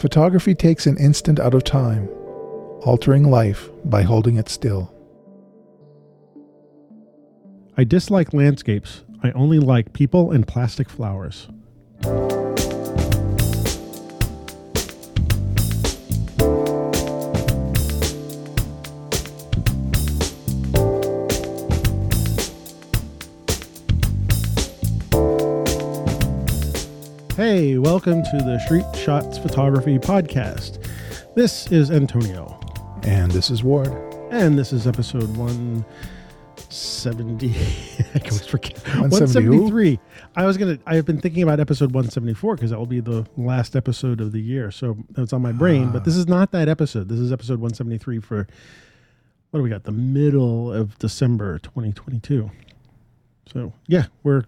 Photography 0.00 0.54
takes 0.54 0.86
an 0.86 0.96
instant 0.96 1.38
out 1.38 1.52
of 1.52 1.62
time, 1.62 2.08
altering 2.86 3.30
life 3.30 3.68
by 3.84 4.00
holding 4.00 4.36
it 4.36 4.48
still. 4.48 4.94
I 7.76 7.84
dislike 7.84 8.32
landscapes. 8.32 9.04
I 9.22 9.30
only 9.32 9.58
like 9.58 9.92
people 9.92 10.30
and 10.30 10.48
plastic 10.48 10.88
flowers. 10.88 11.48
Welcome 28.02 28.22
to 28.22 28.38
the 28.38 28.58
Street 28.60 28.86
Shots 28.96 29.36
Photography 29.36 29.98
Podcast. 29.98 30.82
This 31.34 31.70
is 31.70 31.90
Antonio, 31.90 32.58
And 33.02 33.30
this 33.30 33.50
is 33.50 33.62
Ward. 33.62 33.92
and 34.30 34.58
this 34.58 34.72
is 34.72 34.86
episode 34.86 35.36
170. 35.36 37.48
I 38.14 38.18
always 38.24 38.46
forget. 38.46 38.78
173. 38.86 40.00
I 40.34 40.46
was 40.46 40.56
going 40.56 40.78
to, 40.78 40.82
I've 40.86 41.04
been 41.04 41.20
thinking 41.20 41.42
about 41.42 41.60
episode 41.60 41.92
174 41.92 42.54
because 42.54 42.70
that 42.70 42.78
will 42.78 42.86
be 42.86 43.00
the 43.00 43.26
last 43.36 43.76
episode 43.76 44.22
of 44.22 44.32
the 44.32 44.40
year. 44.40 44.70
So 44.70 44.96
that's 45.10 45.34
on 45.34 45.42
my 45.42 45.52
brain, 45.52 45.90
but 45.90 46.06
this 46.06 46.16
is 46.16 46.26
not 46.26 46.52
that 46.52 46.70
episode. 46.70 47.10
This 47.10 47.18
is 47.18 47.32
episode 47.32 47.60
173 47.60 48.18
for, 48.20 48.46
what 49.50 49.58
do 49.58 49.62
we 49.62 49.68
got? 49.68 49.84
The 49.84 49.92
middle 49.92 50.72
of 50.72 50.98
December 50.98 51.58
2022. 51.58 52.50
So 53.52 53.74
yeah, 53.88 54.06
we're 54.22 54.44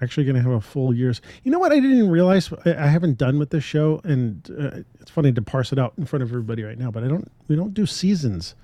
actually 0.00 0.24
going 0.24 0.36
to 0.36 0.42
have 0.42 0.52
a 0.52 0.60
full 0.60 0.94
year's. 0.94 1.20
You 1.44 1.50
know 1.50 1.58
what? 1.58 1.72
I 1.72 1.76
didn't 1.76 1.98
even 1.98 2.10
realize 2.10 2.50
I, 2.64 2.74
I 2.74 2.86
haven't 2.86 3.18
done 3.18 3.38
with 3.38 3.50
this 3.50 3.64
show, 3.64 4.00
and 4.04 4.48
uh, 4.58 4.80
it's 5.00 5.10
funny 5.10 5.32
to 5.32 5.42
parse 5.42 5.72
it 5.72 5.78
out 5.78 5.94
in 5.98 6.04
front 6.06 6.22
of 6.22 6.30
everybody 6.30 6.62
right 6.62 6.78
now. 6.78 6.90
But 6.90 7.04
I 7.04 7.08
don't. 7.08 7.30
We 7.48 7.56
don't 7.56 7.74
do 7.74 7.86
seasons. 7.86 8.54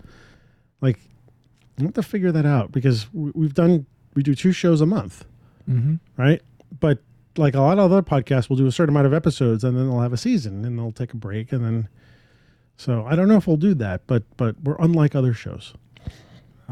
Like, 0.80 0.98
I 1.78 1.82
have 1.82 1.94
to 1.94 2.02
figure 2.02 2.32
that 2.32 2.46
out 2.46 2.72
because 2.72 3.12
we, 3.12 3.30
we've 3.34 3.54
done. 3.54 3.86
We 4.14 4.22
do 4.22 4.34
two 4.34 4.52
shows 4.52 4.80
a 4.80 4.86
month, 4.86 5.24
Mm-hmm. 5.68 5.96
right? 6.16 6.40
But 6.78 6.98
like 7.36 7.54
a 7.56 7.60
lot 7.60 7.78
of 7.80 7.90
other 7.90 8.00
podcasts, 8.02 8.48
we'll 8.48 8.56
do 8.56 8.66
a 8.66 8.72
certain 8.72 8.94
amount 8.94 9.06
of 9.06 9.14
episodes, 9.14 9.64
and 9.64 9.76
then 9.76 9.88
they'll 9.88 10.00
have 10.00 10.12
a 10.12 10.16
season, 10.16 10.64
and 10.64 10.78
they'll 10.78 10.92
take 10.92 11.12
a 11.12 11.16
break, 11.16 11.52
and 11.52 11.64
then. 11.64 11.88
So 12.76 13.04
I 13.06 13.14
don't 13.16 13.28
know 13.28 13.36
if 13.36 13.46
we'll 13.46 13.56
do 13.56 13.74
that, 13.74 14.06
but 14.06 14.22
but 14.36 14.60
we're 14.62 14.76
unlike 14.78 15.14
other 15.14 15.32
shows. 15.34 15.74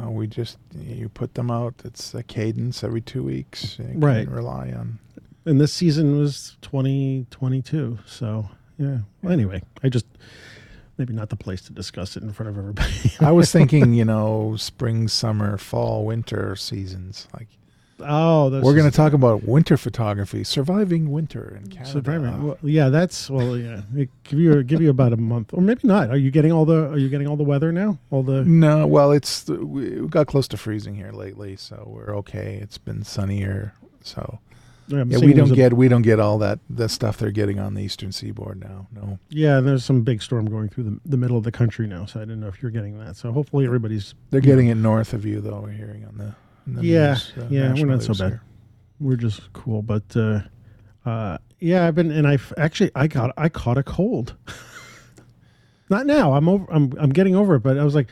Uh, 0.01 0.11
we 0.11 0.27
just, 0.27 0.59
you 0.75 1.09
put 1.09 1.35
them 1.35 1.51
out. 1.51 1.75
It's 1.85 2.15
a 2.15 2.23
cadence 2.23 2.83
every 2.83 3.01
two 3.03 3.23
weeks. 3.23 3.79
You 3.79 3.93
Right. 3.97 4.29
Rely 4.29 4.73
on. 4.73 4.99
and 5.45 5.61
this 5.61 5.73
season 5.73 6.17
was 6.19 6.57
2022 6.63 7.99
so 8.07 8.49
yeah 8.79 8.99
well, 9.23 9.33
anyway 9.33 9.61
i 9.83 9.89
just 9.89 10.07
maybe 10.99 11.13
not 11.13 11.29
the 11.31 11.37
place 11.37 11.63
to 11.63 11.73
discuss 11.73 12.17
it 12.17 12.23
in 12.23 12.33
front 12.33 12.49
of 12.51 12.57
everybody 12.59 12.93
I 13.21 13.33
was 13.33 13.51
thinking, 13.57 13.93
you 13.95 14.05
know, 14.05 14.57
spring, 14.57 15.09
summer, 15.09 15.57
fall, 15.59 16.05
winter 16.05 16.55
seasons. 16.55 17.27
Like 17.35 17.49
oh 18.07 18.61
we're 18.63 18.75
going 18.75 18.91
to 18.91 18.97
talk 18.97 19.13
about 19.13 19.45
winter 19.45 19.77
photography, 19.77 20.45
surviving 20.45 21.11
winter 21.11 21.61
in 21.63 21.69
Canada. 21.71 21.91
surviving 21.91 22.43
well, 22.47 22.59
yeah 22.63 22.89
that's 22.89 23.29
well 23.31 23.57
yeah 23.57 23.83
it 23.97 24.09
give 24.25 24.39
you 24.39 24.63
give 24.63 24.81
you 24.81 24.91
about 24.91 25.13
a 25.13 25.17
month 25.17 25.53
or 25.53 25.61
maybe 25.61 25.81
not 25.85 26.11
are 26.11 26.17
you 26.17 26.31
getting 26.31 26.53
all 26.53 26.65
the 26.65 26.89
are 26.91 26.99
you 26.99 27.09
getting 27.09 27.27
all 27.27 27.37
the 27.37 27.45
weather 27.45 27.73
now 27.73 27.99
all 28.11 28.23
the 28.23 28.45
No, 28.45 28.87
well, 28.87 29.13
it's 29.13 29.47
we 29.49 30.01
we 30.01 30.09
got 30.09 30.27
close 30.27 30.47
to 30.49 30.57
freezing 30.57 30.95
here 30.95 31.13
lately, 31.13 31.57
so 31.57 31.85
we're 31.87 32.15
okay. 32.17 32.59
It's 32.61 32.79
been 32.79 33.03
sunnier, 33.05 33.75
so 34.03 34.39
I'm 34.91 35.11
yeah, 35.11 35.19
we 35.19 35.29
don't 35.29 35.37
there's 35.37 35.51
a- 35.53 35.55
get 35.55 35.73
we 35.75 35.89
don't 35.89 36.03
get 36.03 36.21
all 36.21 36.39
that 36.39 36.59
the 36.69 36.89
stuff 36.89 37.17
they're 37.19 37.31
getting 37.31 37.59
on 37.59 37.75
the 37.75 37.83
eastern 37.83 38.13
seaboard 38.13 38.61
now. 38.61 38.89
No, 38.93 39.19
yeah 39.31 39.61
there's 39.61 39.85
some 39.85 40.03
big 40.03 40.23
storm 40.23 40.47
going 40.51 40.69
through 40.69 40.85
the, 40.85 41.01
the 41.07 41.17
middle 41.17 41.37
of 41.39 41.45
the 41.45 41.53
country 41.53 41.87
now 41.87 42.05
so 42.05 42.21
i 42.21 42.25
didn't 42.25 42.41
know 42.41 42.49
if 42.49 42.61
you're 42.61 42.71
getting 42.71 42.99
that 42.99 43.17
so 43.17 43.33
hopefully 43.33 43.65
everybody's 43.65 44.15
they're 44.31 44.41
getting 44.41 44.67
it 44.69 44.75
north 44.75 45.13
of 45.15 45.25
you 45.25 45.41
though. 45.41 45.61
We're 45.61 45.71
hearing 45.71 46.05
on 46.05 46.19
the 46.19 46.35
Yeah, 46.67 47.17
uh, 47.39 47.45
yeah, 47.51 47.73
we're 47.75 47.87
not 47.87 48.03
so 48.03 48.15
bad. 48.15 48.29
here. 48.33 48.43
we're 49.01 49.17
just 49.17 49.53
cool 49.53 49.83
but 49.83 50.05
uh 50.17 50.41
uh 51.05 51.39
yeah 51.59 51.87
i've 51.87 51.95
been 51.95 52.11
and 52.11 52.27
i've 52.27 52.53
actually 52.57 52.91
i 52.95 53.07
got 53.09 53.33
i 53.37 53.49
caught 53.49 53.77
a 53.79 53.83
cold 53.83 54.37
not 55.91 56.07
now 56.07 56.33
i'm 56.35 56.49
over 56.49 56.65
i'm 56.73 56.93
i'm 56.99 57.11
getting 57.11 57.35
over 57.35 57.57
it 57.57 57.61
but 57.61 57.79
i 57.79 57.85
was 57.85 57.95
like 57.95 58.09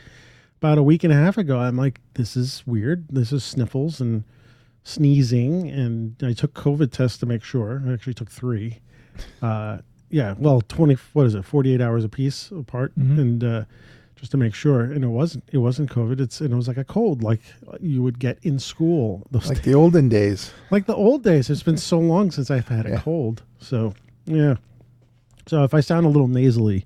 about 0.61 0.77
a 0.77 0.83
week 0.83 1.03
and 1.03 1.13
a 1.13 1.15
half 1.15 1.37
ago 1.37 1.57
i'm 1.59 1.77
like 1.77 1.99
this 2.15 2.35
is 2.35 2.63
weird 2.67 3.05
this 3.09 3.31
is 3.31 3.43
sniffles 3.43 3.99
and 4.01 4.23
sneezing 4.83 5.69
and 5.69 6.15
i 6.23 6.33
took 6.33 6.53
covid 6.53 6.91
tests 6.91 7.17
to 7.17 7.25
make 7.25 7.43
sure 7.43 7.81
i 7.87 7.93
actually 7.93 8.13
took 8.13 8.29
three 8.29 8.79
uh 9.41 9.77
yeah 10.09 10.35
well 10.37 10.61
20 10.61 10.97
what 11.13 11.25
is 11.25 11.35
it 11.35 11.45
48 11.45 11.79
hours 11.81 12.03
a 12.03 12.09
piece 12.09 12.51
apart 12.51 12.91
Mhm. 12.99 13.19
and 13.19 13.43
uh 13.43 13.63
just 14.21 14.31
to 14.31 14.37
make 14.37 14.53
sure 14.53 14.81
and 14.81 15.03
it 15.03 15.07
wasn't 15.07 15.43
it 15.51 15.57
wasn't 15.57 15.89
covid 15.89 16.21
it's 16.21 16.39
and 16.41 16.53
it 16.53 16.55
was 16.55 16.67
like 16.67 16.77
a 16.77 16.83
cold 16.83 17.23
like 17.23 17.41
you 17.81 18.01
would 18.03 18.19
get 18.19 18.37
in 18.43 18.59
school 18.59 19.25
those 19.31 19.49
Like 19.49 19.63
the 19.63 19.73
olden 19.73 20.07
days. 20.09 20.53
like 20.69 20.85
the 20.85 20.95
old 20.95 21.23
days. 21.23 21.49
It's 21.49 21.63
been 21.63 21.77
so 21.77 21.97
long 21.99 22.29
since 22.31 22.49
I've 22.51 22.67
had 22.67 22.85
a 22.85 22.99
cold. 22.99 23.41
So 23.59 23.93
yeah. 24.25 24.55
So 25.47 25.63
if 25.63 25.73
I 25.73 25.79
sound 25.81 26.05
a 26.05 26.09
little 26.09 26.27
nasally, 26.27 26.85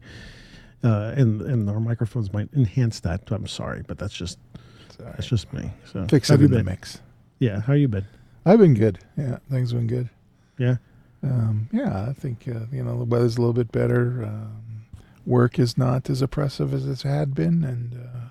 uh, 0.84 1.14
and 1.18 1.42
and 1.42 1.70
our 1.70 1.80
microphones 1.82 2.32
might 2.32 2.48
enhance 2.56 3.02
that, 3.02 3.22
I'm 3.30 3.48
sorry, 3.48 3.84
but 3.86 3.98
that's 4.00 4.14
just 4.14 4.40
It's 4.88 4.96
that's 4.98 5.28
just 5.28 5.52
me. 5.52 5.72
So 5.92 6.06
Fix 6.08 6.30
how 6.30 6.36
it 6.36 6.40
you 6.40 6.46
in 6.46 6.52
the 6.52 6.58
been? 6.60 6.66
mix. 6.66 7.02
Yeah, 7.40 7.60
how 7.60 7.74
you 7.74 7.90
been? 7.90 8.06
I've 8.46 8.60
been 8.60 8.76
good. 8.76 9.00
Yeah, 9.18 9.40
things 9.52 9.72
have 9.72 9.80
been 9.82 9.88
good. 9.88 10.10
Yeah, 10.58 10.78
Um, 11.22 11.68
yeah, 11.74 12.08
I 12.10 12.14
think 12.14 12.48
uh, 12.48 12.62
you 12.72 12.82
know 12.84 12.98
the 12.98 13.04
weather's 13.04 13.36
a 13.36 13.42
little 13.42 13.54
bit 13.54 13.72
better. 13.74 14.24
Um, 14.24 14.75
work 15.26 15.58
is 15.60 15.78
not 15.78 16.10
as 16.10 16.22
oppressive 16.22 16.74
as 16.74 16.86
it 16.88 17.02
had 17.08 17.34
been, 17.34 17.64
and 17.64 17.94
uh, 17.96 18.30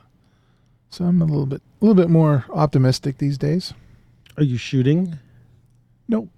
so 0.90 1.04
I'm 1.04 1.20
a 1.20 1.24
little 1.24 1.46
bit 1.46 1.62
a 1.80 1.84
little 1.84 2.00
bit 2.00 2.10
more 2.10 2.44
optimistic 2.50 3.18
these 3.18 3.38
days. 3.38 3.74
are 4.36 4.44
you 4.44 4.56
shooting? 4.56 5.18
No, 6.08 6.28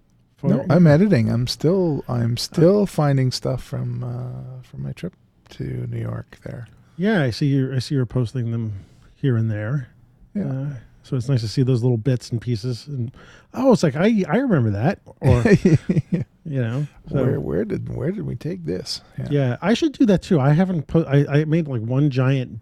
no, 0.43 0.65
I'm 0.71 0.87
editing. 0.87 1.29
I'm 1.31 1.47
still 1.47 2.05
I'm 2.09 2.37
still 2.37 2.87
finding 2.87 3.31
stuff 3.33 3.63
from 3.63 4.03
uh, 4.05 4.63
from 4.63 4.83
my 4.83 4.93
trip 4.93 5.15
to 5.51 5.87
New 5.89 6.01
York. 6.01 6.39
There, 6.45 6.69
Yeah, 6.97 7.23
I 7.23 7.31
see 7.31 7.47
you. 7.47 7.75
I 7.75 7.79
see 7.81 7.95
you're 7.95 8.07
posting 8.07 8.51
them 8.53 8.85
here 9.15 9.37
and 9.37 9.51
there. 9.51 9.89
yeah. 10.35 10.75
So 11.07 11.17
it's 11.17 11.29
nice 11.29 11.41
to 11.43 11.49
see 11.49 11.63
those 11.63 11.85
little 11.85 11.99
bits 11.99 12.31
and 12.33 12.41
pieces. 12.41 12.89
And 12.89 13.13
oh, 13.55 13.73
it's 13.73 13.85
like 13.85 13.95
I 13.95 14.25
I 14.29 14.39
remember 14.39 14.71
that. 14.71 14.99
Or 15.21 15.41
you 16.45 16.61
know, 16.61 16.87
so- 17.09 17.25
where 17.25 17.39
where 17.41 17.65
did 17.65 17.95
where 17.95 18.11
did 18.11 18.27
we 18.27 18.35
take 18.35 18.65
this? 18.65 19.03
Yeah, 19.31 19.57
I 19.63 19.75
should 19.75 19.93
do 19.93 20.05
that 20.07 20.23
too. 20.23 20.41
I 20.41 20.51
haven't 20.53 20.89
put. 20.89 21.07
I, 21.07 21.25
I 21.43 21.45
made 21.45 21.69
like 21.69 21.83
one 21.83 22.11
giant 22.11 22.59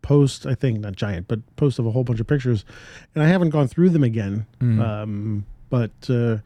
post. 0.00 0.46
I 0.46 0.54
think 0.54 0.78
not 0.78 0.94
giant, 0.94 1.26
but 1.26 1.40
post 1.56 1.80
of 1.80 1.86
a 1.86 1.90
whole 1.90 2.04
bunch 2.04 2.20
of 2.20 2.28
pictures, 2.28 2.64
and 3.16 3.24
I 3.24 3.26
haven't 3.26 3.50
gone 3.50 3.66
through 3.66 3.90
them 3.90 4.04
again. 4.04 4.46
Mm. 4.60 4.80
Um, 4.80 5.46
but 5.68 5.90
uh, 6.08 6.36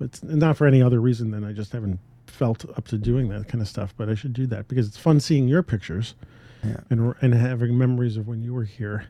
it's 0.00 0.22
not 0.22 0.56
for 0.56 0.66
any 0.66 0.80
other 0.80 1.00
reason 1.00 1.32
than 1.32 1.44
I 1.44 1.52
just 1.52 1.72
haven't 1.72 1.98
felt 2.26 2.64
up 2.78 2.88
to 2.88 2.96
doing 2.96 3.28
that 3.28 3.46
kind 3.46 3.60
of 3.60 3.68
stuff. 3.68 3.92
But 3.96 4.08
I 4.08 4.14
should 4.14 4.32
do 4.32 4.46
that 4.46 4.68
because 4.68 4.88
it's 4.88 4.96
fun 4.98 5.20
seeing 5.20 5.48
your 5.48 5.62
pictures 5.62 6.14
Yeah. 6.64 6.80
and 6.88 7.14
and 7.20 7.34
having 7.34 7.76
memories 7.76 8.16
of 8.16 8.26
when 8.26 8.42
you 8.42 8.54
were 8.54 8.64
here. 8.64 9.04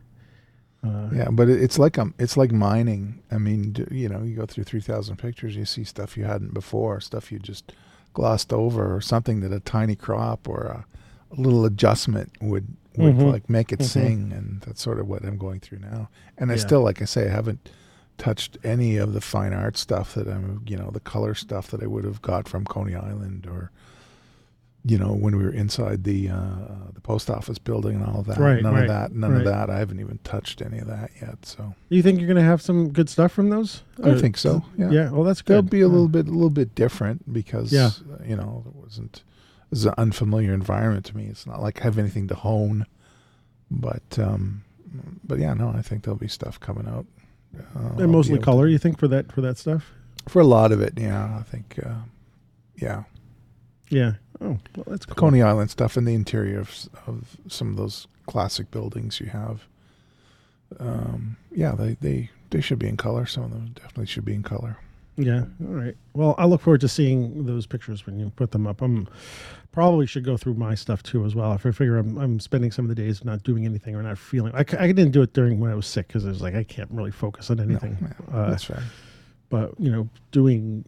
Uh, 0.85 1.09
Yeah, 1.13 1.29
but 1.31 1.49
it's 1.49 1.79
like 1.79 1.99
um, 1.99 2.15
it's 2.19 2.37
like 2.37 2.51
mining. 2.53 3.23
I 3.31 3.39
mean, 3.39 3.75
you 3.91 4.09
know, 4.09 4.23
you 4.23 4.35
go 4.37 4.47
through 4.47 4.65
three 4.65 4.81
thousand 4.81 5.17
pictures, 5.17 5.55
you 5.57 5.65
see 5.65 5.85
stuff 5.85 6.17
you 6.17 6.25
hadn't 6.25 6.55
before, 6.55 7.01
stuff 7.01 7.31
you 7.31 7.39
just 7.39 7.73
glossed 8.15 8.53
over, 8.53 8.95
or 8.95 9.01
something 9.01 9.41
that 9.41 9.53
a 9.53 9.61
tiny 9.61 9.95
crop 9.97 10.49
or 10.49 10.63
a, 10.65 10.85
a 11.37 11.41
little 11.41 11.65
adjustment 11.65 12.33
would 12.41 12.67
would 12.97 13.15
Mhm. 13.17 13.33
like 13.33 13.49
make 13.49 13.73
it 13.73 13.79
Mhm. 13.79 13.85
sing, 13.85 14.33
and 14.33 14.61
that's 14.63 14.83
sort 14.83 14.99
of 15.01 15.09
what 15.09 15.25
I'm 15.25 15.39
going 15.39 15.61
through 15.61 15.79
now. 15.79 16.09
And 16.37 16.51
I 16.53 16.57
still, 16.57 16.83
like 16.83 17.01
I 17.01 17.07
say, 17.07 17.27
I 17.29 17.31
haven't 17.33 17.69
touched 18.19 18.59
any 18.63 18.97
of 18.99 19.15
the 19.15 19.21
fine 19.21 19.53
art 19.55 19.77
stuff 19.79 20.15
that 20.15 20.29
I'm, 20.29 20.63
you 20.67 20.77
know, 20.77 20.91
the 20.93 21.01
color 21.01 21.35
stuff 21.35 21.71
that 21.71 21.83
I 21.83 21.87
would 21.87 22.05
have 22.05 22.21
got 22.23 22.49
from 22.49 22.65
Coney 22.65 22.95
Island 22.95 23.47
or. 23.47 23.71
You 24.85 24.99
know, 24.99 25.13
when 25.13 25.37
we 25.37 25.45
were 25.45 25.53
inside 25.53 26.03
the 26.03 26.29
uh, 26.31 26.91
the 26.93 27.01
post 27.01 27.31
office 27.31 27.57
building 27.59 27.95
and 27.97 28.05
all 28.05 28.19
of 28.21 28.27
that, 28.27 28.37
Right, 28.39 28.61
none 28.61 28.75
right, 28.75 28.83
of 28.83 28.89
that, 28.89 29.13
none 29.13 29.31
right. 29.31 29.39
of 29.41 29.45
that. 29.47 29.71
I 29.71 29.79
haven't 29.79 30.01
even 30.01 30.19
touched 30.25 30.61
any 30.61 30.79
of 30.79 30.89
that 30.89 31.11
yet. 31.21 31.47
So 31.47 31.75
you 31.89 32.03
think 32.03 32.19
you're 32.19 32.27
going 32.27 32.37
to 32.37 32.43
have 32.43 32.61
some 32.61 32.89
good 32.91 33.09
stuff 33.09 33.31
from 33.31 33.49
those? 33.51 33.83
I 34.03 34.15
think 34.19 34.37
so. 34.37 34.65
Yeah. 34.77 34.91
Yeah. 34.91 35.11
Well, 35.11 35.23
that's 35.23 35.41
good. 35.41 35.55
They'll 35.55 35.63
be 35.63 35.83
a 35.83 35.89
little 35.89 36.09
bit, 36.09 36.27
a 36.27 36.33
little 36.33 36.51
bit 36.51 36.75
different 36.75 37.33
because 37.33 37.73
Yeah. 37.73 37.91
uh, 38.13 38.25
you 38.27 38.35
know 38.35 38.65
it 38.67 38.75
wasn't. 38.75 39.23
It's 39.71 39.85
an 39.85 39.95
unfamiliar 39.97 40.53
environment 40.53 41.05
to 41.07 41.17
me. 41.17 41.27
It's 41.27 41.47
not 41.47 41.63
like 41.63 41.81
I 41.81 41.85
have 41.85 41.97
anything 41.97 42.27
to 42.29 42.35
hone, 42.35 42.85
but 43.71 44.19
um, 44.19 44.65
but 45.23 45.39
yeah, 45.39 45.55
no, 45.55 45.69
I 45.69 45.81
think 45.83 46.03
there'll 46.03 46.19
be 46.19 46.27
stuff 46.29 46.59
coming 46.59 46.89
out. 46.89 47.07
Uh, 47.77 48.03
And 48.03 48.11
mostly 48.11 48.39
color. 48.41 48.67
to- 48.67 48.73
You 48.73 48.79
think 48.79 48.99
for 48.99 49.07
that 49.09 49.31
for 49.31 49.43
that 49.43 49.59
stuff? 49.59 49.93
for 50.29 50.41
a 50.41 50.45
lot 50.47 50.73
of 50.73 50.81
it. 50.81 50.95
Yeah, 50.97 51.37
I 51.39 51.43
think. 51.43 51.79
Uh, 51.85 51.95
yeah, 52.77 53.05
Yeah. 53.91 54.15
Oh, 54.43 54.59
well, 54.77 54.85
that's 54.89 55.07
cool. 55.07 55.15
Coney 55.15 55.41
Island 55.43 55.71
stuff 55.71 55.97
in 55.97 56.05
the 56.05 56.15
interior 56.15 56.61
of, 56.61 56.89
of 57.07 57.37
some 57.49 57.71
of 57.71 57.77
those 57.77 58.07
classic 58.27 58.71
buildings 58.71 59.21
you 59.21 59.27
have. 59.27 59.65
Um, 60.81 61.37
yeah, 61.55 61.73
they, 61.73 61.97
they 62.01 62.31
they 62.51 62.61
should 62.61 62.79
be 62.79 62.89
in 62.89 62.97
color. 62.97 63.27
Some 63.27 63.45
of 63.45 63.51
them 63.51 63.73
definitely 63.75 64.07
should 64.07 64.25
be 64.25 64.35
in 64.35 64.43
color. 64.43 64.79
Yeah. 65.17 65.45
All 65.67 65.75
right. 65.75 65.95
Well, 66.15 66.35
I 66.39 66.47
look 66.47 66.63
forward 66.63 66.81
to 66.81 66.89
seeing 66.89 67.45
those 67.45 67.67
pictures 67.67 68.07
when 68.07 68.19
you 68.19 68.31
put 68.37 68.51
them 68.51 68.67
up. 68.67 68.81
I'm 68.81 69.07
probably 69.71 70.07
should 70.07 70.25
go 70.25 70.37
through 70.39 70.55
my 70.55 70.75
stuff 70.75 71.03
too 71.03 71.25
as 71.27 71.35
well. 71.35 71.53
If 71.53 71.65
I 71.67 71.71
figure 71.71 71.99
I'm, 71.99 72.17
I'm 72.19 72.41
spending 72.41 72.71
some 72.71 72.87
of 72.87 72.89
the 72.89 72.95
days 72.95 73.23
not 73.25 73.43
doing 73.43 73.65
anything 73.67 73.95
or 73.95 74.03
not 74.03 74.17
feeling, 74.19 74.55
I, 74.55 74.61
I 74.79 74.87
didn't 74.89 75.11
do 75.11 75.21
it 75.23 75.35
during 75.35 75.61
when 75.61 75.71
I 75.71 75.75
was 75.75 75.87
sick 75.87 76.09
because 76.09 76.25
I 76.25 76.29
was 76.29 76.41
like 76.41 76.55
I 76.55 76.65
can't 76.65 76.91
really 76.91 77.11
focus 77.11 77.51
on 77.51 77.59
No, 77.59 77.65
anything. 77.65 77.99
yeah, 78.01 78.35
uh, 78.37 78.51
that's 78.51 78.71
right. 78.71 78.83
But 79.53 79.75
you 79.79 79.91
know, 79.93 80.09
doing, 80.31 80.83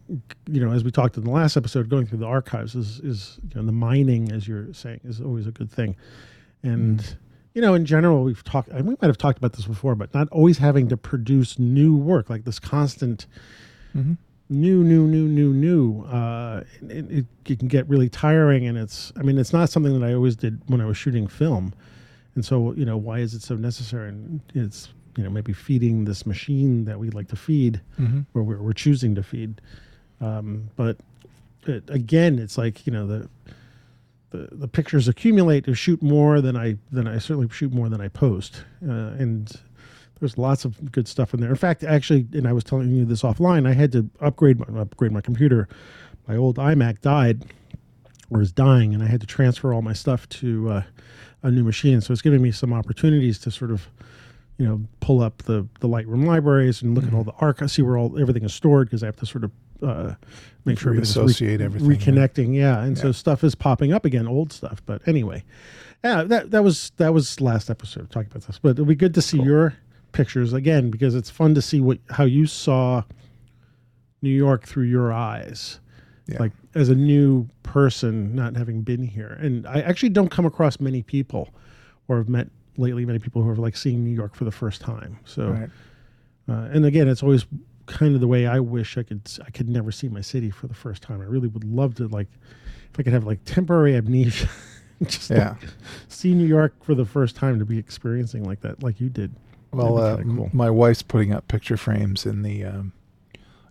you 0.51 0.59
know, 0.59 0.71
as 0.73 0.83
we 0.83 0.89
talked 0.89 1.15
in 1.17 1.23
the 1.23 1.29
last 1.29 1.55
episode, 1.55 1.87
going 1.87 2.07
through 2.07 2.17
the 2.17 2.25
archives 2.25 2.73
is 2.75 2.99
is 3.01 3.39
you 3.49 3.55
know 3.61 3.65
the 3.65 3.71
mining, 3.71 4.31
as 4.31 4.47
you're 4.47 4.73
saying, 4.73 4.99
is 5.05 5.21
always 5.21 5.47
a 5.47 5.51
good 5.51 5.71
thing, 5.71 5.95
and. 6.63 7.17
You 7.57 7.61
know, 7.61 7.73
in 7.73 7.85
general, 7.85 8.25
we've 8.25 8.43
talked, 8.43 8.67
and 8.67 8.85
we 8.85 8.97
might 9.01 9.07
have 9.07 9.17
talked 9.17 9.37
about 9.37 9.53
this 9.53 9.65
before, 9.65 9.95
but 9.95 10.13
not 10.13 10.27
always 10.27 10.57
having 10.57 10.89
to 10.89 10.97
produce 10.97 11.57
new 11.57 11.95
work, 11.95 12.29
like 12.29 12.43
this 12.43 12.59
constant 12.59 13.27
Mhm. 13.95 14.17
new, 14.49 14.83
new, 14.83 15.07
new, 15.07 15.25
new, 15.29 15.53
new. 15.53 16.01
Uh, 16.01 16.65
it, 16.89 17.09
it, 17.09 17.25
it 17.45 17.59
can 17.59 17.69
get 17.69 17.87
really 17.87 18.09
tiring, 18.09 18.67
and 18.67 18.77
it's. 18.77 19.13
I 19.15 19.21
mean, 19.23 19.37
it's 19.37 19.53
not 19.53 19.69
something 19.69 19.97
that 19.97 20.05
I 20.05 20.13
always 20.13 20.35
did 20.35 20.59
when 20.67 20.81
I 20.81 20.85
was 20.85 20.97
shooting 20.97 21.27
film, 21.27 21.73
and 22.35 22.43
so 22.43 22.73
you 22.73 22.83
know, 22.83 22.97
why 22.97 23.19
is 23.19 23.33
it 23.33 23.41
so 23.41 23.55
necessary? 23.55 24.09
And 24.09 24.41
it's 24.53 24.89
you 25.17 25.23
know 25.23 25.29
maybe 25.29 25.53
feeding 25.53 26.05
this 26.05 26.25
machine 26.25 26.85
that 26.85 26.99
we 26.99 27.09
like 27.09 27.27
to 27.29 27.35
feed, 27.35 27.81
Mhm. 27.99 28.25
or 28.33 28.43
we're, 28.43 28.61
we're 28.61 28.73
choosing 28.73 29.15
to 29.15 29.23
feed. 29.23 29.61
Um, 30.21 30.69
but 30.75 30.97
it, 31.67 31.83
again, 31.89 32.39
it's 32.39 32.57
like 32.57 32.85
you 32.87 32.93
know 32.93 33.07
the. 33.07 33.29
The, 34.31 34.49
the 34.51 34.67
pictures 34.67 35.07
accumulate 35.07 35.63
to 35.65 35.75
shoot 35.75 36.01
more 36.01 36.41
than 36.41 36.57
I 36.57 36.77
than 36.91 37.07
I 37.07 37.19
certainly 37.19 37.47
shoot 37.49 37.71
more 37.71 37.87
than 37.89 38.01
I 38.01 38.09
post, 38.09 38.65
uh, 38.85 38.91
and 38.91 39.49
there's 40.19 40.37
lots 40.37 40.65
of 40.65 40.91
good 40.91 41.07
stuff 41.07 41.33
in 41.33 41.39
there. 41.39 41.51
In 41.51 41.55
fact, 41.55 41.83
actually, 41.83 42.27
and 42.33 42.45
I 42.47 42.51
was 42.51 42.63
telling 42.63 42.89
you 42.89 43.05
this 43.05 43.21
offline, 43.21 43.65
I 43.67 43.73
had 43.73 43.91
to 43.93 44.09
upgrade 44.19 44.59
my 44.59 44.81
upgrade 44.81 45.11
my 45.13 45.21
computer. 45.21 45.69
My 46.27 46.35
old 46.35 46.57
iMac 46.57 46.99
died 47.01 47.43
or 48.29 48.41
is 48.41 48.51
dying, 48.51 48.93
and 48.93 49.01
I 49.03 49.05
had 49.07 49.21
to 49.21 49.27
transfer 49.27 49.73
all 49.73 49.83
my 49.83 49.93
stuff 49.93 50.27
to 50.29 50.69
uh, 50.69 50.83
a 51.43 51.51
new 51.51 51.63
machine. 51.63 52.01
So 52.01 52.11
it's 52.11 52.23
giving 52.23 52.41
me 52.41 52.51
some 52.51 52.73
opportunities 52.73 53.37
to 53.39 53.51
sort 53.51 53.71
of, 53.71 53.87
you 54.57 54.65
know, 54.65 54.81
pull 55.01 55.21
up 55.21 55.39
the 55.43 55.67
the 55.79 55.87
Lightroom 55.87 56.25
libraries 56.25 56.81
and 56.81 56.95
look 56.95 57.05
at 57.05 57.13
all 57.13 57.23
the 57.23 57.33
archives, 57.39 57.73
see 57.73 57.81
where 57.81 57.97
all 57.97 58.19
everything 58.19 58.43
is 58.43 58.53
stored 58.53 58.87
because 58.87 59.03
I 59.03 59.07
have 59.07 59.17
to 59.17 59.25
sort 59.25 59.43
of 59.43 59.51
uh, 59.83 60.13
make 60.63 60.79
sure 60.79 60.91
everything's 60.93 61.15
Reassociate 61.17 61.59
everything, 61.61 61.89
yeah. 61.91 61.97
reconnecting. 61.97 62.55
Yeah, 62.55 62.83
and 62.83 62.97
so 62.97 63.11
stuff 63.11 63.43
is 63.43 63.55
popping 63.55 63.91
up 63.93 64.05
again, 64.05 64.27
old 64.27 64.53
stuff. 64.53 64.81
But 64.85 65.05
anyway, 65.07 65.43
yeah, 66.03 66.23
that 66.23 66.51
that 66.51 66.63
was 66.63 66.91
that 66.97 67.13
was 67.13 67.41
last 67.41 67.69
episode 67.69 68.09
talking 68.11 68.29
about 68.31 68.43
this. 68.47 68.59
But 68.59 68.69
it'll 68.69 68.85
be 68.85 68.95
good 68.95 69.13
to 69.15 69.21
see 69.21 69.41
your 69.41 69.75
pictures 70.13 70.53
again 70.53 70.89
because 70.89 71.13
it's 71.15 71.29
fun 71.29 71.53
to 71.55 71.61
see 71.61 71.81
what 71.81 71.99
how 72.09 72.23
you 72.23 72.45
saw 72.47 73.03
New 74.21 74.29
York 74.29 74.65
through 74.65 74.85
your 74.85 75.11
eyes, 75.11 75.79
Yeah. 76.27 76.39
like 76.39 76.53
as 76.73 76.87
a 76.89 76.95
new 76.95 77.47
person, 77.63 78.33
not 78.33 78.55
having 78.55 78.81
been 78.81 79.03
here. 79.03 79.37
And 79.41 79.67
I 79.67 79.81
actually 79.81 80.09
don't 80.09 80.31
come 80.31 80.45
across 80.45 80.79
many 80.79 81.03
people, 81.03 81.49
or 82.07 82.17
have 82.17 82.29
met 82.29 82.47
lately 82.77 83.05
many 83.05 83.19
people 83.19 83.41
who 83.41 83.49
are 83.49 83.55
like 83.55 83.75
seeing 83.77 84.03
New 84.03 84.11
York 84.13 84.35
for 84.35 84.45
the 84.45 84.51
first 84.51 84.81
time. 84.81 85.17
So, 85.25 85.49
Right. 85.51 85.69
uh, 86.49 86.69
and 86.71 86.85
again, 86.85 87.07
it's 87.07 87.23
always 87.23 87.45
kind 87.87 88.15
of 88.15 88.21
the 88.21 88.27
way 88.27 88.47
I 88.47 88.59
wish 88.59 88.97
I 88.97 89.03
could. 89.03 89.21
I 89.45 89.49
could 89.51 89.69
never 89.69 89.91
see 89.91 90.09
my 90.09 90.21
city 90.21 90.49
for 90.49 90.67
the 90.67 90.73
first 90.73 91.01
time. 91.03 91.21
I 91.21 91.25
really 91.25 91.47
would 91.47 91.63
love 91.63 91.95
to 91.95 92.07
like 92.07 92.27
if 92.93 92.99
I 92.99 93.03
could 93.03 93.13
have 93.13 93.25
like 93.25 93.39
temporary 93.45 93.95
amnesia, 93.95 94.49
just 95.03 95.29
Yeah. 95.29 95.55
see 96.07 96.33
New 96.33 96.47
York 96.47 96.73
for 96.83 96.95
the 96.95 97.05
first 97.05 97.35
time 97.35 97.59
to 97.59 97.65
be 97.65 97.77
experiencing 97.77 98.43
like 98.43 98.61
that, 98.61 98.81
like 98.81 98.99
you 99.01 99.09
did. 99.09 99.33
Well, 99.71 99.97
uh, 99.97 100.01
That'd 100.01 100.17
be 100.17 100.23
kinda 100.23 100.31
m- 100.43 100.49
cool. 100.49 100.57
my 100.57 100.69
wife's 100.69 101.01
putting 101.01 101.33
up 101.33 101.47
picture 101.47 101.77
frames 101.77 102.25
in 102.25 102.41
the 102.43 102.63
um, 102.63 102.93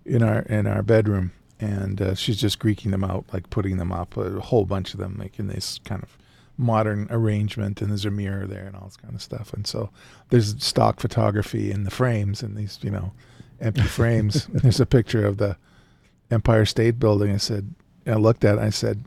in 0.04 0.22
our 0.22 0.40
in 0.42 0.66
our 0.66 0.82
bedroom, 0.82 1.32
and 1.58 2.00
uh, 2.02 2.14
she's 2.14 2.36
just 2.36 2.58
greeking 2.58 2.90
them 2.90 3.02
out, 3.04 3.24
like 3.32 3.48
putting 3.50 3.78
them 3.78 3.90
up, 3.90 4.16
a 4.16 4.38
whole 4.40 4.64
bunch 4.66 4.92
of 4.94 5.00
them, 5.00 5.16
making 5.18 5.46
this 5.48 5.80
kind 5.84 6.02
of 6.02 6.18
modern 6.56 7.06
arrangement. 7.10 7.80
And 7.80 7.90
there's 7.90 8.04
a 8.04 8.10
mirror 8.10 8.46
there 8.46 8.64
and 8.64 8.76
all 8.76 8.84
this 8.86 8.96
kind 8.96 9.14
of 9.14 9.22
stuff. 9.22 9.52
And 9.52 9.66
so 9.66 9.90
there's 10.30 10.62
stock 10.62 11.00
photography 11.00 11.70
in 11.70 11.84
the 11.84 11.90
frames 11.90 12.42
and 12.42 12.56
these, 12.56 12.78
you 12.82 12.90
know, 12.90 13.12
empty 13.60 13.82
frames. 13.82 14.46
there's 14.52 14.80
a 14.80 14.86
picture 14.86 15.24
of 15.26 15.38
the 15.38 15.56
Empire 16.30 16.64
State 16.64 16.98
Building. 16.98 17.32
I 17.32 17.36
said, 17.38 17.74
I 18.06 18.14
looked 18.14 18.44
at 18.44 18.56
it. 18.58 18.60
I 18.60 18.70
said. 18.70 19.04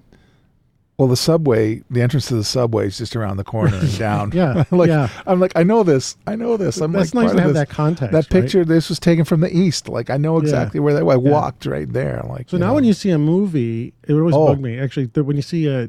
Well, 0.98 1.08
the 1.08 1.16
subway, 1.16 1.84
the 1.92 2.02
entrance 2.02 2.26
to 2.30 2.34
the 2.36 2.44
subway 2.44 2.88
is 2.88 2.98
just 2.98 3.16
around 3.16 3.38
the 3.38 3.44
corner 3.44 3.78
and 3.78 3.98
down. 4.00 4.32
Yeah, 4.34 4.64
like, 4.72 4.88
yeah. 4.88 5.10
I'm 5.28 5.40
like, 5.40 5.52
I 5.56 5.62
know 5.62 5.84
this. 5.84 6.18
I 6.26 6.36
know 6.36 6.58
this. 6.58 6.82
I'm 6.82 6.92
That's 6.92 7.14
like, 7.14 7.26
nice 7.26 7.36
to 7.36 7.42
have 7.42 7.54
this. 7.54 7.68
that 7.68 7.70
context. 7.70 8.12
That 8.14 8.18
right? 8.34 8.42
picture, 8.42 8.66
this 8.66 8.90
was 8.90 8.98
taken 9.00 9.24
from 9.24 9.42
the 9.42 9.56
east. 9.56 9.88
Like, 9.90 10.10
I 10.10 10.18
know 10.18 10.38
Yeah. 10.38 10.42
exactly 10.42 10.80
where 10.80 10.96
that. 10.96 11.04
I 11.08 11.16
walked 11.18 11.68
right 11.68 11.88
there. 11.94 12.24
Like, 12.28 12.50
So 12.50 12.58
now, 12.58 12.74
when 12.74 12.84
you 12.84 12.94
see 12.94 13.12
a 13.12 13.20
movie, 13.20 13.94
it 14.08 14.14
would 14.14 14.22
always 14.22 14.34
Oh. 14.36 14.48
bug 14.48 14.60
me. 14.60 14.80
Actually, 14.80 15.06
when 15.22 15.36
you 15.36 15.44
see 15.44 15.68
a 15.68 15.88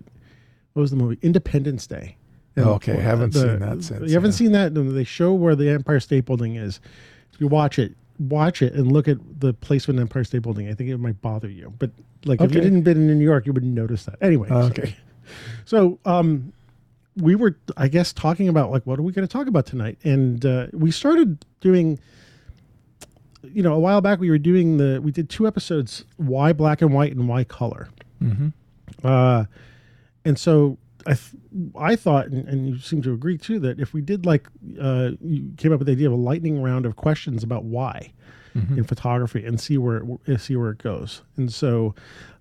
what 0.78 0.82
was 0.82 0.90
the 0.92 0.96
movie 0.96 1.18
Independence 1.22 1.88
Day? 1.88 2.14
And 2.54 2.64
Oh, 2.66 2.74
okay. 2.74 2.96
Haven't 3.00 3.32
the- 3.32 3.40
seen 3.40 3.58
that 3.58 3.82
since, 3.82 4.08
You 4.08 4.14
haven't 4.14 4.30
yeah. 4.30 4.36
seen 4.36 4.52
that? 4.52 4.74
They 4.74 5.02
show 5.02 5.34
where 5.34 5.56
the 5.56 5.68
Empire 5.70 5.98
State 5.98 6.24
Building 6.24 6.54
is. 6.54 6.78
If 7.34 7.40
you 7.40 7.48
watch 7.48 7.80
it, 7.80 7.94
watch 8.20 8.62
it 8.62 8.74
and 8.74 8.92
look 8.92 9.08
at 9.08 9.18
the 9.40 9.52
placement 9.54 9.96
of 9.98 10.02
the 10.02 10.10
Empire 10.10 10.22
State 10.22 10.42
Building. 10.42 10.68
I 10.68 10.74
think 10.74 10.88
it 10.90 10.98
might 10.98 11.20
bother 11.20 11.48
you, 11.48 11.72
but 11.80 11.90
like 12.26 12.40
if 12.40 12.54
you 12.54 12.60
didn't 12.60 12.82
been 12.82 12.96
in 13.10 13.18
New 13.18 13.24
York, 13.24 13.44
you 13.46 13.52
wouldn't 13.52 13.74
notice 13.74 14.04
that. 14.04 14.14
Anyway, 14.20 14.48
so- 14.48 14.54
okay. 14.56 14.94
So, 15.66 15.98
um, 16.06 16.52
we 17.16 17.34
were, 17.34 17.56
I 17.76 17.88
guess, 17.88 18.12
talking 18.14 18.48
about 18.48 18.70
like 18.70 18.86
what 18.86 18.98
are 18.98 19.02
we 19.02 19.12
going 19.12 19.26
to 19.26 19.30
talk 19.32 19.46
about 19.48 19.66
tonight, 19.66 19.98
and 20.04 20.46
uh, 20.46 20.68
we 20.72 20.90
started 20.92 21.44
doing. 21.60 21.98
You 23.42 23.62
know, 23.62 23.74
a 23.74 23.78
while 23.78 24.00
back 24.00 24.20
we 24.20 24.30
were 24.30 24.38
doing 24.38 24.78
the 24.78 25.00
we 25.02 25.10
did 25.12 25.28
two 25.28 25.46
episodes: 25.46 26.04
why 26.16 26.52
black 26.54 26.80
and 26.80 26.94
white 26.94 27.12
and 27.14 27.28
why 27.28 27.44
color. 27.44 27.88
hmm 28.20 28.48
Uh, 29.04 29.44
and 30.28 30.38
so 30.38 30.78
I, 31.06 31.14
th- 31.14 31.42
I 31.76 31.96
thought, 31.96 32.26
and, 32.26 32.46
and 32.48 32.68
you 32.68 32.78
seem 32.78 33.00
to 33.02 33.12
agree 33.12 33.38
too, 33.38 33.58
that 33.60 33.80
if 33.80 33.92
we 33.94 34.00
did 34.02 34.26
like, 34.26 34.46
uh, 34.80 35.10
you 35.20 35.52
came 35.56 35.72
up 35.72 35.78
with 35.78 35.86
the 35.86 35.92
idea 35.92 36.06
of 36.08 36.12
a 36.12 36.22
lightning 36.30 36.60
round 36.62 36.84
of 36.86 36.96
questions 36.96 37.42
about 37.42 37.64
why 37.64 38.12
Mm-hmm. 38.56 38.78
in 38.78 38.84
photography 38.84 39.44
and 39.44 39.60
see 39.60 39.76
where 39.78 40.02
it, 40.26 40.40
see 40.40 40.56
where 40.56 40.70
it 40.70 40.78
goes. 40.78 41.22
And 41.36 41.52
so, 41.52 41.94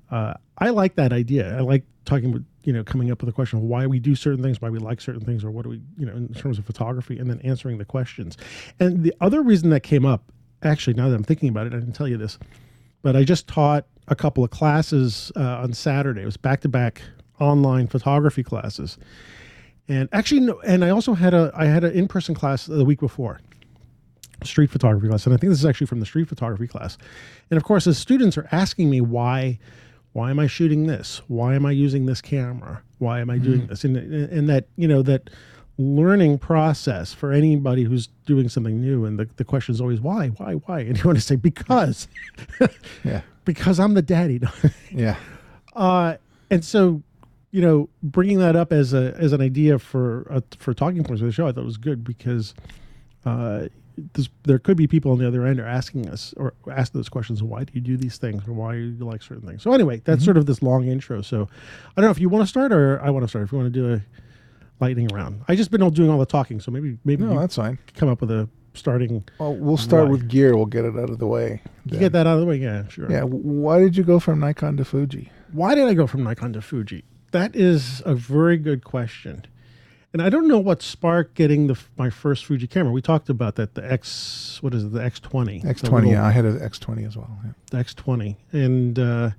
uh, 0.10 0.34
I 0.58 0.70
like 0.70 0.96
that 0.96 1.12
idea. 1.12 1.56
I 1.56 1.60
like 1.60 1.84
talking 2.06 2.30
about 2.32 2.44
you 2.64 2.72
know 2.74 2.84
coming 2.84 3.12
up 3.12 3.22
with 3.22 3.30
a 3.30 3.34
question 3.34 3.60
of 3.60 3.66
why 3.66 3.86
we 3.86 4.00
do 4.00 4.16
certain 4.16 4.42
things, 4.42 4.60
why 4.62 4.70
we 4.70 4.80
like 4.80 5.02
certain 5.02 5.22
things, 5.26 5.44
or 5.44 5.52
what 5.52 5.64
do 5.64 5.70
we 5.70 5.82
you 5.98 6.06
know 6.06 6.14
in 6.16 6.34
terms 6.34 6.58
of 6.58 6.66
photography, 6.66 7.20
and 7.20 7.30
then 7.30 7.40
answering 7.44 7.78
the 7.78 7.86
questions. 7.86 8.38
And 8.80 9.04
the 9.04 9.14
other 9.20 9.42
reason 9.44 9.70
that 9.72 9.82
came 9.82 10.06
up, 10.06 10.24
actually, 10.64 10.94
now 10.94 11.10
that 11.10 11.16
I'm 11.16 11.24
thinking 11.26 11.50
about 11.50 11.68
it, 11.68 11.74
I 11.74 11.80
didn't 11.82 11.94
tell 11.94 12.08
you 12.08 12.18
this, 12.18 12.40
but 13.04 13.16
I 13.18 13.24
just 13.26 13.46
taught 13.48 13.86
a 14.08 14.16
couple 14.16 14.44
of 14.46 14.50
classes 14.50 15.32
uh, 15.36 15.58
on 15.64 15.74
Saturday. 15.74 16.22
It 16.22 16.26
was 16.26 16.38
back 16.38 16.62
to 16.62 16.70
back 16.70 17.02
online 17.40 17.88
photography 17.88 18.44
classes, 18.44 18.98
and 19.88 20.10
actually, 20.12 20.42
no, 20.42 20.60
and 20.62 20.84
I 20.84 20.90
also 20.90 21.14
had 21.14 21.34
a 21.34 21.52
I 21.56 21.66
had 21.66 21.84
an 21.84 21.94
in 21.94 22.08
person 22.08 22.36
class 22.36 22.66
the 22.66 22.86
week 22.86 23.00
before, 23.00 23.40
street 24.44 24.70
photography 24.70 25.08
class, 25.08 25.26
and 25.26 25.34
I 25.34 25.38
think 25.38 25.52
this 25.52 25.60
is 25.60 25.66
actually 25.66 25.88
from 25.88 26.00
the 26.00 26.06
street 26.06 26.28
photography 26.28 26.68
class. 26.68 26.98
And 27.50 27.58
of 27.58 27.64
course, 27.64 27.86
the 27.86 27.94
students 27.94 28.38
are 28.38 28.48
asking 28.52 28.90
me 28.90 29.02
why. 29.02 29.60
Why 30.14 30.32
am 30.32 30.40
I 30.40 30.48
shooting 30.48 30.88
this? 30.88 31.22
Why 31.28 31.54
am 31.54 31.64
I 31.64 31.72
using 31.72 32.08
this 32.08 32.22
camera? 32.22 32.82
Why 32.98 33.20
am 33.20 33.30
I 33.30 33.38
doing 33.38 33.68
this? 33.68 33.84
And, 33.84 33.96
and 33.98 34.50
that 34.50 34.66
you 34.76 34.88
know 34.88 35.04
that 35.04 35.30
learning 35.78 36.40
process 36.40 37.14
for 37.14 37.32
anybody 37.32 37.84
who's 37.84 38.08
doing 38.26 38.50
something 38.50 38.82
new, 38.82 39.06
and 39.06 39.20
the, 39.20 39.30
the 39.36 39.44
question 39.44 39.74
is 39.74 39.82
always 39.82 40.02
why, 40.02 40.30
why, 40.30 40.54
why, 40.54 40.80
and 40.80 40.98
you 41.04 41.04
want 41.04 41.18
to 41.18 41.24
say 41.24 41.36
because, 41.36 42.08
Yeah. 43.04 43.22
because 43.46 43.80
I'm 43.80 43.94
the 43.94 44.02
daddy. 44.02 44.42
Yeah. 44.92 45.16
Uh, 45.76 46.16
and 46.50 46.66
so, 46.66 47.04
you 47.52 47.62
know, 47.62 47.90
bringing 48.04 48.40
that 48.40 48.56
up 48.56 48.72
as 48.74 48.94
a 48.94 49.14
as 49.18 49.34
an 49.34 49.42
idea 49.42 49.80
for 49.80 50.28
uh, 50.30 50.42
for 50.58 50.74
talking 50.74 51.04
points 51.04 51.22
for 51.22 51.26
the 51.28 51.32
show, 51.32 51.48
I 51.48 51.52
thought 51.52 51.64
was 51.66 51.78
good 51.78 52.04
because 52.04 52.54
uh, 53.26 53.68
this, 54.14 54.30
there 54.44 54.60
could 54.60 54.78
be 54.78 54.86
people 54.88 55.12
on 55.12 55.18
the 55.18 55.28
other 55.28 55.46
end 55.46 55.60
are 55.60 55.66
asking 55.66 56.08
us 56.10 56.34
or 56.38 56.54
ask 56.72 56.94
those 56.94 57.10
questions. 57.10 57.42
Why 57.42 57.64
do 57.64 57.72
you 57.74 57.82
do 57.82 57.98
these 57.98 58.18
things, 58.18 58.48
or 58.48 58.54
why 58.54 58.74
do 58.74 58.80
you 58.80 59.06
like 59.06 59.22
certain 59.24 59.48
things? 59.48 59.64
So 59.64 59.74
anyway, 59.74 60.02
that's 60.06 60.24
sort 60.24 60.38
of 60.38 60.46
this 60.46 60.62
long 60.62 60.88
intro. 60.88 61.22
So 61.22 61.48
I 61.96 62.02
don't 62.02 62.06
know 62.06 62.12
if 62.12 62.20
you 62.20 62.30
want 62.30 62.44
to 62.44 62.48
start 62.48 62.72
or 62.72 63.02
I 63.02 63.10
want 63.10 63.24
to 63.24 63.28
start. 63.28 63.46
If 63.46 63.52
you 63.52 63.58
want 63.58 63.74
to 63.74 63.80
do 63.80 63.94
a 63.94 64.02
lightning 64.80 65.08
round, 65.08 65.42
I 65.48 65.56
just 65.56 65.72
been 65.72 65.82
all 65.82 65.90
doing 65.90 66.10
all 66.10 66.20
the 66.20 66.26
talking, 66.26 66.60
so 66.60 66.70
maybe 66.72 66.98
maybe 67.06 67.24
No, 67.24 67.34
you 67.34 67.40
that's 67.40 67.56
fine. 67.56 67.80
come 67.96 68.10
up 68.10 68.22
with 68.22 68.30
a 68.32 68.48
starting. 68.76 69.24
Well, 69.40 69.56
we'll 69.56 69.78
start 69.78 70.06
Why? 70.06 70.12
with 70.12 70.28
gear. 70.30 70.56
We'll 70.56 70.68
get 70.68 70.86
it 70.86 70.96
out 70.96 71.10
of 71.10 71.18
the 71.18 71.26
way. 71.28 71.62
You 71.86 71.92
then. 71.92 72.00
get 72.00 72.12
that 72.12 72.28
out 72.28 72.36
of 72.36 72.42
the 72.42 72.46
way, 72.46 72.58
yeah, 72.58 72.88
sure. 72.90 73.10
Yeah. 73.12 73.24
Why 73.24 73.80
did 73.80 73.98
you 73.98 74.04
go 74.04 74.20
from 74.20 74.40
Nikon 74.40 74.78
to 74.78 74.86
Fuji? 74.86 75.32
Why 75.54 75.74
did 75.76 75.86
I 75.88 75.94
go 75.96 76.06
from 76.06 76.24
Nikon 76.24 76.54
to 76.54 76.62
Fuji? 76.62 77.04
That 77.32 77.56
is 77.56 78.02
a 78.06 78.16
very 78.16 78.58
good 78.58 78.84
question. 78.84 79.46
And 80.14 80.22
I 80.22 80.30
don't 80.30 80.48
know 80.48 80.58
what 80.60 80.82
sparked 80.82 81.36
getting 81.36 81.68
the 81.68 81.78
my 81.98 82.10
first 82.10 82.46
Fuji 82.46 82.66
camera. 82.68 82.92
We 82.92 83.02
talked 83.02 83.30
about 83.30 83.56
that 83.56 83.76
the 83.76 83.92
X 83.92 84.58
what 84.62 84.74
is 84.74 84.84
it 84.86 84.94
the 84.94 85.00
X20 85.02 85.64
X20. 85.64 85.92
little- 85.92 86.12
Yeah, 86.12 86.26
I 86.26 86.32
had 86.32 86.46
an 86.46 86.58
X20 86.60 87.06
as 87.06 87.18
well. 87.18 87.30
Yeah. 87.44 87.52
the 87.72 87.78
X20 87.84 88.36
and 88.54 88.98
uh, 89.00 89.30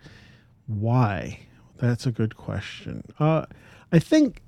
why? 0.67 1.41
That's 1.79 2.07
a 2.07 2.13
good 2.13 2.37
question. 2.37 3.05
Uh, 3.19 3.47
I 3.93 3.99
think, 3.99 4.43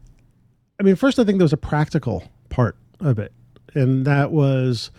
I 0.79 0.83
mean, 0.83 0.97
first 0.97 1.19
I 1.19 1.25
think 1.25 1.39
there 1.39 1.45
was 1.45 1.53
a 1.53 1.57
practical 1.57 2.25
part 2.51 2.77
of 3.01 3.19
it, 3.19 3.33
and 3.75 4.05
that 4.07 4.31
was 4.33 4.91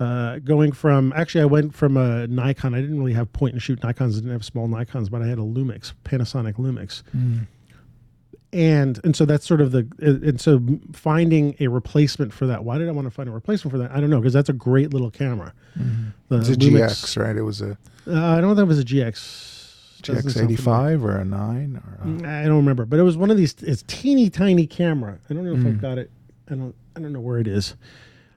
Uh, 0.00 0.38
going 0.40 0.72
from 0.72 1.12
actually, 1.14 1.42
I 1.42 1.44
went 1.46 1.74
from 1.74 1.96
a 1.96 2.26
Nikon. 2.26 2.74
I 2.74 2.80
didn't 2.80 2.98
really 2.98 3.12
have 3.12 3.32
point 3.32 3.52
and 3.52 3.62
shoot 3.62 3.80
Nikons. 3.82 4.12
I 4.12 4.14
didn't 4.16 4.30
have 4.32 4.44
small 4.44 4.66
Nikons, 4.66 5.08
but 5.10 5.22
I 5.22 5.26
had 5.28 5.38
a 5.38 5.42
Lumix, 5.42 5.92
Panasonic 6.04 6.54
Lumix, 6.54 7.02
Mm. 7.16 7.46
And 8.52 9.00
and 9.04 9.16
so 9.16 9.24
that's 9.24 9.46
sort 9.46 9.60
of 9.60 9.72
the 9.72 9.86
and 10.00 10.40
so 10.40 10.60
finding 10.92 11.54
a 11.60 11.68
replacement 11.68 12.32
for 12.32 12.46
that. 12.46 12.64
Why 12.64 12.78
did 12.78 12.88
I 12.88 12.92
want 12.92 13.06
to 13.06 13.10
find 13.10 13.28
a 13.28 13.32
replacement 13.32 13.72
for 13.72 13.78
that? 13.78 13.90
I 13.92 14.00
don't 14.00 14.10
know 14.10 14.20
because 14.20 14.32
that's 14.34 14.48
a 14.48 14.52
great 14.54 14.92
little 14.92 15.10
camera. 15.10 15.52
The 16.28 16.36
It 16.36 16.38
was 16.38 16.48
a 16.50 16.56
Lumix- 16.56 17.04
GX, 17.16 17.22
right? 17.24 17.36
It 17.36 17.42
was 17.42 17.62
a 17.62 17.78
Uh, 18.06 18.20
I 18.20 18.40
don't 18.40 18.56
think 18.56 18.64
it 18.64 18.68
was 18.68 18.78
a 18.80 18.84
GX. 18.84 20.00
GX 20.02 20.42
eighty 20.42 20.56
five 20.56 21.04
or 21.04 21.16
a 21.16 21.24
nine 21.24 21.80
or 21.86 22.04
a, 22.26 22.28
I 22.28 22.44
don't 22.44 22.56
remember, 22.56 22.84
but 22.84 22.98
it 22.98 23.02
was 23.04 23.16
one 23.16 23.30
of 23.30 23.36
these. 23.36 23.54
It's 23.62 23.84
teeny 23.86 24.28
tiny 24.30 24.66
camera. 24.66 25.18
I 25.30 25.34
don't 25.34 25.44
know 25.44 25.52
if 25.52 25.60
Mm. 25.60 25.66
I've 25.68 25.80
got 25.80 25.96
it. 25.98 26.10
I 26.50 26.54
don't. 26.56 26.74
I 26.96 27.00
don't 27.00 27.12
know 27.12 27.20
where 27.20 27.38
it 27.38 27.46
is. 27.46 27.74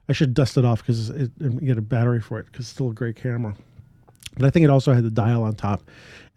I 0.07 0.13
should 0.13 0.36
dust 0.36 0.57
it 0.57 0.63
off 0.63 0.81
because 0.81 1.10
it, 1.10 1.31
and 1.39 1.60
get 1.65 1.79
a 1.79 1.81
battery 1.81 2.22
for 2.22 2.38
it 2.39 2.45
because 2.45 2.62
it's 2.65 2.69
still 2.69 2.91
a 2.91 2.93
great 2.93 3.15
camera. 3.15 3.55
But 4.38 4.45
I 4.45 4.50
think 4.51 4.63
it 4.63 4.69
also 4.69 4.93
had 4.93 5.03
the 5.03 5.10
dial 5.10 5.41
on 5.43 5.55
top. 5.55 5.81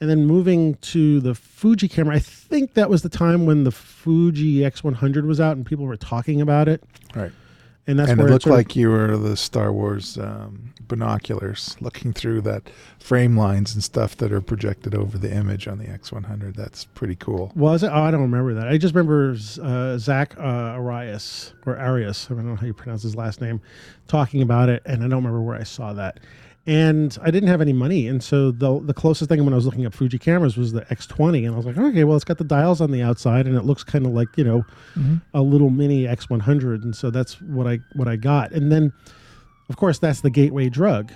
And 0.01 0.09
then 0.09 0.27
moving 0.27 0.75
to 0.77 1.21
the 1.21 1.35
Fuji 1.35 1.89
camera, 1.89 2.15
I 2.17 2.21
think 2.21 2.75
that 2.75 2.89
was 2.89 3.03
the 3.03 3.09
time 3.09 3.47
when 3.47 3.65
the 3.65 3.73
Fuji 3.73 4.59
X100 4.59 5.27
was 5.27 5.41
out 5.41 5.57
and 5.57 5.67
people 5.67 5.87
were 5.87 5.97
talking 5.97 6.41
about 6.41 6.69
it. 6.69 6.83
right. 7.15 7.33
And 7.89 7.99
that's 7.99 8.11
and 8.11 8.21
it 8.21 8.25
looked 8.25 8.47
like 8.47 8.77
you 8.77 8.91
were 8.91 9.17
the 9.17 9.35
Star 9.35 9.73
Wars 9.73 10.19
um, 10.19 10.75
binoculars 10.89 11.75
looking 11.81 12.13
through 12.13 12.43
that 12.43 12.65
frame 12.99 13.35
lines 13.35 13.73
and 13.73 13.83
stuff 13.83 14.15
that 14.19 14.31
are 14.31 14.43
projected 14.43 14.95
over 14.95 15.17
the 15.17 15.33
image 15.35 15.67
on 15.67 15.79
the 15.79 15.89
X 15.89 16.13
one 16.13 16.25
hundred. 16.25 16.55
That's 16.55 16.85
pretty 16.85 17.17
cool. 17.17 17.51
Was 17.57 17.83
it? 17.83 17.87
Oh, 17.89 18.03
I 18.03 18.11
don't 18.11 18.21
remember 18.21 18.53
that. 18.53 18.69
I 18.69 18.77
just 18.77 18.95
remember 18.95 19.35
uh, 19.63 19.97
Zack 19.97 20.37
uh, 20.37 20.43
Arias 20.77 21.55
or 21.65 21.79
Arias. 21.79 22.27
I 22.31 22.35
don't 22.35 22.47
know 22.47 22.57
how 22.57 22.67
you 22.67 22.75
pronounce 22.75 23.03
his 23.05 23.17
last 23.17 23.41
name, 23.41 23.59
talking 24.07 24.43
about 24.43 24.69
it, 24.69 24.83
and 24.85 25.03
I 25.03 25.09
don't 25.09 25.25
remember 25.25 25.41
where 25.41 25.57
I 25.57 25.63
saw 25.65 25.95
that. 25.95 26.21
And 26.69 27.17
I 27.23 27.31
didn't 27.31 27.49
have 27.49 27.63
any 27.63 27.73
money, 27.73 28.07
and 28.09 28.23
so 28.23 28.51
the 28.51 28.79
the 28.81 28.93
closest 28.93 29.31
thing 29.31 29.43
when 29.43 29.55
I 29.55 29.57
was 29.57 29.65
looking 29.65 29.87
up 29.87 29.95
Fuji 29.95 30.19
cameras 30.19 30.59
was 30.59 30.73
the 30.73 30.83
X20, 30.83 31.47
and 31.47 31.55
I 31.55 31.57
was 31.57 31.65
like, 31.65 31.79
okay, 31.79 32.05
well, 32.05 32.15
it's 32.15 32.27
got 32.27 32.37
the 32.37 32.45
dials 32.45 32.83
on 32.83 32.91
the 32.91 33.01
outside, 33.01 33.47
and 33.47 33.57
it 33.57 33.65
looks 33.65 33.83
kind 33.83 34.05
of 34.05 34.13
like 34.13 34.29
you 34.37 34.45
know 34.45 34.67
a 35.33 35.41
little 35.41 35.71
mini 35.71 36.05
X100, 36.05 36.83
and 36.83 36.95
so 36.95 37.11
that's 37.11 37.41
what 37.41 37.67
I 37.67 37.79
what 37.95 38.07
I 38.07 38.17
got. 38.17 38.53
And 38.53 38.71
then, 38.71 38.93
of 39.71 39.79
course, 39.79 39.99
that's 39.99 40.21
the 40.21 40.29
gateway 40.29 40.69
drug 40.69 41.11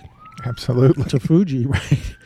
Absolutely. 0.46 1.04
to 1.04 1.20
Fuji, 1.20 1.66
right? 1.66 2.16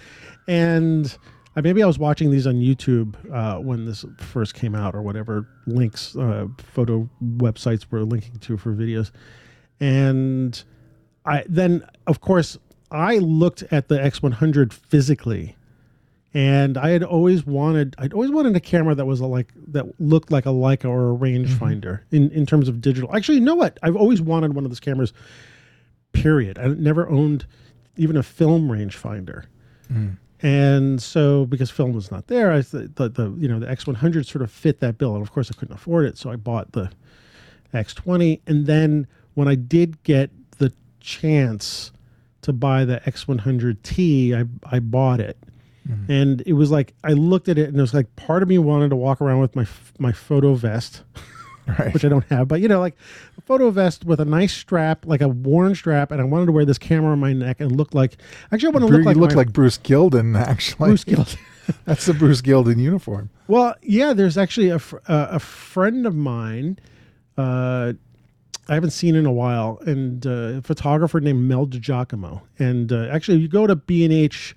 And 0.47 1.19
I, 1.57 1.63
maybe 1.63 1.83
I 1.83 1.87
was 1.87 1.99
watching 1.99 2.31
these 2.31 2.47
on 2.47 2.55
YouTube 2.61 3.17
uh, 3.35 3.59
when 3.59 3.87
this 3.87 4.05
first 4.19 4.55
came 4.55 4.77
out, 4.77 4.95
or 4.95 5.03
whatever 5.03 5.49
links, 5.67 6.15
uh, 6.15 6.47
photo 6.59 7.09
websites 7.21 7.91
were 7.91 8.05
linking 8.05 8.37
to 8.37 8.57
for 8.57 8.73
videos. 8.73 9.11
And 9.81 10.63
I 11.25 11.45
then, 11.49 11.85
of 12.07 12.21
course, 12.21 12.57
I 12.97 13.19
looked 13.19 13.63
at 13.71 13.89
the 13.89 13.99
X100 13.99 14.73
physically, 14.73 15.55
and 16.33 16.79
I 16.79 16.91
had 16.91 17.03
always 17.03 17.45
wanted, 17.45 17.95
I'd 17.99 18.15
always 18.15 18.31
wanted 18.31 18.57
a 18.57 18.61
camera 18.61 18.95
that 18.95 19.05
was 19.05 19.21
a, 19.21 19.27
like 19.27 19.53
that 19.69 20.01
looked 20.01 20.31
like 20.31 20.47
a 20.47 20.51
Leica 20.51 20.87
or 20.87 21.13
a 21.13 21.17
rangefinder 21.17 22.01
mm-hmm. 22.01 22.17
in 22.17 22.31
in 22.31 22.47
terms 22.47 22.69
of 22.69 22.81
digital. 22.81 23.15
Actually, 23.15 23.37
you 23.39 23.45
know 23.45 23.55
what? 23.55 23.79
I've 23.83 23.97
always 23.97 24.23
wanted 24.23 24.55
one 24.55 24.65
of 24.65 24.71
those 24.71 24.81
cameras. 24.81 25.13
Period. 26.13 26.59
I 26.59 26.69
never 26.69 27.07
owned 27.11 27.45
even 27.97 28.17
a 28.17 28.23
film 28.23 28.69
rangefinder. 28.69 29.45
Mm. 29.93 30.17
And 30.41 31.03
so, 31.03 31.45
because 31.45 31.71
film 31.71 31.93
was 31.93 32.11
not 32.11 32.29
there, 32.29 32.51
I 32.51 32.63
th- 32.63 32.91
the, 32.95 33.11
the 33.11 33.31
you 33.39 33.47
know 33.47 33.59
the 33.59 33.67
X100 33.67 34.25
sort 34.25 34.43
of 34.43 34.51
fit 34.51 34.81
that 34.81 34.97
bill, 34.97 35.15
and 35.15 35.23
of 35.23 35.33
course 35.33 35.51
I 35.51 35.59
couldn't 35.59 35.75
afford 35.75 36.07
it, 36.07 36.17
so 36.17 36.31
I 36.31 36.37
bought 36.37 36.73
the 36.73 36.91
X20. 37.75 38.41
And 38.47 38.67
then 38.67 39.07
when 39.35 39.49
I 39.49 39.55
did 39.55 40.03
get 40.03 40.31
the 40.59 40.73
chance 41.01 41.93
to 42.47 42.53
buy 42.53 42.85
the 42.85 43.01
X100T, 43.07 44.35
I 44.35 44.45
I 44.77 44.79
bought 44.81 45.21
it, 45.21 45.37
and 46.09 46.43
it 46.47 46.55
was 46.55 46.71
like 46.71 46.95
I 47.05 47.13
looked 47.13 47.49
at 47.49 47.59
it, 47.59 47.69
and 47.69 47.77
it 47.77 47.81
was 47.81 47.95
like 47.95 48.15
part 48.17 48.43
of 48.43 48.49
me 48.49 48.59
wanted 48.59 48.89
to 48.91 48.97
walk 48.97 49.21
around 49.21 49.41
with 49.41 49.55
my 49.55 49.67
my 49.99 50.13
photo 50.13 50.55
vest, 50.55 51.03
Right. 51.67 51.93
which 51.93 52.05
I 52.05 52.09
don't 52.09 52.25
have, 52.27 52.49
but 52.49 52.61
you 52.61 52.69
know, 52.69 52.81
like 52.81 52.97
a 53.37 53.41
photo 53.43 53.71
vest 53.71 54.05
with 54.05 54.21
a 54.21 54.25
nice 54.25 54.53
strap, 54.55 55.05
like 55.07 55.21
a 55.21 55.29
worn 55.29 55.75
strap, 55.75 56.11
and 56.13 56.21
I 56.21 56.25
wanted 56.25 56.47
to 56.47 56.53
wear 56.53 56.65
this 56.65 56.79
camera 56.79 57.13
on 57.13 57.21
my 57.21 57.33
neck 57.33 57.61
and 57.61 57.77
look 57.77 57.93
like 57.95 58.17
actually 58.53 58.69
I 58.69 58.71
want 58.71 58.85
to 58.85 58.89
Bru- 58.89 58.97
look 58.99 59.07
like 59.07 59.17
you 59.17 59.21
look 59.23 59.31
my- 59.33 59.37
like 59.37 59.53
Bruce 59.53 59.79
Gilden, 59.79 60.39
actually. 60.49 60.89
Bruce 60.91 61.05
Gilden. 61.05 61.37
That's 61.85 62.07
the 62.07 62.15
Bruce 62.15 62.41
Gilden 62.43 62.79
uniform. 62.79 63.29
Well, 63.49 63.75
yeah, 63.83 64.13
there's 64.13 64.39
actually 64.39 64.69
a, 64.71 64.79
fr- 64.79 64.99
uh, 65.09 65.27
a 65.33 65.41
friend 65.41 66.07
of 66.07 66.15
mine. 66.15 66.79
Uh, 67.37 67.95
I 68.69 68.75
haven't 68.75 68.91
seen 68.91 69.15
in 69.15 69.27
a 69.27 69.33
while, 69.33 69.79
and 69.87 70.27
uh, 70.27 70.31
a 70.59 70.63
photographer 70.63 71.21
named 71.21 71.45
Mel 71.49 71.67
DiGiacomo. 71.67 72.43
And 72.59 72.93
uh, 72.93 73.09
actually, 73.13 73.37
if 73.37 73.43
you 73.43 73.49
go 73.49 73.67
to 73.67 73.77
B 73.77 74.05
and 74.05 74.13
H. 74.13 74.55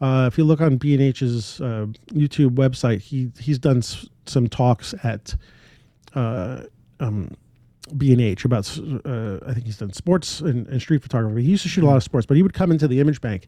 Uh, 0.00 0.26
if 0.26 0.36
you 0.36 0.44
look 0.44 0.60
on 0.60 0.76
B 0.76 0.92
and 0.92 1.00
H's 1.02 1.60
uh, 1.60 1.86
YouTube 2.08 2.50
website, 2.56 3.00
he 3.00 3.30
he's 3.38 3.58
done 3.60 3.78
s- 3.78 4.06
some 4.26 4.48
talks 4.48 4.92
at 5.04 5.34
uh, 6.14 6.62
um, 7.00 7.30
B 7.96 8.12
and 8.12 8.20
H 8.20 8.44
about. 8.44 8.78
Uh, 9.04 9.38
I 9.46 9.52
think 9.52 9.66
he's 9.66 9.78
done 9.78 9.92
sports 9.92 10.40
and, 10.40 10.66
and 10.68 10.80
street 10.80 11.02
photography. 11.02 11.42
He 11.42 11.50
used 11.50 11.62
to 11.64 11.68
shoot 11.68 11.84
a 11.84 11.86
lot 11.86 11.96
of 11.96 12.02
sports, 12.02 12.26
but 12.26 12.36
he 12.36 12.42
would 12.42 12.54
come 12.54 12.70
into 12.70 12.88
the 12.88 13.00
image 13.00 13.20
bank, 13.20 13.46